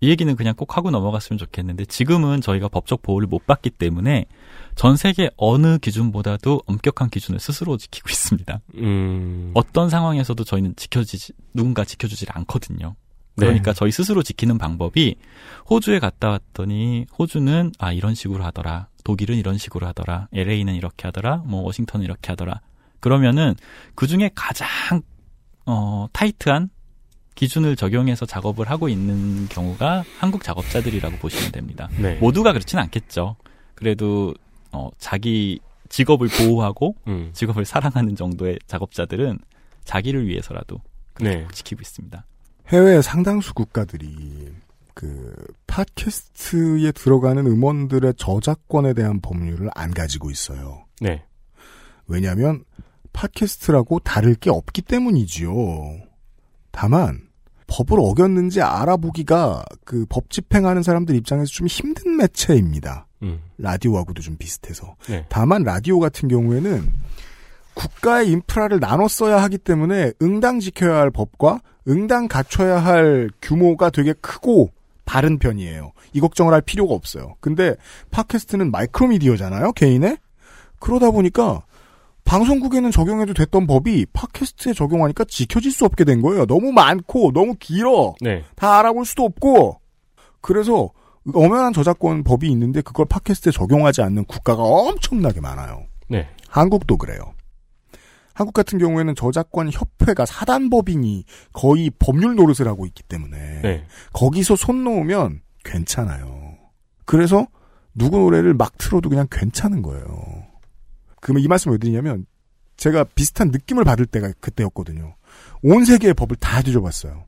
[0.00, 4.24] 이 얘기는 그냥 꼭 하고 넘어갔으면 좋겠는데 지금은 저희가 법적 보호를 못 받기 때문에
[4.74, 8.60] 전 세계 어느 기준보다도 엄격한 기준을 스스로 지키고 있습니다.
[8.78, 9.52] 음.
[9.54, 12.96] 어떤 상황에서도 저희는 지켜지지 누군가 지켜주질 않거든요.
[13.36, 13.46] 네.
[13.46, 15.16] 그러니까 저희 스스로 지키는 방법이
[15.70, 18.88] 호주에 갔다 왔더니 호주는 아 이런 식으로 하더라.
[19.04, 20.28] 독일은 이런 식으로 하더라.
[20.32, 21.38] LA는 이렇게 하더라.
[21.46, 22.60] 뭐 워싱턴은 이렇게 하더라.
[23.00, 23.54] 그러면은
[23.94, 24.68] 그 중에 가장
[25.66, 26.70] 어 타이트한
[27.34, 31.88] 기준을 적용해서 작업을 하고 있는 경우가 한국 작업자들이라고 보시면 됩니다.
[31.98, 32.16] 네.
[32.16, 33.36] 모두가 그렇진 않겠죠.
[33.74, 34.34] 그래도
[34.70, 35.58] 어 자기
[35.88, 37.30] 직업을 보호하고 음.
[37.32, 39.38] 직업을 사랑하는 정도의 작업자들은
[39.84, 40.80] 자기를 위해서라도
[41.20, 41.46] 네.
[41.52, 42.24] 지키고 있습니다.
[42.72, 44.52] 해외 상당수 국가들이
[44.94, 45.34] 그
[45.66, 50.84] 팟캐스트에 들어가는 음원들의 저작권에 대한 법률을 안 가지고 있어요.
[51.00, 51.22] 네.
[52.06, 52.64] 왜냐하면
[53.12, 55.52] 팟캐스트라고 다를 게 없기 때문이지요.
[56.70, 57.20] 다만
[57.66, 63.06] 법을 어겼는지 알아보기가 그 법 집행하는 사람들 입장에서 좀 힘든 매체입니다.
[63.22, 63.40] 음.
[63.58, 64.96] 라디오하고도 좀 비슷해서.
[65.08, 65.24] 네.
[65.28, 66.92] 다만 라디오 같은 경우에는
[67.74, 74.12] 국가의 인프라를 나눠 써야 하기 때문에 응당 지켜야 할 법과 응당 갖춰야 할 규모가 되게
[74.14, 74.70] 크고
[75.04, 75.92] 다른 편이에요.
[76.12, 77.34] 이 걱정을 할 필요가 없어요.
[77.40, 77.74] 근데
[78.10, 80.18] 팟캐스트는 마이크로미디어잖아요, 개인의?
[80.78, 81.62] 그러다 보니까
[82.24, 86.46] 방송국에는 적용해도 됐던 법이 팟캐스트에 적용하니까 지켜질 수 없게 된 거예요.
[86.46, 88.14] 너무 많고 너무 길어.
[88.20, 88.44] 네.
[88.54, 89.80] 다 알아볼 수도 없고.
[90.40, 90.90] 그래서
[91.34, 95.84] 엄연한 저작권 법이 있는데 그걸 팟캐스트에 적용하지 않는 국가가 엄청나게 많아요.
[96.08, 96.28] 네.
[96.48, 97.34] 한국도 그래요.
[98.34, 103.86] 한국 같은 경우에는 저작권 협회가 사단법인이 거의 법률 노릇을 하고 있기 때문에 네.
[104.12, 106.56] 거기서 손 놓으면 괜찮아요.
[107.04, 107.46] 그래서
[107.94, 110.06] 누구 노래를 막 틀어도 그냥 괜찮은 거예요.
[111.20, 112.26] 그러면 이 말씀을 왜 드리냐면
[112.76, 115.14] 제가 비슷한 느낌을 받을 때가 그때였거든요.
[115.62, 117.26] 온 세계의 법을 다 뒤져봤어요.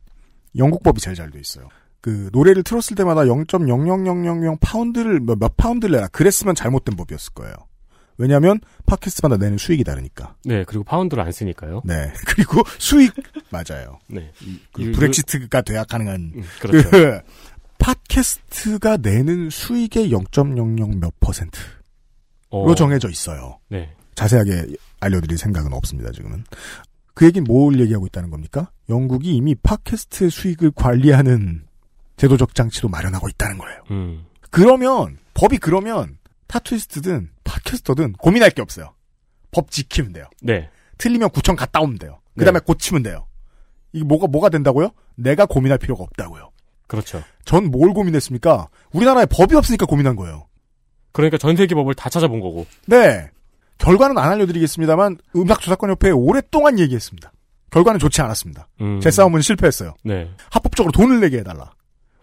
[0.56, 1.68] 영국 법이 제일 잘 돼 있어요.
[2.00, 7.54] 그 노래를 틀었을 때마다 0.00000 파운드를 몇, 몇 파운드를 내라 그랬으면 잘못된 법이었을 거예요.
[8.16, 10.36] 왜냐하면 팟캐스트마다 내는 수익이 다르니까.
[10.44, 10.64] 네.
[10.64, 11.82] 그리고 파운드를 안 쓰니까요.
[11.84, 12.12] 네.
[12.26, 13.12] 그리고 수익
[13.50, 13.98] 맞아요.
[14.08, 14.30] 네.
[14.72, 16.90] 그 이- 브렉시트가 돼야 가능한 음, 그렇죠.
[16.90, 17.20] 그
[17.78, 21.64] 팟캐스트가 내는 수익의 0.00몇 퍼센트로
[22.50, 22.74] 어.
[22.74, 23.58] 정해져 있어요.
[23.68, 23.92] 네.
[24.14, 24.66] 자세하게
[25.00, 26.10] 알려드릴 생각은 없습니다.
[26.12, 26.44] 지금은
[27.14, 28.70] 그 얘기는 뭘 얘기하고 있다는 겁니까?
[28.88, 31.64] 영국이 이미 팟캐스트 수익을 관리하는
[32.16, 33.82] 제도적 장치도 마련하고 있다는 거예요.
[33.90, 34.24] 음.
[34.50, 36.16] 그러면 법이 그러면
[36.58, 38.94] 타투이스트든 팟캐스터든 고민할 게 없어요.
[39.50, 40.26] 법 지키면 돼요.
[40.40, 40.68] 네.
[40.98, 42.20] 틀리면 구청 갔다 오면 돼요.
[42.38, 43.26] 그 다음에 고치면 돼요.
[43.92, 44.90] 이게 뭐가, 뭐가 된다고요?
[45.16, 46.50] 내가 고민할 필요가 없다고요.
[46.86, 47.22] 그렇죠.
[47.44, 48.68] 전 뭘 고민했습니까?
[48.92, 50.46] 우리나라에 법이 없으니까 고민한 거예요.
[51.12, 52.66] 그러니까 전 세계 법을 다 찾아본 거고.
[52.86, 53.30] 네.
[53.78, 57.32] 결과는 안 알려드리겠습니다만, 음악조작권협회에 오랫동안 얘기했습니다.
[57.70, 58.68] 결과는 좋지 않았습니다.
[58.80, 59.00] 음.
[59.00, 59.94] 제 싸움은 실패했어요.
[60.04, 60.30] 네.
[60.50, 61.72] 합법적으로 돈을 내게 해달라.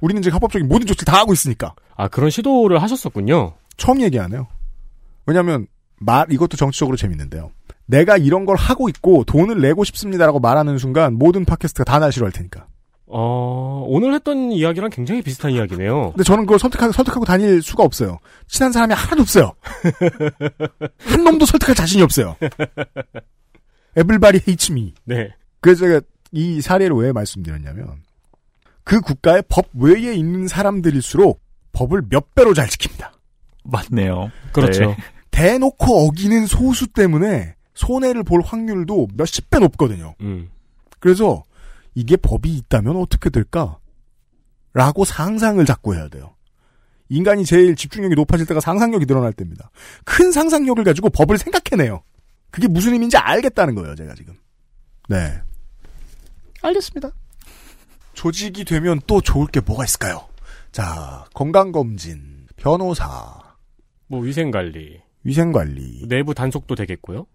[0.02, 1.74] 우리는 지금 합법적인 모든 조치를 다 하고 있으니까.
[1.96, 3.54] 아, 그런 시도를 하셨었군요.
[3.78, 4.48] 처음 얘기 안 해요.
[5.26, 5.68] 왜냐면,
[6.00, 7.52] 말, 이것도 정치적으로 재밌는데요.
[7.86, 12.32] 내가 이런 걸 하고 있고 돈을 내고 싶습니다라고 말하는 순간 모든 팟캐스트가 다 날 싫어할
[12.32, 12.66] 테니까.
[13.14, 16.12] 어, 오늘 했던 이야기랑 굉장히 비슷한 이야기네요.
[16.12, 18.20] 근데 저는 그걸 설득하고, 설득하고 다닐 수가 없어요.
[18.48, 19.52] 친한 사람이 하나도 없어요.
[21.06, 22.38] 한 놈도 설득할 자신이 없어요.
[23.98, 24.94] 에블바리 헤이츠 미.
[25.04, 25.30] 네.
[25.60, 28.02] 그래서 제가 이 사례를 왜 말씀드렸냐면,
[28.84, 31.42] 그 국가의 법 외에 있는 사람들일수록
[31.74, 33.12] 법을 몇 배로 잘 지킵니다.
[33.64, 34.32] 맞네요.
[34.52, 34.88] 그렇죠.
[34.88, 34.98] 네.
[35.32, 40.16] 대놓고 어기는 소수 때문에 손해를 볼 확률도 몇십 배 높거든요.
[40.22, 40.50] 음.
[41.00, 41.44] 그래서
[41.96, 43.78] 이게 법이 있다면 어떻게 될까?
[44.74, 46.36] 라고 상상을 자꾸 해야 돼요.
[47.10, 49.70] 인간이 제일 집중력이 높아질 때가 상상력이 늘어날 때입니다.
[50.06, 52.04] 큰 상상력을 가지고 법을 생각해내요.
[52.52, 54.36] 그게 무슨 의미인지 알겠다는 거예요, 제가 지금.
[55.10, 55.42] 네.
[56.62, 57.12] 알겠습니다.
[58.22, 60.28] 조직이 되면 또 좋을 게 뭐가 있을까요?
[60.72, 63.08] 자, 건강검진, 변호사,
[64.06, 67.26] 뭐 위생관리, 위생관리, 내부 단속도 되겠고요.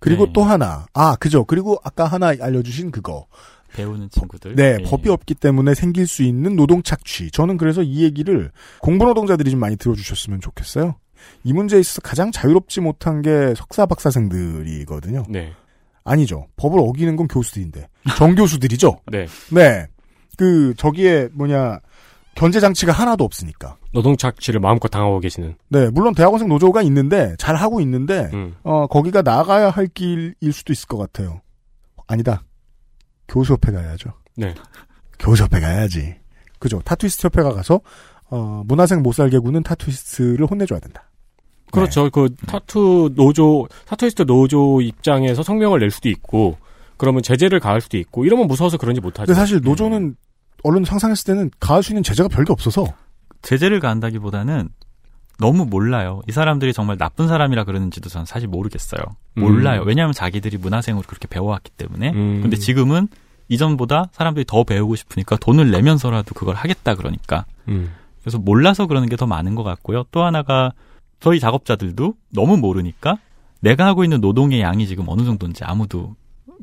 [0.00, 0.32] 그리고 네.
[0.34, 1.44] 또 하나, 아, 그죠.
[1.44, 3.28] 그리고 아까 하나 알려주신 그거.
[3.72, 4.56] 배우는 친구들.
[4.56, 4.82] 네, 예.
[4.82, 7.30] 법이 없기 때문에 생길 수 있는 노동 착취.
[7.30, 10.96] 저는 그래서 이 얘기를 공부 노동자들이 좀 많이 들어주셨으면 좋겠어요.
[11.44, 15.22] 이 문제에 있어서 가장 자유롭지 못한 게 석사 박사생들이거든요.
[15.28, 15.52] 네.
[16.02, 16.48] 아니죠.
[16.56, 17.86] 법을 어기는 건 교수들인데.
[18.16, 18.98] 정 교수들이죠.
[19.06, 19.28] 네.
[19.52, 19.86] 네.
[20.36, 21.80] 그 저기에 뭐냐
[22.34, 23.76] 견제 장치가 하나도 없으니까.
[23.92, 25.56] 노동 착취를 마음껏 당하고 계시는.
[25.68, 28.56] 네, 물론 대학원생 노조가 있는데 잘 하고 있는데 음.
[28.62, 31.40] 어 거기가 나가야 할 길일 수도 있을 것 같아요.
[32.06, 32.42] 아니다.
[33.28, 34.12] 교수협회 가야죠.
[34.36, 34.54] 네.
[35.18, 36.16] 교수협회 가야지.
[36.58, 36.80] 그죠.
[36.84, 37.80] 타투이스트 협회가 가서
[38.30, 41.10] 어 문화생 못 살게 구는 타투이스트를 혼내줘야 된다.
[41.72, 42.10] 그렇죠.
[42.10, 46.58] 그 타투 노조, 타투이스트 노조 입장에서 성명을 낼 수도 있고,
[47.02, 49.26] 그러면 제재를 가할 수도 있고, 이러면 무서워서 그런지 못하죠.
[49.26, 50.14] 근데 사실 노조는
[50.62, 52.86] 언론 상상했을 때는 가할 수 있는 제재가 별게 없어서
[53.42, 54.68] 제재를 가한다기보다는
[55.40, 56.22] 너무 몰라요.
[56.28, 59.02] 이 사람들이 정말 나쁜 사람이라 그러는지도 저는 사실 모르겠어요.
[59.38, 59.40] 음.
[59.40, 59.82] 몰라요.
[59.84, 62.10] 왜냐하면 자기들이 문화생으로 그렇게 배워왔기 때문에.
[62.12, 62.38] 음.
[62.42, 63.08] 근데 지금은
[63.48, 67.46] 이전보다 사람들이 더 배우고 싶으니까 돈을 내면서라도 그걸 하겠다 그러니까.
[67.66, 67.90] 음.
[68.22, 70.04] 그래서 몰라서 그러는 게 더 많은 것 같고요.
[70.12, 70.70] 또 하나가
[71.18, 73.18] 저희 작업자들도 너무 모르니까
[73.58, 76.14] 내가 하고 있는 노동의 양이 지금 어느 정도인지 아무도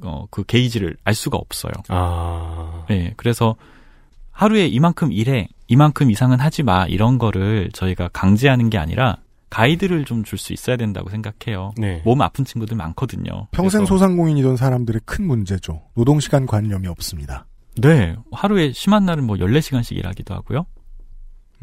[0.04, 1.74] 어, 그 게이지를 알 수가 없어요.
[1.90, 2.86] 아.
[2.90, 3.56] 네, 그래서
[4.32, 9.18] 하루에 이만큼 일해, 이만큼 이상은 하지 마 이런 거를 저희가 강제하는 게 아니라
[9.50, 11.74] 가이드를 좀 줄 수 있어야 된다고 생각해요.
[11.78, 12.02] 네.
[12.06, 13.48] 몸 아픈 친구들 많거든요.
[13.52, 15.82] 평생 그래서 소상공인이던 사람들의 큰 문제죠.
[15.96, 17.46] 노동시간 관념이 없습니다.
[17.78, 20.66] 네, 하루에 심한 날은 뭐 14시간씩 일하기도 하고요.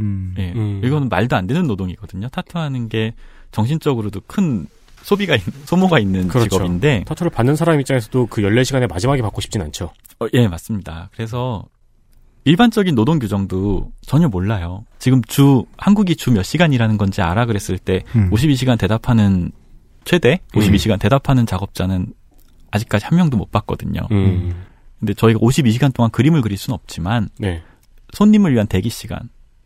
[0.01, 0.35] 음.
[0.39, 0.53] 예.
[0.53, 0.81] 음.
[0.85, 2.29] 이거는 말도 안 되는 노동이거든요.
[2.29, 3.15] 타투하는 게
[3.53, 4.67] 정신적으로도 큰
[5.07, 6.49] 소비가 있, 소모가 있는 그렇죠.
[6.49, 9.93] 직업인데 타투를 받는 사람 입장에서도 그 14시간의 마지막에 받고 싶진 않죠.
[10.19, 11.11] 어, 예, 맞습니다.
[11.15, 11.65] 그래서
[12.43, 14.85] 일반적인 노동 규정도 전혀 몰라요.
[14.99, 18.31] 지금 주 한국이 주 몇 시간 일하는 건지 알아 그랬을 때 음.
[18.31, 19.53] 52시간 대답하는
[20.05, 22.13] 최대 52시간 대답하는 작업자는
[22.73, 24.01] 아직까지 한 명도 못 봤거든요.
[24.11, 24.65] 음.
[24.99, 27.63] 근데 저희가 52시간 동안 그림을 그릴 수는 없지만 네.
[28.13, 29.21] 손님을 위한 대기 시간,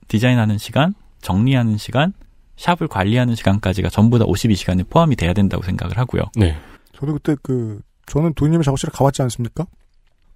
[0.09, 2.13] 디자인하는 시간, 정리하는 시간,
[2.61, 6.25] 샵을 관리하는 시간까지가 전부 다 52시간에 포함이 돼야 된다고 생각을 하고요.
[6.37, 6.57] 네.
[6.93, 9.67] 저도 그때 그 저는 도희님의 작업실에 가봤지 않습니까?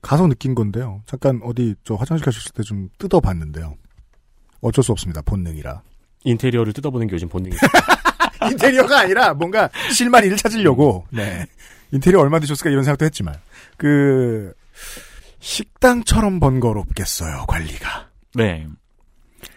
[0.00, 1.02] 가서 느낀 건데요.
[1.06, 3.74] 잠깐 어디 저 화장실 가셨을 때 좀 뜯어봤는데요.
[4.62, 5.20] 어쩔 수 없습니다.
[5.22, 5.82] 본능이라.
[6.24, 7.58] 인테리어를 뜯어보는 게 요즘 본능이죠.
[8.50, 11.06] 인테리어가 아니라 뭔가 실마리를 찾으려고.
[11.10, 11.44] 네.
[11.92, 13.34] 인테리어 얼마 드셨을까 이런 생각도 했지만
[13.76, 14.52] 그
[15.40, 18.08] 식당처럼 번거롭겠어요 관리가.
[18.34, 18.66] 네.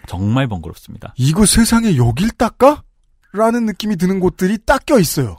[0.08, 1.14] 정말 번거롭습니다.
[1.18, 2.84] 이거 세상에 여길 닦아?
[3.34, 5.38] 라는 느낌이 드는 곳들이 닦여 있어요.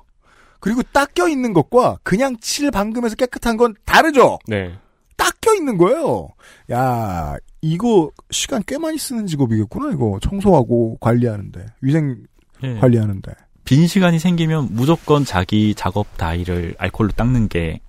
[0.61, 4.39] 그리고 닦여 있는 것과 그냥 칠 방금해서 깨끗한 건 다르죠.
[4.47, 4.75] 네.
[5.17, 6.29] 닦여 있는 거예요.
[6.71, 10.19] 야, 이거 시간 꽤 많이 쓰는 직업이겠구나, 이거.
[10.23, 11.67] 청소하고 관리하는데.
[11.81, 12.17] 위생
[12.63, 12.75] 예.
[12.75, 13.33] 관리하는데.
[13.65, 17.81] 빈 시간이 생기면 무조건 자기 작업 다이를 알코올로 닦는 게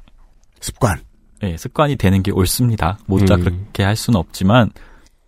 [0.60, 1.00] 습관.
[1.44, 3.00] 예, 습관이 되는 게 옳습니다.
[3.06, 3.42] 모두 다 음.
[3.42, 4.72] 그렇게 할 수는 없지만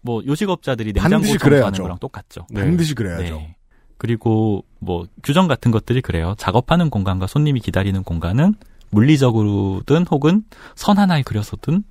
[0.01, 1.79] 뭐 요식업자들이 냉장고 청소하는.
[1.81, 2.45] 거랑 똑같죠.
[2.49, 2.61] 네.
[2.61, 3.23] 반드시 그래야죠.
[3.35, 3.55] 네.
[3.97, 6.33] 그리고 뭐 규정 같은 것들이 그래요.
[6.37, 8.55] 작업하는 공간과 손님이 기다리는 공간은
[8.89, 10.43] 물리적으로든 혹은
[10.75, 11.83] 선 하나에 그려서든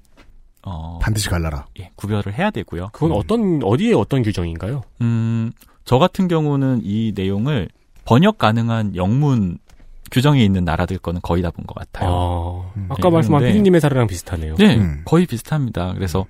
[0.62, 1.66] 어 반드시 갈라라.
[1.78, 2.88] 예, 구별을 해야 되고요.
[2.92, 4.82] 그건 어떤, 어디에 어떤 규정인가요?
[5.00, 5.52] 음,
[5.84, 7.68] 저 같은 경우는 이 내용을
[8.04, 9.58] 번역 가능한 영문
[10.10, 12.10] 규정이 있는 나라들 거는 거의 다 본 것 같아요.
[12.10, 12.86] 아, 음.
[12.90, 14.56] 아까 네, 말씀한 그런데- 피디님의 사례랑 비슷하네요.
[14.56, 15.02] 네, 음.
[15.04, 15.94] 거의 비슷합니다.
[15.94, 16.26] 그래서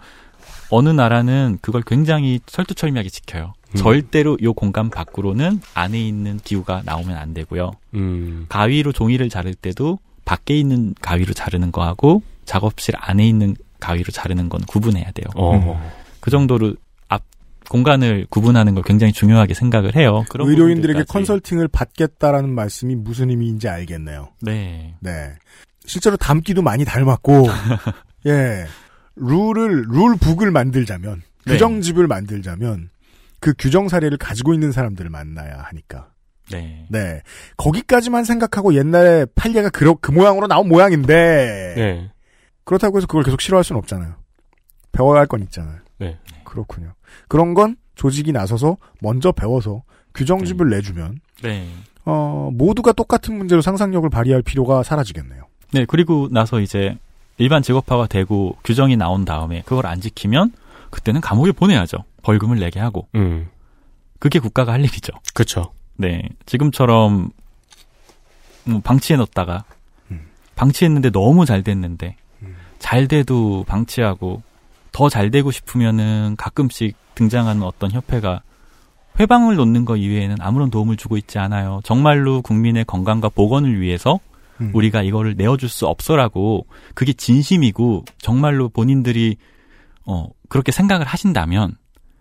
[0.70, 3.52] 어느 나라는 그걸 굉장히 철두철미하게 지켜요.
[3.72, 3.76] 음.
[3.76, 7.72] 절대로 요 공간 밖으로는 안에 있는 기후가 나오면 안 되고요.
[7.94, 8.46] 음.
[8.48, 14.60] 가위로 종이를 자를 때도 밖에 있는 가위로 자르는 거하고 작업실 안에 있는 가위로 자르는 건
[14.66, 15.26] 구분해야 돼요.
[15.34, 15.92] 어.
[16.20, 16.74] 그 정도로
[17.08, 17.22] 앞
[17.68, 20.24] 공간을 구분하는 걸 굉장히 중요하게 생각을 해요.
[20.28, 21.12] 그런 의료인들에게 부분들까지.
[21.12, 24.28] 컨설팅을 받겠다라는 말씀이 무슨 의미인지 알겠네요.
[24.42, 24.94] 네.
[25.00, 25.32] 네.
[25.86, 27.46] 실제로 닮기도 많이 닮았고,
[28.26, 28.66] 예.
[29.16, 31.52] 룰을, 룰북을 만들자면, 네.
[31.52, 32.90] 규정집을 만들자면,
[33.40, 36.10] 그 규정 사례를 가지고 있는 사람들을 만나야 하니까.
[36.50, 36.86] 네.
[36.90, 37.22] 네.
[37.56, 42.10] 거기까지만 생각하고 옛날에 판례가 그, 그 모양으로 나온 모양인데, 네.
[42.64, 44.14] 그렇다고 해서 그걸 계속 싫어할 수는 없잖아요.
[44.92, 45.78] 배워야 할 건 있잖아요.
[45.98, 46.18] 네.
[46.44, 46.92] 그렇군요.
[47.28, 49.82] 그런 건 조직이 나서서 먼저 배워서
[50.14, 51.68] 규정집을 내주면, 네.
[52.04, 55.44] 어, 모두가 똑같은 문제로 상상력을 발휘할 필요가 사라지겠네요.
[55.72, 56.98] 네, 그리고 나서 이제
[57.40, 60.52] 일반 직업화가 되고 규정이 나온 다음에 그걸 안 지키면
[60.90, 61.98] 그때는 감옥에 보내야죠.
[62.22, 63.08] 벌금을 내게 하고.
[63.14, 63.48] 음.
[64.18, 65.12] 그게 국가가 할 일이죠.
[65.34, 65.72] 그쵸.
[65.96, 66.22] 네.
[66.46, 67.30] 지금처럼
[68.64, 69.64] 뭐 방치해 놓다가
[70.54, 72.16] 방치했는데 너무 잘 됐는데
[72.78, 74.42] 잘 돼도 방치하고
[74.92, 78.42] 더 잘 되고 싶으면은 가끔씩 등장하는 어떤 협회가
[79.18, 81.80] 회방을 놓는 것 이외에는 아무런 도움을 주고 있지 않아요.
[81.84, 84.18] 정말로 국민의 건강과 보건을 위해서
[84.60, 84.70] 음.
[84.74, 89.36] 우리가 이거를 내어줄 수 없어라고 그게 진심이고 정말로 본인들이
[90.06, 91.76] 어 그렇게 생각을 하신다면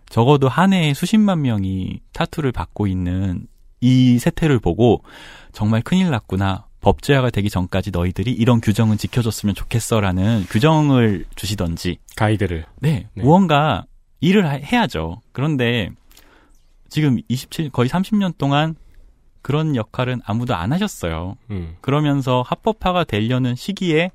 [0.08, 3.46] 적어도 한 해에 수십만 명이 타투를 받고 있는
[3.80, 5.02] 이 세태를 보고
[5.52, 6.66] 정말 큰일 났구나.
[6.82, 12.64] 법제화가 되기 전까지 너희들이 이런 규정은 지켜줬으면 좋겠어라는 규정을 주시던지 가이드를.
[12.80, 13.22] 네, 네.
[13.22, 13.84] 무언가
[14.20, 15.20] 일을 하- 해야죠.
[15.32, 15.90] 그런데
[16.88, 18.74] 지금 27 거의 30년 동안
[19.42, 21.36] 그런 역할은 아무도 안 하셨어요.
[21.50, 21.76] 음.
[21.80, 24.10] 그러면서 합법화가 되려는 시기에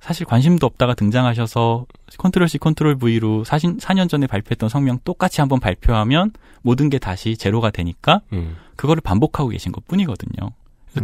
[0.00, 1.86] 사실 관심도 없다가 등장하셔서
[2.18, 7.70] control C control V로 4년 전에 발표했던 성명 똑같이 한번 발표하면 모든 게 다시 제로가
[7.70, 8.56] 되니까 음.
[8.76, 10.50] 그거를 반복하고 계신 것 뿐이거든요.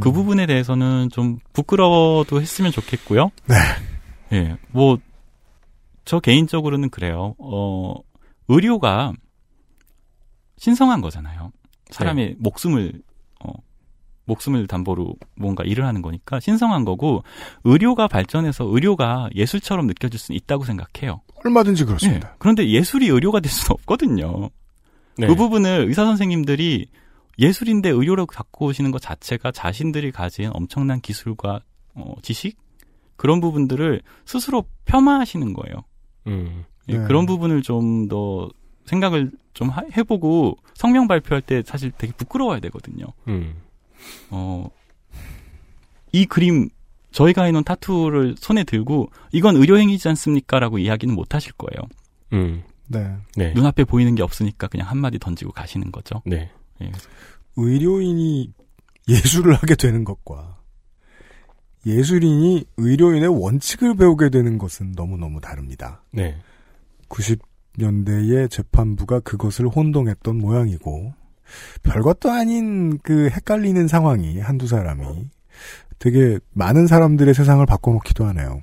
[0.01, 0.13] 그 음.
[0.13, 3.31] 부분에 대해서는 좀 부끄러워도 했으면 좋겠고요.
[3.47, 3.57] 네.
[4.33, 4.99] 예, 뭐,
[6.05, 7.35] 저 개인적으로는 그래요.
[7.39, 7.95] 어,
[8.49, 9.13] 의료가
[10.59, 11.53] 신성한 거잖아요.
[11.93, 12.93] 사람의 목숨을,
[13.45, 13.53] 어,
[14.25, 17.23] 목숨을 담보로 뭔가 일을 하는 거니까 신성한 거고,
[17.65, 21.21] 의료가 발전해서 의료가 예술처럼 느껴질 수는 있다고 생각해요.
[21.45, 22.29] 얼마든지 그렇습니다.
[22.29, 24.51] 예, 그런데 예술이 의료가 될 수는 없거든요.
[25.17, 25.27] 네.
[25.27, 26.87] 그 부분을 의사 선생님들이
[27.39, 31.61] 예술인데 의료로 갖고 오시는 것 자체가 자신들이 가진 엄청난 기술과
[31.95, 32.59] 어, 지식
[33.17, 35.77] 그런 부분들을 스스로 폄하하시는 거예요.
[36.27, 36.65] 음.
[36.89, 37.05] 예, 네.
[37.07, 38.49] 그런 부분을 좀 더
[38.91, 43.07] 생각을 좀 하- 해보고 성명 발표할 때 사실 되게 부끄러워야 되거든요.
[43.29, 43.55] 음.
[44.31, 44.69] 어,
[46.13, 46.69] 이 그림
[47.13, 51.83] 저희가 해놓은 타투를 손에 들고 이건 의료행위지 않습니까라고 이야기는 못 하실 거예요.
[52.33, 52.63] 음.
[52.89, 53.17] 네.
[53.37, 53.53] 네.
[53.55, 56.23] 눈앞에 보이는 게 없으니까 그냥 한마디 던지고 가시는 거죠.
[56.27, 56.51] 네.
[56.83, 56.91] 예.
[57.57, 58.53] 의료인이
[59.09, 60.59] 예술을 하게 되는 것과
[61.87, 66.03] 예술인이 의료인의 원칙을 배우게 되는 것은 너무너무 다릅니다.
[66.11, 66.37] 네.
[67.09, 67.41] 90
[67.79, 71.13] 년대의 재판부가 그것을 혼동했던 모양이고
[71.83, 75.05] 별것도 아닌 그 헷갈리는 상황이 한두 사람이
[75.99, 78.63] 되게 많은 사람들의 세상을 바꿔놓기도 하네요.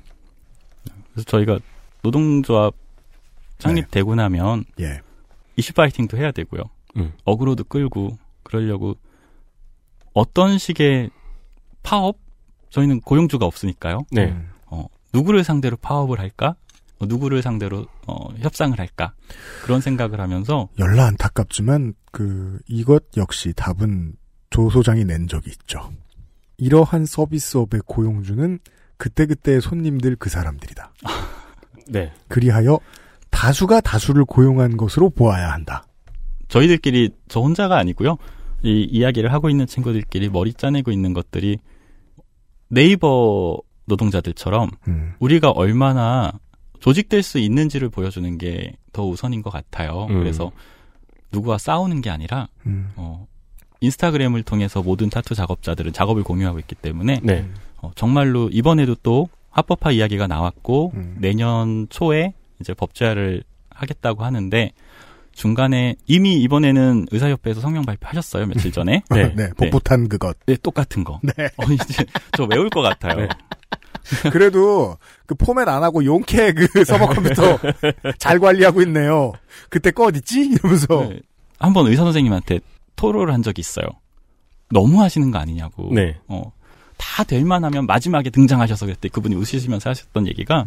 [1.14, 1.60] 그래서 저희가
[2.02, 2.74] 노동조합
[3.60, 5.02] 창립되고 나면 예.
[5.56, 6.64] 이슈 파이팅도 해야 되고요.
[6.98, 7.14] 음.
[7.26, 8.96] 어그로도 끌고 그러려고
[10.14, 11.10] 어떤 식의
[11.84, 12.18] 파업?
[12.70, 14.02] 저희는 고용주가 없으니까요.
[14.12, 14.26] 네.
[14.32, 14.50] 음.
[14.68, 16.56] 어, 누구를 상대로 파업을 할까?
[17.00, 19.14] 어, 누구를 상대로 어, 협상을 할까?
[19.64, 24.14] 그런 생각을 하면서 열나 안타깝지만 그 이것 역시 답은
[24.50, 25.92] 조 소장이 낸 적이 있죠.
[26.58, 28.60] 이러한 서비스업의 고용주는
[28.98, 30.92] 그때그때의 손님들 그 사람들이다.
[31.90, 32.12] 네.
[32.28, 32.80] 그리하여
[33.30, 35.86] 다수가 다수를 고용한 것으로 보아야 한다.
[36.48, 38.18] 저희들끼리 저 혼자가 아니고요.
[38.64, 41.60] 이 이야기를 하고 있는 친구들끼리 머리 짜내고 있는 것들이
[42.70, 45.14] 네이버 노동자들처럼 음.
[45.20, 46.32] 우리가 얼마나
[46.80, 50.08] 조직될 수 있는지를 보여주는 게 더 우선인 것 같아요.
[50.10, 50.20] 음.
[50.20, 50.52] 그래서
[51.32, 52.90] 누구와 싸우는 게 아니라 음.
[52.96, 53.28] 어,
[53.80, 57.46] 인스타그램을 통해서 모든 타투 작업자들은 작업을 공유하고 있기 때문에 네.
[57.78, 61.18] 어, 정말로 이번에도 또 합법화 이야기가 나왔고 음.
[61.20, 64.72] 내년 초에 이제 법제화를 하겠다고 하는데
[65.32, 69.36] 중간에 이미 이번에는 의사협회에서 성명 발표하셨어요 며칠 전에 네.
[69.36, 70.36] 네, 복부탄 그것.
[70.48, 71.20] 네, 똑같은 거.
[71.22, 71.46] 네.
[71.58, 72.04] 어, 이제
[72.36, 73.16] 저 외울 것 같아요.
[73.18, 73.28] 네.
[74.32, 77.60] 그래도 그 포맷 안 하고 용케 그 서버 컴퓨터
[78.18, 79.34] 잘 관리하고 있네요.
[79.70, 80.52] 그때 거 어딨지?
[80.52, 81.08] 이러면서.
[81.10, 81.20] 네.
[81.60, 82.60] 한번 의사 선생님한테
[82.96, 83.86] 토로를 한 적이 있어요.
[84.70, 85.90] 너무 하시는 거 아니냐고.
[85.94, 86.18] 네.
[86.28, 86.52] 어,
[86.98, 90.66] 다 될 만하면 마지막에 등장하셔서 그랬더니 그분이 웃으시면서 하셨던 얘기가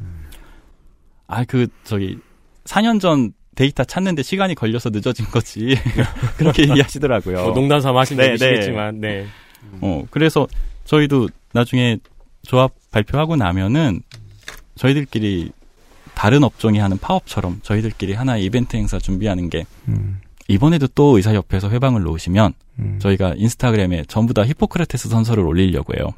[1.27, 2.19] 아그 저기
[2.65, 5.77] 4년 전 데이터 찾는데 시간이 걸려서 늦어진 거지
[6.39, 7.43] 그렇게 얘기하시더라고요.
[7.45, 9.27] 뭐 농담 삼아 하신 네, 얘기시겠지만, 네.
[9.81, 10.47] 어 그래서
[10.85, 11.99] 저희도 나중에
[12.43, 14.03] 조합 발표하고 나면은
[14.77, 15.53] 저희들끼리
[16.15, 22.03] 다른 업종이 하는 파업처럼 저희들끼리 하나의 이벤트 행사 준비하는 게 음, 이번에도 또 의사협회에서 회방을
[22.03, 26.11] 놓으시면 음, 저희가 인스타그램에 전부 다 히포크라테스 선서를 올리려고 해요.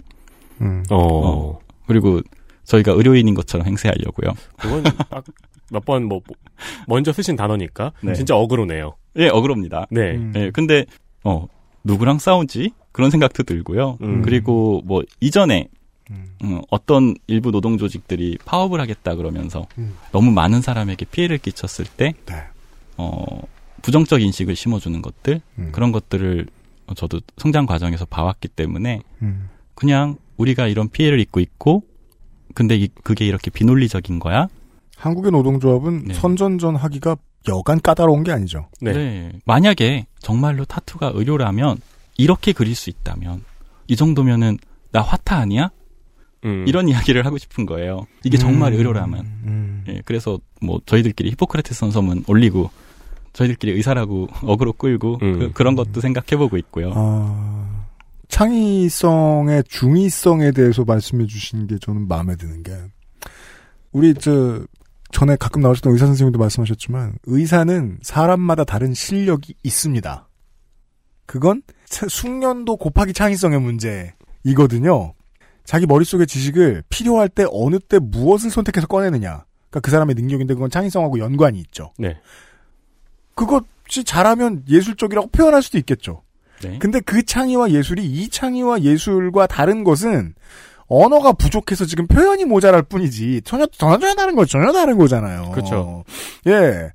[0.61, 0.85] 음.
[0.91, 0.97] 어.
[0.97, 1.59] 어.
[1.87, 2.21] 그리고
[2.65, 4.35] 저희가 의료인인 것처럼 행세하려고요.
[4.59, 5.25] 그건 딱
[5.73, 6.21] 몇 번 뭐,
[6.87, 7.93] 먼저 쓰신 단어니까.
[8.03, 8.13] 네.
[8.13, 8.95] 진짜 어그로네요.
[9.17, 9.87] 예, 억울합니다.
[9.91, 10.17] 네.
[10.17, 10.33] 음.
[10.37, 10.85] 예, 근데
[11.25, 11.47] 어
[11.85, 12.73] 누구랑 싸우지?
[12.93, 13.97] 그런 생각도 들고요.
[14.03, 14.21] 음.
[14.23, 15.69] 그리고 뭐 이전에
[16.11, 16.35] 음.
[16.43, 19.95] 음, 어떤 일부 노동 조직들이 파업을 하겠다 그러면서 음.
[20.13, 22.35] 너무 많은 사람에게 피해를 끼쳤을 때 네.
[22.97, 23.43] 어,
[23.83, 25.69] 부정적 인식을 심어주는 것들 음.
[25.73, 26.47] 그런 것들을
[26.97, 29.49] 저도 성장 과정에서 봐왔기 때문에 음.
[29.75, 31.83] 그냥 우리가 이런 피해를 입고 있고
[32.55, 34.49] 근데 이- 그게 이렇게 비논리적인 거야?
[34.97, 36.15] 한국의 노동조합은 네.
[36.15, 37.17] 선전전 하기가
[37.49, 38.69] 여간 까다로운 게 아니죠.
[38.81, 39.33] 네.
[39.47, 41.79] 만약에 정말로 타투가 의료라면
[42.19, 43.43] 이렇게 그릴 수 있다면
[43.89, 44.59] 이 정도면은
[44.93, 45.71] 나 화타 아니야?
[46.45, 46.65] 음.
[46.67, 48.07] 이런 이야기를 하고 싶은 거예요.
[48.25, 48.79] 이게 정말 음.
[48.79, 49.21] 의료라면.
[49.45, 49.85] 음.
[49.89, 52.71] 예, 그래서 뭐 저희들끼리 히포크라테스 선서문 올리고
[53.33, 55.53] 저희들끼리 의사라고 어그로 끌고 음.
[55.55, 56.93] 그, 런 것도 생각해보고 있고요.
[56.95, 57.87] 아,
[58.29, 62.73] 창의성의 중의성에 대해서 말씀해 주신 게 저는 마음에 드는 게
[63.93, 64.65] 우리 저
[65.13, 70.29] 전에 가끔 나오셨던 의사 선생님도 말씀하셨지만 의사는 사람마다 다른 실력이 있습니다.
[71.27, 75.13] 그건 차- 숙련도 곱하기 창의성의 문제이거든요.
[75.65, 79.45] 자기 머릿속의 지식을 필요할 때 어느 때 무엇을 선택해서 꺼내느냐.
[79.71, 81.93] 그러니까 그 사람의 능력인데 그건 창의성하고 연관이 있죠.
[81.99, 82.19] 네.
[83.35, 86.23] 그것이 잘하면 예술적이라고 표현할 수도 있겠죠.
[86.63, 86.79] 네.
[86.79, 90.35] 근데 그 창의와 예술이 이 창의와 예술과 다른 것은
[90.87, 95.51] 언어가 부족해서 지금 표현이 모자랄 뿐이지 전혀 전혀 다른 거 전혀 다른 거잖아요.
[95.53, 96.05] 그렇죠.
[96.47, 96.91] 예.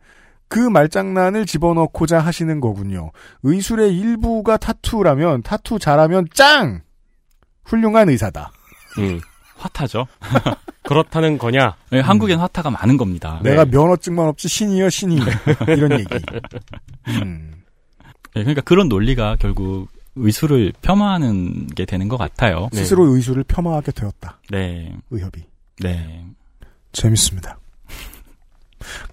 [0.49, 3.11] 그 말장난을 집어넣고자 하시는 거군요.
[3.43, 6.81] 의술의 일부가 타투라면 타투 잘하면 짱
[7.65, 8.51] 훌륭한 의사다.
[8.97, 9.19] 음.
[9.57, 10.07] 화타죠.
[10.83, 11.75] 그렇다는 거냐?
[11.93, 13.39] 예, 한국엔 화타가 많은 겁니다.
[13.43, 13.71] 내가 네.
[13.71, 15.19] 면허증만 없지 신이여 신이
[15.67, 16.05] 이런 얘기.
[17.23, 17.53] 음.
[18.35, 22.69] 예, 그러니까 그런 논리가 결국 의술을 폄하하는 게 되는 것 같아요.
[22.71, 22.79] 네.
[22.79, 24.39] 스스로 의술을 폄하하게 되었다.
[24.49, 24.95] 네.
[25.09, 25.43] 의협이.
[25.79, 26.25] 네.
[26.91, 27.57] 재밌습니다.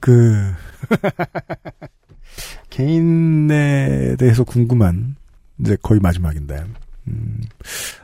[0.01, 0.53] 그
[2.71, 5.17] 개인에 대해서 궁금한
[5.59, 6.65] 이제 거의 마지막인데
[7.09, 7.41] 음,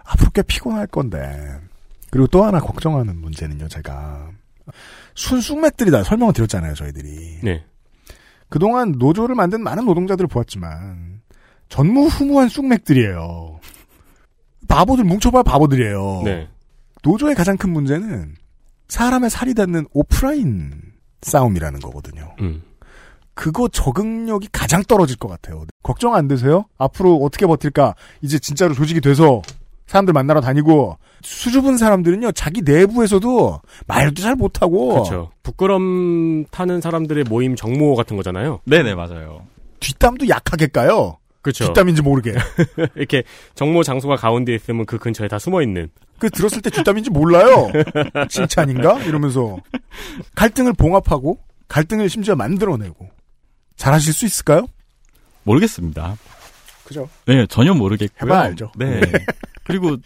[0.04, 1.58] 앞으로 꽤 피곤할 건데
[2.10, 4.30] 그리고 또 하나 걱정하는 문제는요 제가
[5.14, 7.64] 순쑥맥들이 다 설명을 드렸잖아요 저희들이 네.
[8.48, 11.22] 그동안 노조를 만든 많은 노동자들을 보았지만
[11.68, 13.60] 전무후무한 쑥맥들이에요
[14.68, 16.48] 바보들 뭉쳐봐 바보들이에요 네.
[17.02, 18.34] 노조의 가장 큰 문제는
[18.88, 20.72] 사람의 살이 닿는 오프라인
[21.22, 22.34] 싸움이라는 거거든요.
[22.40, 22.62] 음.
[23.34, 25.64] 그거 적응력이 가장 떨어질 것 같아요.
[25.82, 26.66] 걱정 안 되세요?
[26.76, 27.94] 앞으로 어떻게 버틸까?
[28.20, 29.40] 이제 진짜로 조직이 돼서
[29.90, 35.30] 사람들 만나러 다니고 수줍은 사람들은요 자기 내부에서도 말도 잘 못하고 그렇죠.
[35.42, 38.60] 부끄럼 타는 사람들의 모임 정모 같은 거잖아요.
[38.66, 39.42] 네네, 맞아요.
[39.80, 41.18] 뒷담도 약하게 까요.
[41.42, 41.64] 그렇죠.
[41.66, 42.34] 뒷담인지 모르게.
[42.94, 43.24] 이렇게
[43.56, 45.90] 정모 장소가 가운데 있으면 그 근처에 다 숨어 있는.
[46.20, 47.72] 그 들었을 때 뒷담인지 몰라요.
[48.30, 49.00] 칭찬인가?
[49.00, 49.58] 이러면서
[50.36, 53.08] 갈등을 봉합하고 갈등을 심지어 만들어내고
[53.74, 54.68] 잘하실 수 있을까요?
[55.42, 56.16] 모르겠습니다.
[56.84, 57.08] 그죠?
[57.26, 58.28] 네, 전혀 모르겠고요.
[58.30, 58.70] 해봐야 알죠.
[58.76, 59.00] 네.
[59.70, 59.96] 그리고,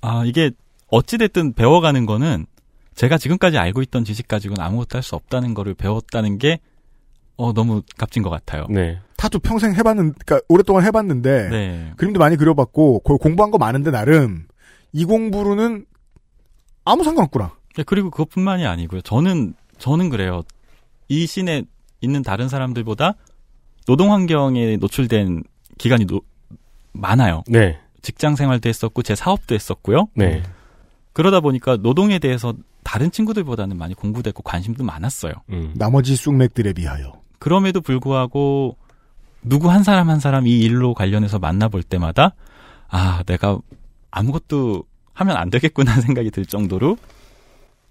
[0.00, 0.50] 아, 이게,
[0.88, 2.46] 어찌 됐든 배워가는 거는,
[2.94, 6.58] 제가 지금까지 알고 있던 지식 가지고는 아무것도 할 수 없다는 거를 배웠다는 게,
[7.36, 8.66] 어, 너무 값진 것 같아요.
[8.70, 8.98] 네.
[9.16, 11.92] 타투 평생 해봤는, 그러니까 오랫동안 해봤는데 네.
[11.96, 14.46] 그림도 많이 그려봤고 거- 공부한 거 많은데 나름
[14.92, 15.84] 이 공부로는
[16.84, 17.52] 아무 상관없구나.
[17.76, 19.02] 네, 그리고 그것뿐만이 아니고요.
[19.02, 20.42] 저는, 저는 그래요.
[21.08, 21.64] 이 scene에
[22.00, 23.14] 있는 다른 사람들보다
[23.86, 25.42] 노동 환경에 노출된
[25.76, 26.22] 기간이 노-
[26.92, 27.42] 많아요.
[27.48, 27.78] 네.
[28.06, 30.06] 직장 생활도 했었고, 제 사업도 했었고요.
[30.14, 30.42] 네.
[31.12, 32.54] 그러다 보니까 노동에 대해서
[32.84, 35.32] 다른 친구들보다는 많이 공부됐고 관심도 많았어요.
[35.50, 35.72] 음.
[35.74, 37.20] 나머지 쑥맥들에 비하여.
[37.40, 38.76] 그럼에도 불구하고
[39.42, 42.34] 누구 한 사람 한 사람 이 일로 관련해서 만나볼 때마다
[42.88, 43.58] 아 내가
[44.12, 44.84] 아무것도
[45.14, 46.96] 하면 안 되겠구나 생각이 들 정도로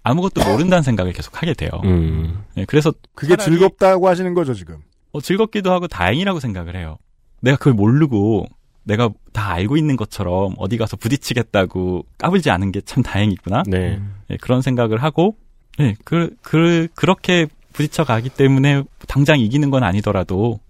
[0.02, 1.70] 아무것도 모른다는 생각을 계속 하게 돼요.
[1.84, 2.42] 음.
[2.54, 4.78] 네, 그래서 그게 차라리 즐겁다고 하시는 거죠 지금.
[5.12, 6.96] 어, 즐겁기도 하고 다행이라고 생각을 해요.
[7.40, 8.46] 내가 그걸 모르고
[8.86, 13.64] 내가 다 알고 있는 것처럼 어디 가서 부딪히겠다고 까불지 않은 게 참 다행이구나.
[13.66, 14.00] 네.
[14.28, 15.36] 네, 그런 생각을 하고,
[15.76, 20.60] 네, 그, 그, 그렇게 부딪혀 가기 때문에 당장 이기는 건 아니더라도,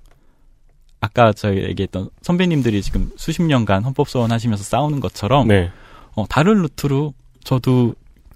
[1.01, 5.71] 아까 저희 얘기했던 선배님들이 지금 수십 년간 헌법소원 하시면서 싸우는 것처럼, 네.
[6.15, 7.13] 어, 다른 루트로
[7.45, 7.95] 저도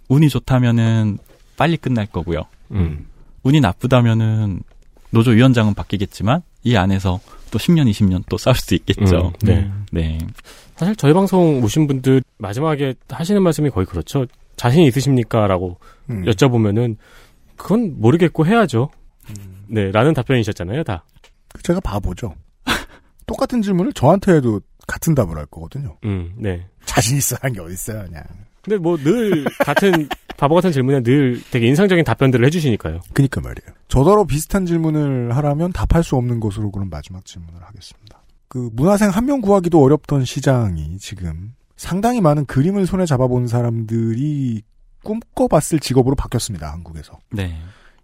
[0.09, 1.19] 운이 좋다면은
[1.57, 2.43] 빨리 끝날 거고요.
[2.73, 3.07] 음.
[3.45, 4.63] 운이 나쁘다면은
[5.09, 7.19] 노조 위원장은 바뀌겠지만, 이 안에서
[7.51, 9.29] 또 10년, 20년 또 싸울 수 있겠죠.
[9.29, 9.71] 음, 네.
[9.93, 10.19] 네.
[10.77, 14.27] 사실 저희 방송 오신 분들 마지막에 하시는 말씀이 거의 그렇죠.
[14.57, 15.47] 자신 있으십니까?
[15.47, 15.79] 라고
[16.09, 16.25] 음.
[16.25, 16.97] 여쭤보면은
[17.57, 18.91] 그건 모르겠고 해야죠.
[19.69, 21.05] 네, 라는 답변이셨잖아요, 다.
[21.63, 22.35] 제가 바보죠.
[23.27, 25.97] 똑같은 질문을 저한테 해도 같은 답을 할 거거든요.
[26.05, 26.67] 음, 네.
[26.85, 28.25] 자신 있어 하는 게 어딨어요, 그냥.
[28.63, 33.01] 근데 뭐 늘 같은 바보 같은 질문에 늘 되게 인상적인 답변들을 해주시니까요.
[33.13, 33.75] 그니까 말이에요.
[33.89, 38.23] 저더러 비슷한 질문을 하라면 답할 수 없는 것으로 그럼 마지막 질문을 하겠습니다.
[38.49, 44.63] 그 문화생 한 명 구하기도 어렵던 시장이 지금 상당히 많은 그림을 손에 잡아본 사람들이
[45.05, 46.71] 꿈꿔봤을 직업으로 바뀌었습니다.
[46.73, 47.19] 한국에서.
[47.33, 47.57] 네.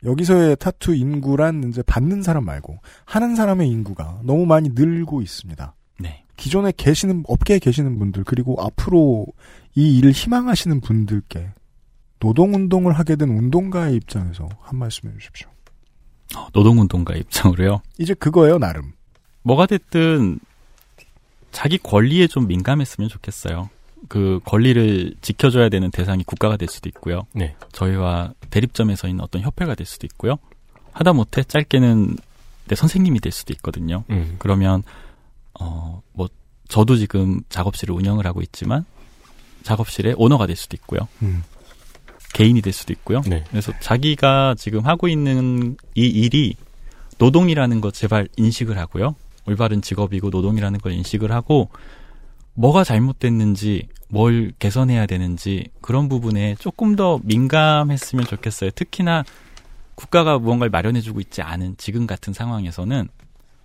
[0.05, 5.75] 여기서의 타투 인구란 이제 받는 사람 말고 하는 사람의 인구가 너무 많이 늘고 있습니다.
[6.37, 6.43] 네.
[6.43, 9.27] 기존에 계시는 업계에 계시는 분들 그리고 앞으로
[9.75, 11.51] 이 일을 희망하시는 분들께
[12.21, 15.49] 노동운동을 하게 된 운동가의 입장에서 한 말씀 해주십시오.
[16.37, 17.83] 어, 노동운동가 입장으로요.
[17.99, 18.93] 이제 그거예요 나름.
[19.43, 20.39] 뭐가 됐든
[21.53, 23.71] 자기 권리에 좀 민감했으면 좋겠어요.
[24.09, 27.27] 그 권리를 지켜줘야 되는 대상이 국가가 될 수도 있고요.
[27.33, 27.57] 네.
[27.73, 30.37] 저희와 대립점에 서 있는 어떤 협회가 될 수도 있고요.
[30.93, 32.17] 하다못해 짧게는
[32.69, 34.05] 내 선생님이 될 수도 있거든요.
[34.11, 34.37] 음.
[34.39, 34.83] 그러면
[35.61, 36.29] 어 뭐
[36.69, 38.85] 저도 지금 작업실을 운영을 하고 있지만
[39.63, 41.07] 작업실의 오너가 될 수도 있고요.
[41.23, 41.43] 음.
[42.33, 43.23] 개인이 될 수도 있고요.
[43.27, 43.45] 네.
[43.51, 46.55] 그래서 자기가 지금 하고 있는 이 일이
[47.19, 49.15] 노동이라는 것 제발 인식을 하고요.
[49.47, 51.71] 올바른 직업이고 노동이라는 걸 인식을 하고
[52.55, 58.71] 뭐가 잘못됐는지 뭘 개선해야 되는지 그런 부분에 조금 더 민감했으면 좋겠어요.
[58.73, 59.25] 특히나
[59.95, 63.09] 국가가 무언가를 마련해주고 있지 않은 지금 같은 상황에서는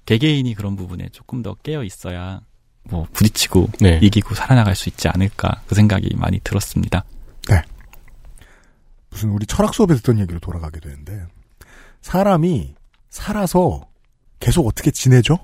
[0.05, 2.41] 개개인이 그런 부분에 조금 더 깨어 있어야
[2.83, 3.99] 뭐 부딪히고 네.
[4.01, 7.03] 이기고 살아나갈 수 있지 않을까 그 생각이 많이 들었습니다.
[9.11, 11.25] 무슨 우리 철학 수업에 듣던 얘기로 돌아가게 되는데
[12.01, 12.73] 사람이
[13.09, 13.87] 살아서
[14.39, 15.37] 계속 어떻게 지내죠?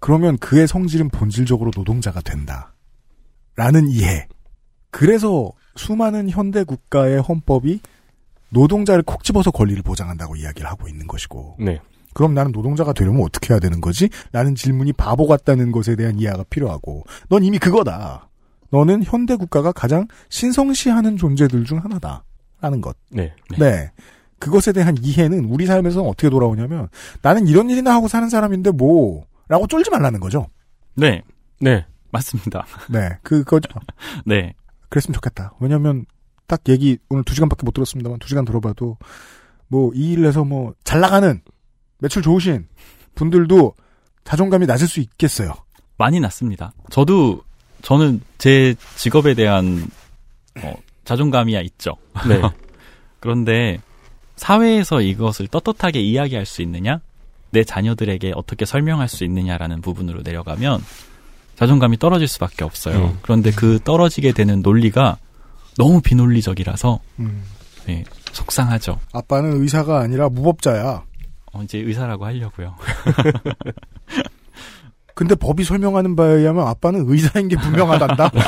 [0.00, 2.74] 그러면 그의 성질은 본질적으로 노동자가 된다.
[3.56, 4.26] 라는 이해.
[4.90, 7.80] 그래서 수많은 현대 국가의 헌법이
[8.50, 11.56] 노동자를 콕 집어서 권리를 보장한다고 이야기를 하고 있는 것이고.
[11.60, 11.80] 네.
[12.14, 14.08] 그럼 나는 노동자가 되려면 어떻게 해야 되는 거지?
[14.32, 17.04] 라는 질문이 바보 같다는 것에 대한 이해가 필요하고.
[17.28, 18.28] 넌 이미 그거다.
[18.70, 22.24] 너는 현대 국가가 가장 신성시하는 존재들 중 하나다.
[22.60, 22.96] 라는 것.
[23.10, 23.34] 네.
[23.58, 23.90] 네.
[24.38, 26.88] 그것에 대한 이해는 우리 삶에서는 어떻게 돌아오냐면
[27.22, 30.48] 나는 이런 일이나 하고 사는 사람인데 뭐 라고 쫄지 말라는 거죠.
[30.96, 31.22] 네,
[31.60, 31.86] 네.
[32.10, 32.66] 맞습니다.
[32.90, 33.10] 네.
[33.22, 33.68] 그거죠.
[34.26, 34.54] 네,
[34.88, 35.54] 그랬으면 좋겠다.
[35.60, 36.04] 왜냐면
[36.46, 38.98] 딱 얘기 오늘 두 시간밖에 못 들었습니다만 두 시간 들어봐도
[39.68, 41.40] 뭐 이 일을 해서 뭐 잘 나가는
[42.04, 42.66] 매출 좋으신
[43.14, 43.72] 분들도
[44.24, 45.54] 자존감이 낮을 수 있겠어요.
[45.96, 46.74] 많이 났습니다.
[46.90, 47.42] 저도
[47.80, 49.88] 저는 제 직업에 대한
[50.62, 50.74] 어,
[51.04, 51.96] 자존감이야 있죠.
[52.28, 52.42] 네.
[53.20, 53.78] 그런데
[54.36, 57.00] 사회에서 이것을 떳떳하게 이야기할 수 있느냐,
[57.50, 60.84] 내 자녀들에게 어떻게 설명할 수 있느냐라는 부분으로 내려가면
[61.56, 63.06] 자존감이 떨어질 수밖에 없어요.
[63.06, 63.18] 음.
[63.22, 65.16] 그런데 그 떨어지게 되는 논리가
[65.78, 67.44] 너무 비논리적이라서 음.
[67.86, 69.00] 네, 속상하죠.
[69.12, 71.04] 아빠는 의사가 아니라 무법자야.
[71.54, 72.74] 어, 이제 의사라고 하려고요.
[75.14, 78.30] 근데 법이 설명하는 바에 의하면 아빠는 의사인 게 분명하단다.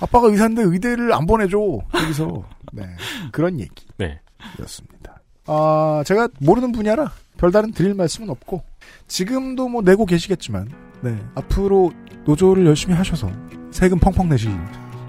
[0.00, 1.58] 아빠가 의사인데 의대를 안 보내줘.
[1.94, 2.84] 여기서 네
[3.32, 3.86] 그런 얘기.
[3.96, 4.20] 네.
[4.60, 5.20] 였습니다.
[5.46, 8.62] 아 제가 모르는 분야라 별다른 드릴 말씀은 없고
[9.08, 10.70] 지금도 뭐 내고 계시겠지만
[11.00, 11.92] 네 앞으로
[12.24, 13.32] 노조를 열심히 하셔서
[13.72, 14.48] 세금 펑펑 내시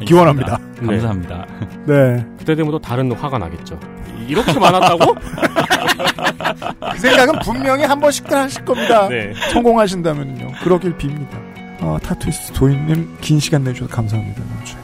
[0.06, 0.60] 기원합니다.
[0.82, 0.88] 네.
[0.88, 1.46] 감사합니다.
[1.86, 2.26] 네.
[2.38, 3.80] 그때 되면 또 다른 화가 나겠죠.
[4.28, 5.16] 이렇게 많았다고?
[6.92, 9.08] 그 생각은 분명히 한 번씩들 하실 겁니다.
[9.08, 9.34] 네.
[9.52, 10.52] 성공하신다면요.
[10.64, 11.50] 그러길 빕니다.
[11.82, 14.42] 어, 타투이스트 도인님 긴 시간 내주셔서 감사합니다.
[14.64, 14.78] 주에.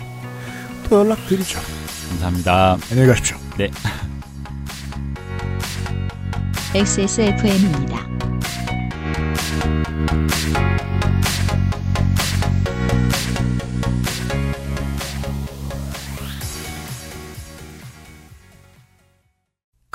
[0.90, 1.60] 또 연락드리죠.
[2.10, 2.78] 감사합니다.
[2.92, 3.38] 안녕히 가십시오.
[3.58, 3.70] 네.
[6.74, 8.16] XSFM입니다.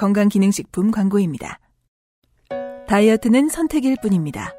[0.01, 1.59] 건강기능식품 광고입니다.
[2.89, 4.55] 다이어트는 선택일 뿐입니다.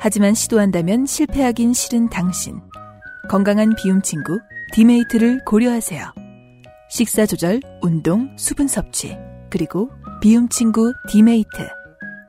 [0.00, 2.58] 하지만 시도한다면 실패하긴 싫은 당신.
[3.28, 4.38] 건강한 비움 친구
[4.72, 6.14] 디메이트를 고려하세요.
[6.88, 9.14] 식사 조절, 운동, 수분 섭취,
[9.50, 9.90] 그리고
[10.22, 11.68] 비움 친구 디메이트.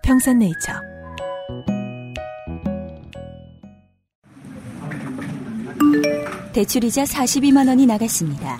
[0.03, 0.73] 평산네이처.
[6.51, 8.59] 대출이자 42만 원이 나갔습니다.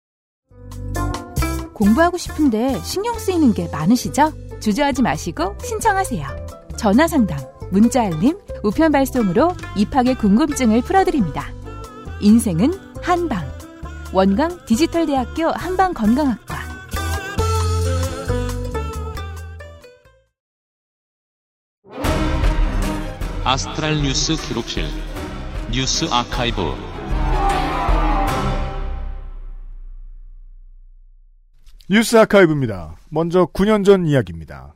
[1.81, 4.31] 공부하고 싶은데 신경 쓰이는 게 많으시죠?
[4.59, 6.27] 주저하지 마시고 신청하세요.
[6.77, 7.39] 전화 상담,
[7.71, 11.51] 문자 알림, 우편 발송으로 입학의 궁금증을 풀어드립니다.
[12.19, 12.71] 인생은
[13.01, 13.43] 한방.
[14.13, 16.61] 원광 디지털대학교 한방건강학과.
[23.43, 24.85] 아스트랄 뉴스 기록실
[25.71, 26.90] 뉴스 아카이브
[31.91, 32.95] 뉴스 아카이브입니다.
[33.09, 34.75] 먼저 9년 전 이야기입니다.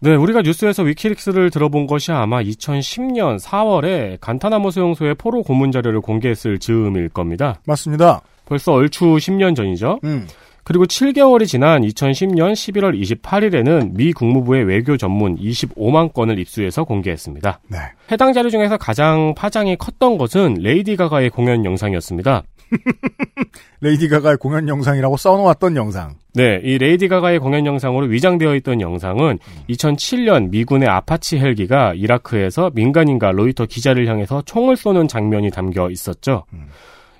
[0.00, 6.58] 네, 우리가 뉴스에서 위키릭스를 들어본 것이 아마 2010년 4월에 간타나무 수용소의 포로 고문 자료를 공개했을
[6.58, 7.60] 즈음일 겁니다.
[7.64, 8.22] 맞습니다.
[8.44, 10.00] 벌써 얼추 10년 전이죠.
[10.02, 10.26] 음.
[10.64, 17.60] 그리고 7개월이 지난 2010년 11월 28일에는 미 국무부의 외교 전문 25만 건을 입수해서 공개했습니다.
[17.68, 17.78] 네.
[18.10, 22.42] 해당 자료 중에서 가장 파장이 컸던 것은 레이디 가가의 공연 영상이었습니다.
[23.80, 26.14] 레이디 가가의 공연 영상이라고 써놓았던 영상.
[26.34, 29.38] 네, 이 레이디 가가의 공연 영상으로 위장되어 있던 영상은
[29.68, 36.44] 2007년 미군의 아파치 헬기가 이라크에서 민간인과 로이터 기자를 향해서 총을 쏘는 장면이 담겨 있었죠.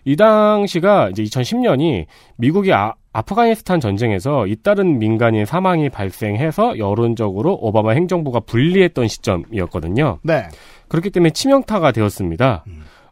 [0.05, 2.07] 이 당시가 이제 2010년이
[2.37, 10.19] 미국이 아, 아프가니스탄 전쟁에서 잇따른 민간인 사망이 발생해서 여론적으로 오바마 행정부가 불리했던 시점이었거든요.
[10.23, 10.49] 네.
[10.89, 12.65] 그렇기 때문에 치명타가 되었습니다.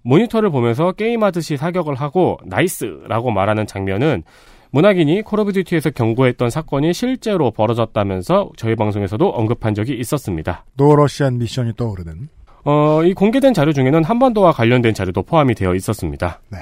[0.07, 4.23] 모니터를 보면서 게임하듯이 사격을 하고 nice라고 말하는 장면은
[4.71, 10.65] 문학인이 콜 오브 듀티에서 경고했던 사건이 실제로 벌어졌다면서 저희 방송에서도 언급한 적이 있었습니다.
[10.77, 12.29] No Russian 미션이 떠오르는.
[12.65, 16.41] 어, 이 공개된 자료 중에는 한반도와 관련된 자료도 포함이 되어 있었습니다.
[16.51, 16.59] 네.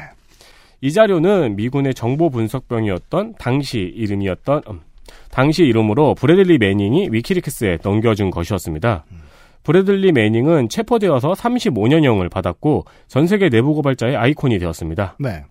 [0.80, 4.80] 이 자료는 미군의 정보 분석병이었던 당시 이름이었던 음,
[5.30, 9.04] 당시 이름으로 브래들리 매닝이 위키리크스에 넘겨준 것이었습니다.
[9.64, 15.16] 브래들리 매닝은 체포되어서 35년형을 받았고 전 세계 내부 고발자의 아이콘이 되었습니다.
[15.18, 15.44] 네.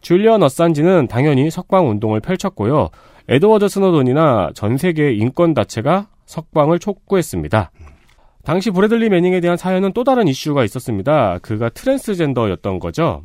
[0.00, 2.90] 줄리언 어산지는 당연히 석방 운동을 펼쳤고요.
[3.28, 7.70] 에드워드 스노든이나 전 세계 인권 단체가 석방을 촉구했습니다.
[8.44, 11.38] 당시 브래들리 매닝에 대한 사연은 또 다른 이슈가 있었습니다.
[11.40, 13.22] 그가 트랜스젠더였던 거죠.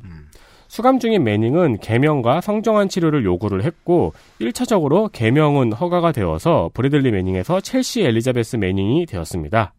[0.70, 8.03] 수감 중인 매닝은 개명과 성전환 치료를 요구를 했고 1차적으로 개명은 허가가 되어서 브래들리 매닝에서 첼시
[8.03, 9.74] 엘리자베스 매닝이 되었습니다.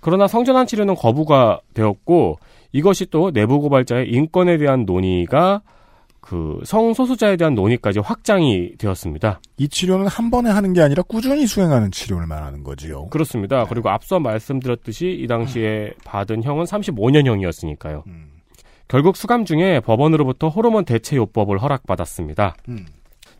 [0.00, 2.38] 그러나 성전환 치료는 거부가 되었고
[2.72, 5.62] 이것이 또 내부 고발자의 인권에 대한 논의가
[6.20, 9.40] 그 성소수자에 대한 논의까지 확장이 되었습니다.
[9.56, 13.06] 이 치료는 한 번에 하는 게 아니라 꾸준히 수행하는 치료를 말하는 거지요.
[13.06, 13.64] 그렇습니다.
[13.64, 18.02] 그리고 앞서 말씀드렸듯이 이 당시에 받은 형은 35년형이었으니까요.
[18.88, 22.56] 결국 수감 중에 법원으로부터 호르몬 대체 요법을 허락받았습니다.
[22.68, 22.86] 음.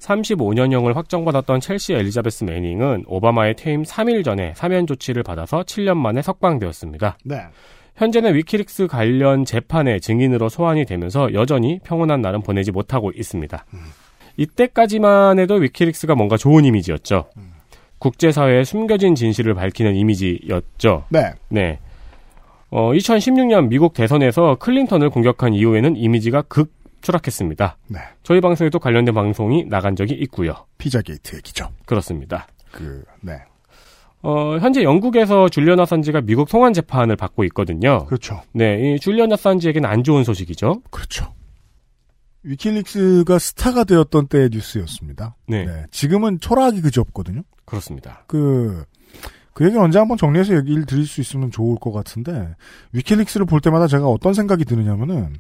[0.01, 7.19] 35년형을 확정받았던 첼시 엘리자베스 매닝은 오바마의 퇴임 3일 전에 사면 조치를 받아서 7년 만에 석방되었습니다.
[7.25, 7.43] 네.
[7.97, 13.65] 현재는 위키리크스 관련 재판의 증인으로 소환이 되면서 여전히 평온한 날은 보내지 못하고 있습니다.
[14.37, 17.29] 이때까지만 해도 위키리크스가 뭔가 좋은 이미지였죠.
[17.99, 21.07] 국제사회의 숨겨진 진실을 밝히는 이미지였죠.
[21.09, 21.33] 네.
[21.49, 21.81] 네.
[22.71, 27.79] 어, 2016년 미국 대선에서 클린턴을 공격한 이후에는 이미지가 급추락했습니다.
[27.89, 28.01] 네.
[28.23, 30.67] 저희 방송에도 관련된 방송이 나간 적이 있고요.
[30.79, 31.71] 피자 게이트 얘기죠.
[31.87, 32.47] 그렇습니다.
[32.73, 33.39] 그, 네.
[34.23, 38.05] 어, 현재 영국에서 줄리언 아산지가 미국 송환 재판을 받고 있거든요.
[38.07, 38.43] 그렇죠.
[38.53, 40.83] 네, 이 줄리언 아산지에게는 안 좋은 소식이죠.
[40.91, 41.33] 그렇죠.
[42.43, 45.37] 위키릭스가 스타가 되었던 때의 뉴스였습니다.
[45.47, 45.67] 네.
[45.91, 47.43] 지금은 초라하기 그지 없거든요.
[47.65, 48.25] 그렇습니다.
[48.27, 48.85] 그,
[49.53, 52.55] 그 얘기는 언제 한번 정리해서 얘기를 드릴 수 있으면 좋을 것 같은데,
[52.93, 55.35] 위키릭스를 볼 때마다 제가 어떤 생각이 드느냐면은,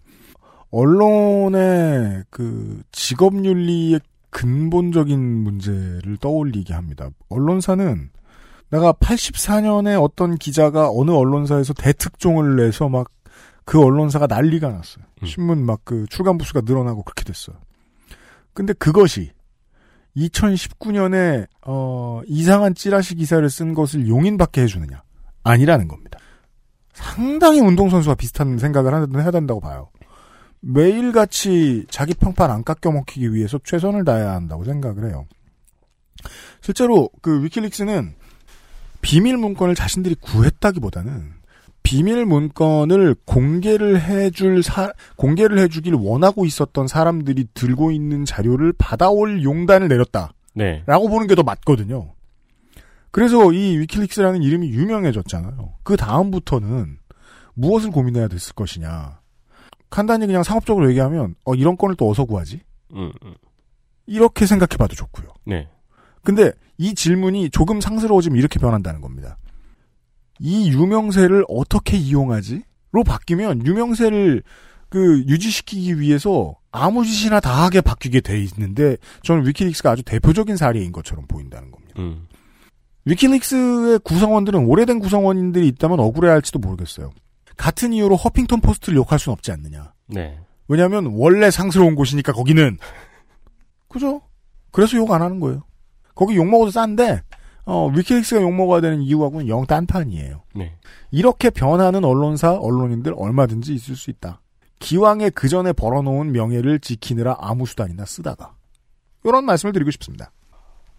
[0.70, 4.00] 언론의 그 직업 윤리의
[4.30, 7.08] 근본적인 문제를 떠올리게 합니다.
[7.28, 8.10] 언론사는
[8.70, 13.08] 내가 84년에 어떤 기자가 어느 언론사에서 대특종을 내서 막
[13.68, 15.04] 그 언론사가 난리가 났어요.
[15.24, 17.56] 신문 막 그 출간 부수가 늘어나고 그렇게 됐어요.
[18.54, 19.30] 근데 그것이
[20.16, 25.02] 2019년에 어 이상한 찌라시 기사를 쓴 것을 용인받게 해주느냐
[25.44, 26.18] 아니라는 겁니다.
[26.94, 29.90] 상당히 운동선수와 비슷한 생각을 해야 된다고 봐요.
[30.60, 35.26] 매일같이 자기 평판 안 깎여 먹히기 위해서 최선을 다해야 한다고 생각을 해요.
[36.60, 38.14] 실제로 그 위키릭스는
[39.00, 41.38] 비밀 문건을 자신들이 구했다기보다는
[41.84, 49.88] 비밀 문건을 공개를 해줄 사, 공개를 해주길 원하고 있었던 사람들이 들고 있는 자료를 받아올 용단을
[49.88, 50.32] 내렸다.
[50.54, 50.82] 네.
[50.86, 52.12] 라고 보는 게 더 맞거든요.
[53.10, 55.74] 그래서 이 위키릭스라는 이름이 유명해졌잖아요.
[55.82, 56.98] 그 다음부터는
[57.54, 59.17] 무엇을 고민해야 됐을 것이냐.
[59.90, 62.60] 간단히 그냥 상업적으로 얘기하면 어 이런 건을 또 어디서 구하지?
[62.94, 63.34] 음, 음.
[64.06, 65.28] 이렇게 생각해봐도 좋고요.
[65.46, 65.68] 네.
[66.22, 69.36] 근데 이 질문이 조금 상스러워지면 이렇게 변한다는 겁니다.
[70.38, 72.62] 이 유명세를 어떻게 이용하지?
[72.92, 74.42] 로 바뀌면 유명세를
[74.88, 80.92] 그 유지시키기 위해서 아무 짓이나 다 하게 바뀌게 돼 있는데 저는 위키릭스가 아주 대표적인 사례인
[80.92, 81.94] 것처럼 보인다는 겁니다.
[81.98, 82.26] 음.
[83.04, 87.10] 위키릭스의 구성원들은 오래된 구성원들이 있다면 억울해할지도 모르겠어요.
[87.58, 89.92] 같은 이유로 허핑턴 포스트를 욕할 수는 없지 않느냐.
[90.06, 90.38] 네.
[90.68, 92.78] 왜냐하면 원래 상스러운 곳이니까 거기는
[93.88, 94.22] 그죠?
[94.70, 95.64] 그래서 욕 안 하는 거예요.
[96.14, 97.22] 거기 욕 먹어도 싼데
[97.64, 100.42] 어, 위키릭스가 욕 먹어야 되는 이유하고는 영 딴판이에요.
[100.54, 100.74] 네.
[101.10, 104.40] 이렇게 변하는 언론사 언론인들 얼마든지 있을 수 있다.
[104.78, 108.54] 기왕에 그 전에 벌어놓은 명예를 지키느라 아무 수단이나 쓰다가
[109.24, 110.30] 이런 말씀을 드리고 싶습니다.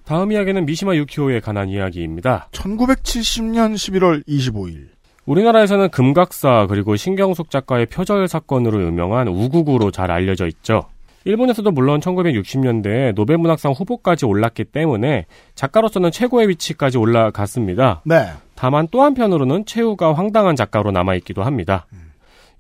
[0.04, 2.50] 다음 이야기는 미시마 유키오에 관한 이야기입니다.
[2.52, 4.90] 1970년 11월 25일.
[5.26, 10.86] 우리나라에서는 금각사 그리고 신경숙 작가의 표절 사건으로 유명한 우국으로 잘 알려져 있죠.
[11.26, 15.26] 일본에서도 물론 1960년대에 노벨문학상 후보까지 올랐기 때문에
[15.56, 18.02] 작가로서는 최고의 위치까지 올라갔습니다.
[18.06, 18.30] 네.
[18.56, 21.86] 다만 또 한편으로는 최후가 황당한 작가로 남아있기도 합니다.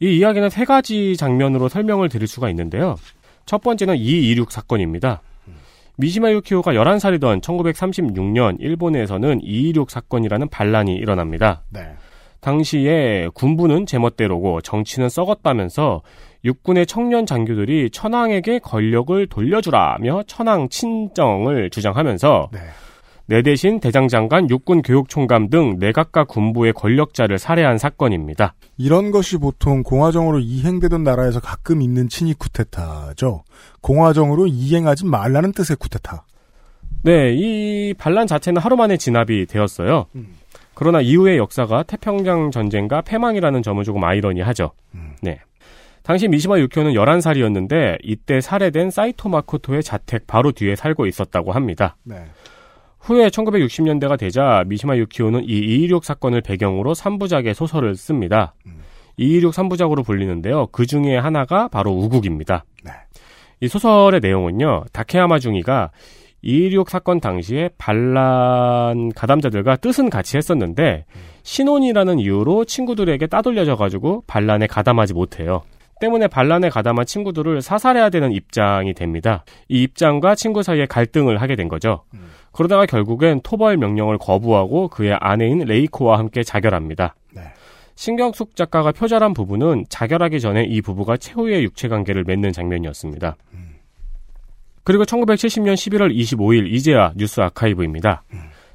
[0.01, 2.95] 이 이야기는 세 가지 장면으로 설명을 드릴 수가 있는데요.
[3.45, 5.21] 첫 번째는 226 사건입니다.
[5.97, 11.63] 미시마 유키오가 11살이던 1936년 일본에서는 226 사건이라는 반란이 일어납니다.
[11.69, 11.81] 네.
[12.41, 16.01] 당시에 군부는 제멋대로고 정치는 썩었다면서
[16.45, 22.49] 육군의 청년 장교들이 천황에게 권력을 돌려주라며 천황 친정을 주장하면서
[23.25, 28.55] 내 대신 대장장관, 육군 교육총감 등 내각과 군부의 권력자를 살해한 사건입니다.
[28.77, 33.43] 이런 것이 보통 공화정으로 이행되던 나라에서 가끔 있는 친위 쿠데타죠.
[33.81, 36.23] 공화정으로 이행하지 말라는 뜻의 쿠데타.
[37.03, 40.07] 네, 이 반란 자체는 하루 만에 진압이 되었어요.
[40.79, 44.71] 그러나 이후의 역사가 태평양 전쟁과 패망이라는 점은 조금 아이러니하죠.
[45.21, 45.41] 네.
[46.03, 51.97] 당시 미시마 유키오는 11살이었는데 이때 살해된 사이토 마코토의 자택 바로 뒤에 살고 있었다고 합니다.
[52.05, 52.23] 네.
[52.99, 58.53] 후에 1960년대가 되자 미시마 유키오는 이226 사건을 배경으로 3부작의 소설을 씁니다.
[59.17, 60.67] 226 3부작으로 불리는데요.
[60.67, 62.63] 그 중에 하나가 바로 우국입니다.
[63.59, 64.85] 이 소설의 내용은요.
[64.93, 65.91] 다케야마 중이가
[66.41, 71.05] 226 사건 당시에 반란 가담자들과 뜻은 같이 했었는데
[71.43, 75.63] 신혼이라는 이유로 친구들에게 따돌려져 가지고 반란에 가담하지 못해요.
[75.99, 79.43] 때문에 반란에 가담한 친구들을 사살해야 되는 입장이 됩니다.
[79.67, 82.03] 이 입장과 친구 사이에 갈등을 하게 된 거죠.
[82.53, 87.15] 그러다가 결국엔 토벌 명령을 거부하고 그의 아내인 레이코와 함께 자결합니다.
[87.95, 93.35] 신경숙 작가가 표절한 부분은 자결하기 전에 이 부부가 최후의 육체 관계를 맺는 장면이었습니다.
[94.89, 98.23] 그리고 1970년 11월 25일 이제야 뉴스 아카이브입니다.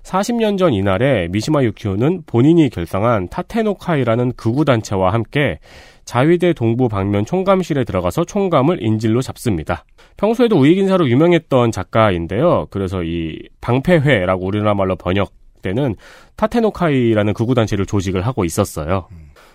[0.05, 5.59] 40년 전 이날에 미시마 유키오는 본인이 결성한 타테노카이라는 극우단체와 함께
[6.05, 9.85] 자위대 동부 방면 총감실에 들어가서 총감을 인질로 잡습니다.
[10.17, 12.69] 평소에도 우익 인사로 유명했던 작가인데요.
[12.71, 15.97] 그래서 이 방패회라고 우리나라 말로 번역되는
[16.37, 19.09] 타테노카이라는 극우단체를 조직을 하고 있었어요.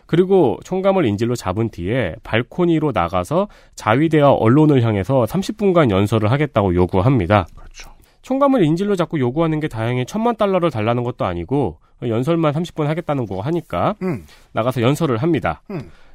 [0.10, 7.46] 그리고 총감을 인질로 잡은 뒤에 발코니로 나가서 자위대와 언론을 향해서 30분간 연설을 하겠다고 요구합니다.
[8.24, 13.42] 총감을 인질로 잡고 요구하는 게 다행히 천만 달러를 달라는 것도 아니고 연설만 30분 하겠다는 거
[13.42, 14.26] 하니까 음.
[14.52, 15.62] 나가서 연설을 합니다.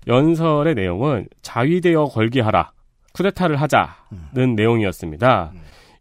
[0.09, 2.73] 연설의 내용은 자위대여 걸기하라.
[3.13, 5.53] 쿠데타를 하자는 내용이었습니다.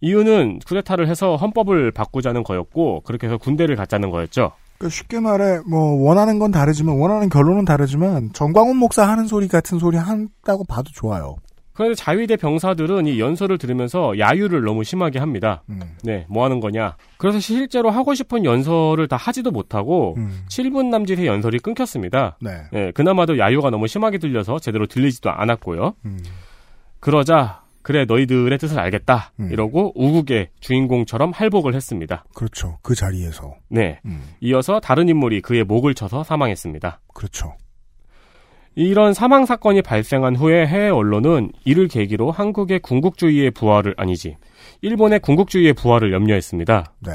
[0.02, 4.54] 이유는 쿠데타를 해서 헌법을 바꾸자는 거였고 그렇게 해서 군대를 갖자는 거였죠.
[4.84, 9.80] 그러니까 쉽게 말해 뭐 원하는 건 다르지만 원하는 결론은 다르지만 정광훈 목사 하는 소리 같은
[9.80, 11.38] 소리 한다고 봐도 좋아요.
[11.74, 15.64] 그런데 자위대 병사들은 이 연설을 들으면서 야유를 너무 심하게 합니다.
[16.04, 16.98] 네, 뭐 하는 거냐.
[17.18, 20.16] 그래서 실제로 하고 싶은 연설을 다 하지도 못하고
[20.50, 22.38] 7분 남짓의 연설이 끊겼습니다.
[22.42, 22.92] 네.
[22.92, 25.94] 그나마도 야유가 너무 심하게 들려서 제대로 들리지도 않았고요.
[27.00, 29.34] 그러자 그래 너희들의 뜻을 알겠다.
[29.52, 32.26] 이러고 우국의 주인공처럼 할복을 했습니다.
[32.34, 32.80] 그렇죠.
[32.82, 33.56] 그 자리에서.
[33.70, 34.00] 네.
[34.42, 37.02] 이어서 다른 인물이 그의 목을 쳐서 사망했습니다.
[37.14, 37.56] 그렇죠.
[38.76, 44.38] 이런 사망 사건이 발생한 후에 해외 언론은 이를 계기로 한국의 군국주의의 부활을 아니지
[44.82, 46.94] 일본의 군국주의의 부활을 염려했습니다.
[47.02, 47.12] 네.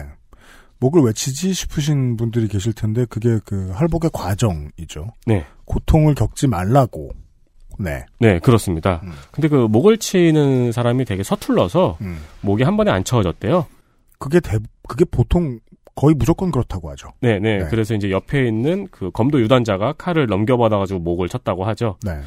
[0.78, 5.08] 목을 외치지 싶으신 분들이 계실 텐데 그게 그 할복의 과정이죠.
[5.26, 5.44] 네.
[5.64, 7.10] 고통을 겪지 말라고.
[7.78, 8.04] 네.
[8.18, 9.00] 네, 그렇습니다.
[9.30, 11.98] 근데 그 목을 치는 사람이 되게 서툴러서
[12.42, 13.66] 목이 한 번에 안 쳐졌대요.
[14.18, 15.60] 그게 대, 그게 보통
[15.94, 17.08] 거의 무조건 그렇다고 하죠.
[17.20, 17.66] 네, 네.
[17.70, 21.96] 그래서 이제 옆에 있는 그 검도 유단자가 칼을 넘겨받아가지고 목을 쳤다고 하죠.
[22.04, 22.18] 네.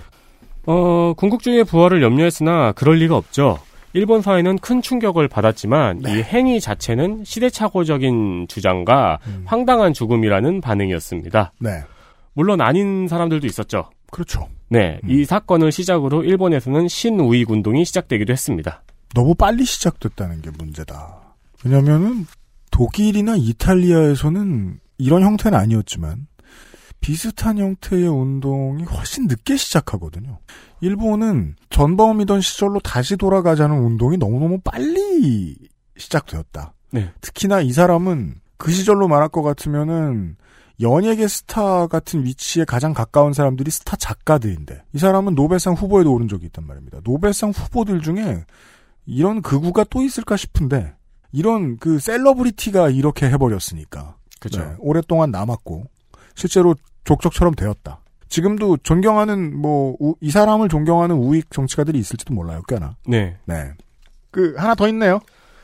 [0.66, 3.60] 어, 군국주의의 부활을 염려했으나 그럴 리가 없죠.
[3.94, 6.20] 일본 사회는 큰 충격을 받았지만 네.
[6.20, 11.54] 이 행위 자체는 시대착오적인 주장과 황당한 죽음이라는 반응이었습니다.
[11.60, 11.70] 네.
[12.34, 13.90] 물론 아닌 사람들도 있었죠.
[14.12, 14.48] 그렇죠.
[14.70, 18.84] 네, 이 사건을 시작으로 일본에서는 신우익 운동이 시작되기도 했습니다.
[19.14, 21.36] 너무 빨리 시작됐다는 게 문제다.
[21.66, 22.26] 왜냐면은
[22.72, 26.28] 독일이나 이탈리아에서는 이런 형태는 아니었지만
[27.02, 30.40] 비슷한 형태의 운동이 훨씬 늦게 시작하거든요.
[30.82, 35.58] 일본은 전범이던 시절로 다시 돌아가자는 운동이 너무너무 빨리
[35.98, 36.74] 시작되었다.
[36.92, 37.12] 네.
[37.22, 40.36] 특히나 이 사람은 그 시절로 말할 것 같으면은
[40.80, 46.48] 연예계 스타 같은 위치에 가장 가까운 사람들이 스타 작가들인데 이 사람은 노벨상 후보에도 오른 적이
[46.48, 47.00] 있단 말입니다.
[47.04, 48.44] 노벨상 후보들 중에
[49.06, 50.94] 이런 극우가 또 있을까 싶은데
[51.32, 54.62] 이런 그 celebrity가 이렇게 해버렸으니까 그죠.
[54.62, 55.86] 네, 오랫동안 남았고
[56.36, 58.00] 실제로 족적처럼 되었다.
[58.30, 62.96] 지금도 존경하는 뭐 이 사람을 존경하는 우익 정치가들이 있을지도 몰라요, 꽤나.
[63.06, 63.38] 네.
[63.46, 63.74] 네.
[64.32, 65.20] 그 하나 더 있네요.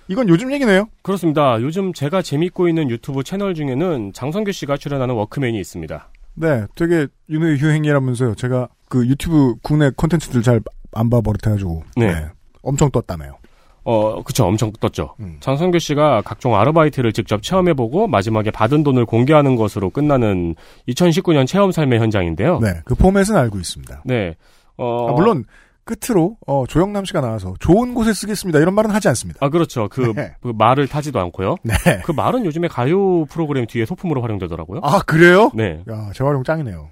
[0.10, 0.88] 이건 요즘 얘기네요.
[1.02, 1.62] 그렇습니다.
[1.62, 6.10] 요즘 제가 재밌고 있는 유튜브 채널 중에는 장성규 씨가 출연하는 워크맨이 있습니다.
[6.36, 8.36] 네, 되게 유명의 유행이라면서요.
[8.36, 10.62] 제가 그 유튜브 국내 콘텐츠들 잘
[10.94, 11.84] 안 봐 버릇해가지고.
[11.98, 12.26] 네.
[12.64, 13.38] 엄청 떴다며요.
[13.84, 14.46] 어, 그쵸.
[14.46, 15.16] 엄청 떴죠.
[15.42, 20.56] 장성규 씨가 각종 아르바이트를 직접 체험해보고 마지막에 받은 돈을 공개하는 것으로 끝나는
[20.88, 22.60] 2019년 체험 삶의 현장인데요.
[22.60, 24.04] 네, 그 포맷은 알고 있습니다.
[24.06, 24.36] 네.
[24.78, 25.44] 어, 아, 물론
[25.88, 29.39] 끝으로 어, 조영남 씨가 나와서 좋은 곳에 쓰겠습니다 이런 말은 하지 않습니다.
[29.41, 29.88] 아, 그렇죠.
[29.89, 30.35] 그, 네.
[30.41, 31.55] 그 말을 타지도 않고요.
[31.64, 31.73] 네.
[32.05, 34.81] 그 말은 요즘에 가요 프로그램 뒤에 소품으로 활용되더라고요.
[34.84, 35.49] 아 그래요?
[35.55, 35.81] 네.
[35.89, 36.89] 야 재활용 짱이네요.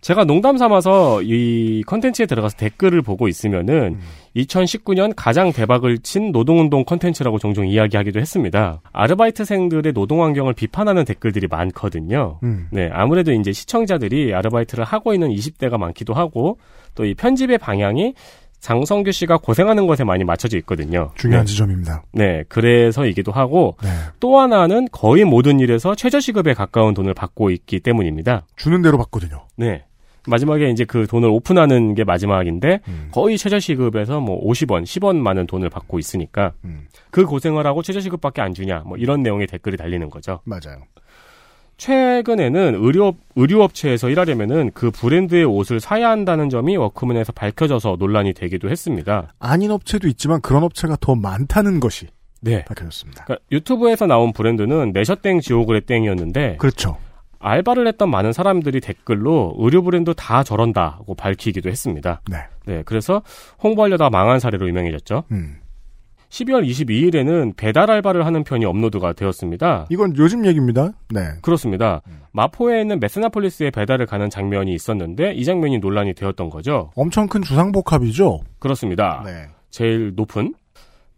[0.00, 3.98] 제가 농담 삼아서 이 컨텐츠에 들어가서 댓글을 보고 있으면은
[4.36, 8.82] 2019년 가장 대박을 친 노동운동 컨텐츠라고 종종 이야기하기도 했습니다.
[8.92, 12.38] 아르바이트생들의 노동 환경을 비판하는 댓글들이 많거든요.
[12.44, 12.68] 음.
[12.70, 16.58] 네, 아무래도 이제 시청자들이 아르바이트를 하고 있는 20대가 많기도 하고
[16.94, 18.14] 또 이 편집의 방향이
[18.60, 21.10] 장성규 씨가 고생하는 것에 많이 맞춰져 있거든요.
[21.16, 21.50] 중요한 네.
[21.50, 22.02] 지점입니다.
[22.12, 23.88] 네, 그래서이기도 하고 네.
[24.18, 28.46] 또 하나는 거의 모든 일에서 최저시급에 가까운 돈을 받고 있기 때문입니다.
[28.56, 29.46] 주는 대로 받거든요.
[29.56, 29.84] 네.
[30.28, 32.80] 마지막에 이제 그 돈을 오픈하는 게 마지막인데
[33.12, 36.52] 거의 최저시급에서 뭐 50원, 10원 많은 돈을 받고 있으니까
[37.12, 40.40] 그 고생을 하고 최저시급밖에 안 주냐 뭐 이런 내용의 댓글이 달리는 거죠.
[40.42, 40.82] 맞아요.
[41.76, 49.34] 최근에는 의료 의류업체에서 일하려면은 그 브랜드의 옷을 사야 한다는 점이 워크맨에서 밝혀져서 논란이 되기도 했습니다.
[49.38, 52.06] 아닌 업체도 있지만 그런 업체가 더 많다는 것이
[52.40, 52.64] 네.
[52.64, 53.24] 밝혀졌습니다.
[53.24, 56.96] 그러니까 유튜브에서 나온 브랜드는 내셔땡 지오그레 땡이었는데 그렇죠.
[57.38, 62.22] 알바를 했던 많은 사람들이 댓글로 의료 브랜드 다 저런다고 밝히기도 했습니다.
[62.30, 62.38] 네.
[62.64, 63.22] 네, 그래서
[63.62, 65.24] 홍보하려다 망한 사례로 유명해졌죠.
[65.30, 65.56] 음.
[66.36, 69.86] 12월 22일에는 배달 알바를 하는 편이 업로드가 되었습니다.
[69.90, 70.92] 이건 요즘 얘기입니다.
[71.08, 71.20] 네.
[71.40, 72.02] 그렇습니다.
[72.32, 76.90] 마포에 있는 메스나폴리스에 배달을 가는 장면이 있었는데 이 장면이 논란이 되었던 거죠.
[76.94, 78.40] 엄청 큰 주상복합이죠.
[78.58, 79.22] 그렇습니다.
[79.24, 79.46] 네.
[79.70, 80.54] 제일 높은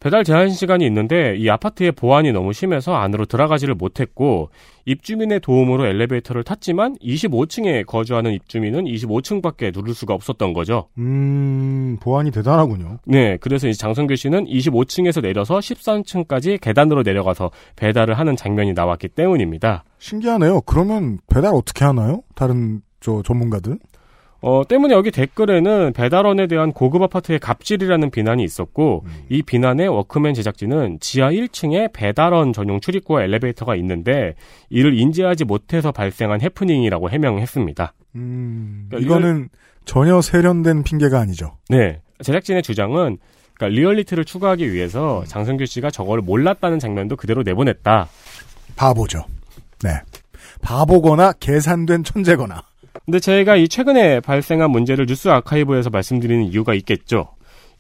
[0.00, 4.50] 배달 제한 시간이 있는데 이 아파트의 보안이 너무 심해서 안으로 들어가지를 못했고
[4.84, 10.88] 입주민의 도움으로 엘리베이터를 탔지만 25층에 거주하는 입주민은 25층밖에 누를 수가 없었던 거죠.
[10.98, 12.98] 음, 보안이 대단하군요.
[13.06, 19.84] 네, 그래서 이제 장성규 씨는 25층에서 내려서 13층까지 계단으로 내려가서 배달을 하는 장면이 나왔기 때문입니다.
[19.98, 20.60] 신기하네요.
[20.62, 22.22] 그러면 배달 어떻게 하나요?
[22.36, 23.78] 다른 저 전문가들?
[24.40, 30.98] 어, 때문에 여기 댓글에는 배달원에 대한 고급 아파트의 갑질이라는 비난이 있었고, 이 비난에 워크맨 제작진은
[31.00, 34.34] 지하 1층에 배달원 전용 출입구와 엘리베이터가 있는데,
[34.70, 37.94] 이를 인지하지 못해서 발생한 해프닝이라고 해명했습니다.
[38.14, 39.48] 음, 그러니까 이거는
[39.84, 41.56] 전혀 세련된 핑계가 아니죠.
[41.68, 42.00] 네.
[42.22, 43.18] 제작진의 주장은,
[43.54, 48.08] 그러니까 리얼리티를 추구하기 위해서 장성규 씨가 저걸 몰랐다는 장면도 그대로 내보냈다.
[48.76, 49.24] 바보죠.
[49.82, 49.90] 네.
[50.62, 52.62] 바보거나 계산된 천재거나.
[53.08, 57.30] 근데 제가 이 최근에 발생한 문제를 뉴스 아카이브에서 말씀드리는 이유가 있겠죠.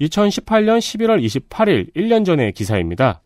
[0.00, 3.20] 2018년 11월 28일, 1년 전의 기사입니다.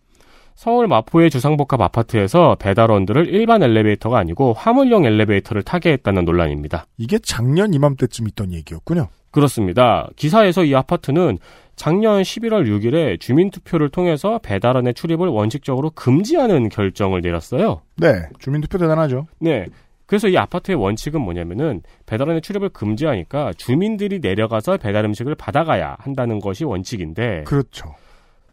[0.57, 6.87] 서울 마포의 주상복합 아파트에서 배달원들을 일반 엘리베이터가 아니고 화물용 엘리베이터를 타게 했다는 논란입니다.
[6.99, 9.07] 이게 작년 이맘때쯤 있던 얘기였군요.
[9.31, 10.09] 그렇습니다.
[10.17, 11.39] 기사에서 이 아파트는
[11.77, 17.83] 작년 11월 6일에 주민투표를 통해서 배달원의 출입을 원칙적으로 금지하는 결정을 내렸어요.
[17.97, 18.09] 네.
[18.41, 19.29] 주민투표 대단하죠.
[19.39, 19.67] 네.
[20.13, 26.67] 그래서 이 아파트의 원칙은 뭐냐면은 배달원의 출입을 금지하니까 주민들이 내려가서 배달 음식을 받아가야 한다는 것이
[26.67, 27.95] 원칙인데 그렇죠.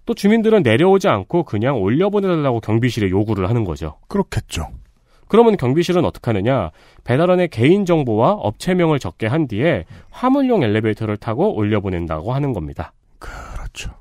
[0.06, 3.98] 또 주민들은 내려오지 않고 그냥 올려보내달라고 경비실에 요구를 하는 거죠.
[4.08, 4.70] 그렇겠죠.
[5.28, 6.72] 그러면 경비실은 어떻게 하느냐?
[7.04, 12.94] 배달원의 개인 정보와 업체명을 적게 한 뒤에 화물용 엘리베이터를 타고 올려보낸다고 하는 겁니다.
[13.20, 13.92] 그렇죠.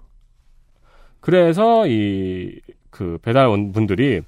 [1.18, 2.60] 그래서 이
[2.98, 4.22] 그 배달원 분들이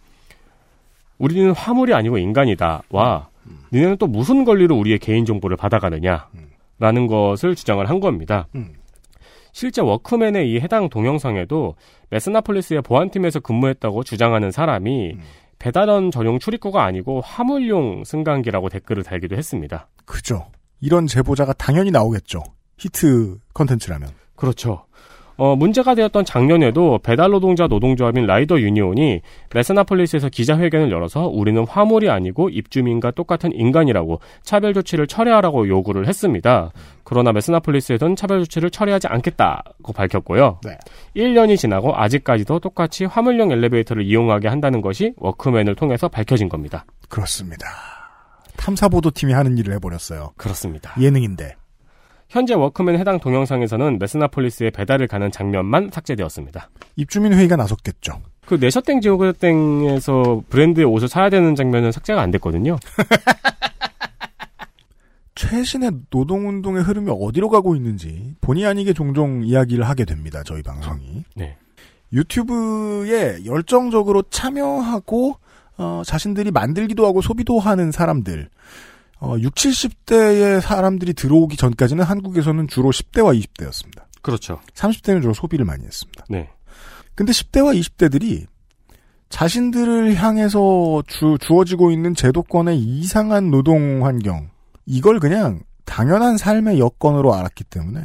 [1.21, 3.29] 우리는 화물이 아니고 인간이다와
[3.73, 8.49] 니네는 또 무슨 권리로 우리의 개인 정보를 받아가느냐라는 것을 주장을 한 겁니다.
[9.53, 11.75] 실제 워크맨의 이 해당 동영상에도
[12.11, 15.17] 메스나폴리스의 보안팀에서 근무했다고 주장하는 사람이
[15.59, 19.89] 배달원 전용 출입구가 아니고 화물용 승강기라고 댓글을 달기도 했습니다.
[20.07, 20.47] 그죠.
[20.81, 22.43] 이런 제보자가 당연히 나오겠죠.
[22.79, 24.09] 히트 컨텐츠라면.
[24.37, 24.87] 그렇죠.
[25.41, 29.23] 어, 문제가 되었던 작년에도 배달 노동자 노동조합인 라이더 유니온이
[29.55, 36.73] 메스나폴리스에서 기자회견을 열어서 우리는 화물이 아니고 입주민과 똑같은 인간이라고 차별 조치를 철회하라고 요구를 했습니다.
[37.05, 40.61] 그러나 메스나폴리스에서는 차별 조치를 철회하지 않겠다고 밝혔고요.
[40.62, 40.77] 네.
[41.17, 46.85] 1년이 지나고 아직까지도 똑같이 화물용 엘리베이터를 이용하게 한다는 것이 워크맨을 통해서 밝혀진 겁니다.
[47.09, 47.65] 그렇습니다.
[48.59, 50.33] 탐사보도팀이 하는 일을 해버렸어요.
[50.37, 50.95] 그렇습니다.
[51.01, 51.55] 예능인데.
[52.31, 56.70] 현재 워크맨 해당 동영상에서는 메스나폴리스에 배달을 가는 장면만 삭제되었습니다.
[56.94, 58.20] 입주민 회의가 나섰겠죠.
[58.47, 62.78] 그 내셔땡 지오그땡에서 브랜드의 옷을 사야 되는 장면은 삭제가 안 됐거든요.
[65.35, 70.43] 최신의 노동운동의 흐름이 어디로 가고 있는지 본의 아니게 종종 이야기를 하게 됩니다.
[70.44, 71.24] 저희 방송이.
[71.35, 71.57] 네.
[72.12, 75.35] 유튜브에 열정적으로 참여하고
[75.78, 78.51] 어, 자신들이 만들기도 하고 소비도 하는 사람들
[79.21, 84.05] 어, 6, 70대의 사람들이 들어오기 전까지는 한국에서는 주로 10대와 20대였습니다.
[84.23, 84.61] 그렇죠.
[84.75, 86.25] 30대는 주로 소비를 많이 했습니다.
[86.29, 86.51] 네.
[87.15, 88.47] 근데 10대와 20대들이
[89.29, 94.51] 자신들을 향해서 주, 주어지고 있는 제도권의 이상한 노동 환경,
[94.87, 98.03] 이걸 그냥 당연한 삶의 여건으로 알았기 때문에,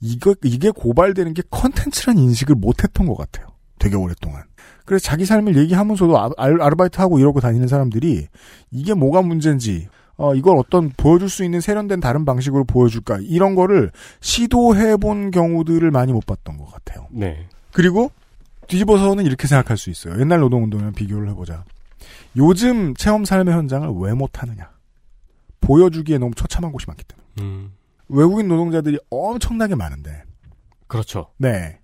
[0.00, 3.48] 이거, 이게 고발되는 게 컨텐츠란 인식을 못 했던 것 같아요.
[3.78, 4.42] 되게 오랫동안.
[4.84, 8.28] 그래서 자기 삶을 얘기하면서도 아, 알- 아르바이트 하고 이러고 다니는 사람들이
[8.70, 13.90] 이게 뭐가 문제인지, 어, 이걸 어떤 보여줄 수 있는 세련된 다른 방식으로 보여줄까, 이런 거를
[14.20, 17.08] 시도해본 경우들을 많이 못 봤던 것 같아요.
[17.10, 17.46] 네.
[17.72, 18.10] 그리고
[18.68, 20.18] 뒤집어서는 이렇게 생각할 수 있어요.
[20.20, 21.64] 옛날 노동운동이랑 비교를 해보자.
[22.36, 24.70] 요즘 체험 삶의 현장을 왜 못하느냐.
[25.60, 27.26] 보여주기에 너무 처참한 곳이 많기 때문에.
[27.40, 27.72] 음.
[28.08, 30.22] 외국인 노동자들이 엄청나게 많은데,
[30.86, 31.30] 그렇죠.
[31.38, 31.78] 네.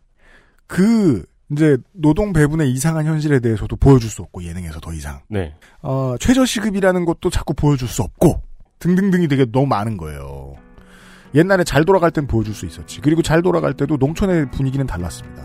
[0.66, 5.20] 그, 이제, 노동 배분의 이상한 현실에 대해서도 보여줄 수 없고, 예능에서 더 이상.
[5.28, 5.54] 네.
[5.82, 8.42] 어, 최저 시급이라는 것도 자꾸 보여줄 수 없고,
[8.78, 10.54] 등등등이 되게 너무 많은 거예요.
[11.34, 13.00] 옛날에 잘 돌아갈 땐 보여줄 수 있었지.
[13.00, 15.44] 그리고 잘 돌아갈 때도 농촌의 분위기는 달랐습니다.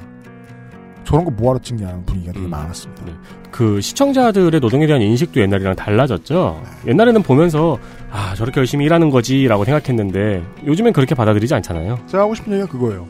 [1.04, 3.04] 저런 거 뭐하러 찍냐는 분위기가 되게 많았습니다.
[3.52, 6.64] 그 시청자들의 노동에 대한 인식도 옛날이랑 달라졌죠.
[6.64, 6.92] 네.
[6.92, 7.78] 옛날에는 보면서
[8.10, 12.00] 아 저렇게 열심히 일하는 거지라고 생각했는데 요즘엔 그렇게 받아들이지 않잖아요.
[12.08, 13.08] 제가 하고 싶은 얘기가 그거예요.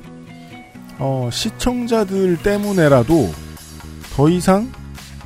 [1.00, 3.34] 어, 시청자들 때문에라도
[4.16, 4.72] 더 이상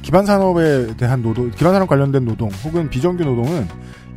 [0.02, 3.68] 기반 산업에 대한 노동, 기반 산업 관련된 노동 혹은 비정규 노동은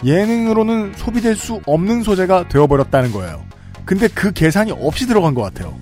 [0.04, 3.44] 예능으로는 소비될 수 없는 소재가 되어버렸다는 거예요.
[3.84, 5.76] 근데 그 계산이 없이 들어간 것 같아요.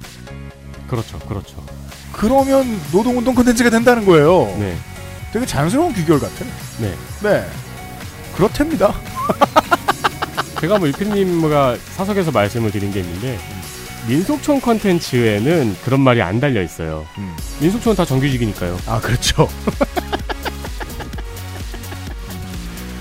[0.88, 1.62] 그렇죠, 그렇죠.
[2.12, 4.44] 그러면 노동운동 콘텐츠가 된다는 거예요.
[4.59, 4.76] 네.
[5.32, 6.48] 되게 자연스러운 비결 같아요.
[6.80, 6.94] 네.
[7.22, 7.47] 네.
[8.34, 8.92] 그렇답니다.
[10.60, 13.38] 제가 뭐 유피님과 사석에서 말씀을 드린 게 있는데
[14.15, 17.07] 민속촌 컨텐츠에는 그런 말이 안 달려 있어요.
[17.61, 18.77] 민속촌은 다 정규직이니까요.
[18.89, 19.49] 아 그렇죠.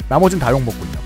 [0.07, 0.99] 나머진 다 욕먹군요.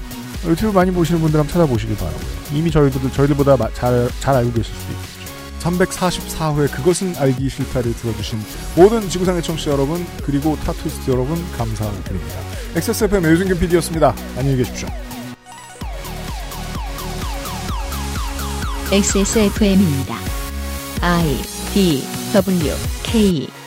[0.46, 2.20] 유튜브 많이 보시는 분들 한번 찾아보시길 바라고요.
[2.54, 5.14] 이미 저희들, 저희들보다 마- 잘, 잘 알고 계실 수도 있겠죠.
[5.62, 8.42] 344회 그것은 알기 싫다를 들어주신
[8.76, 12.36] 모든 지구상의 청취자 여러분 그리고 타투이스트 여러분 감사드립니다.
[12.76, 14.14] XSFM 유승균 PD였습니다.
[14.38, 14.90] 안녕히 계십시오.
[18.92, 20.18] XSFM입니다.
[21.02, 21.42] I
[21.74, 22.04] D
[22.34, 22.74] W
[23.04, 23.63] K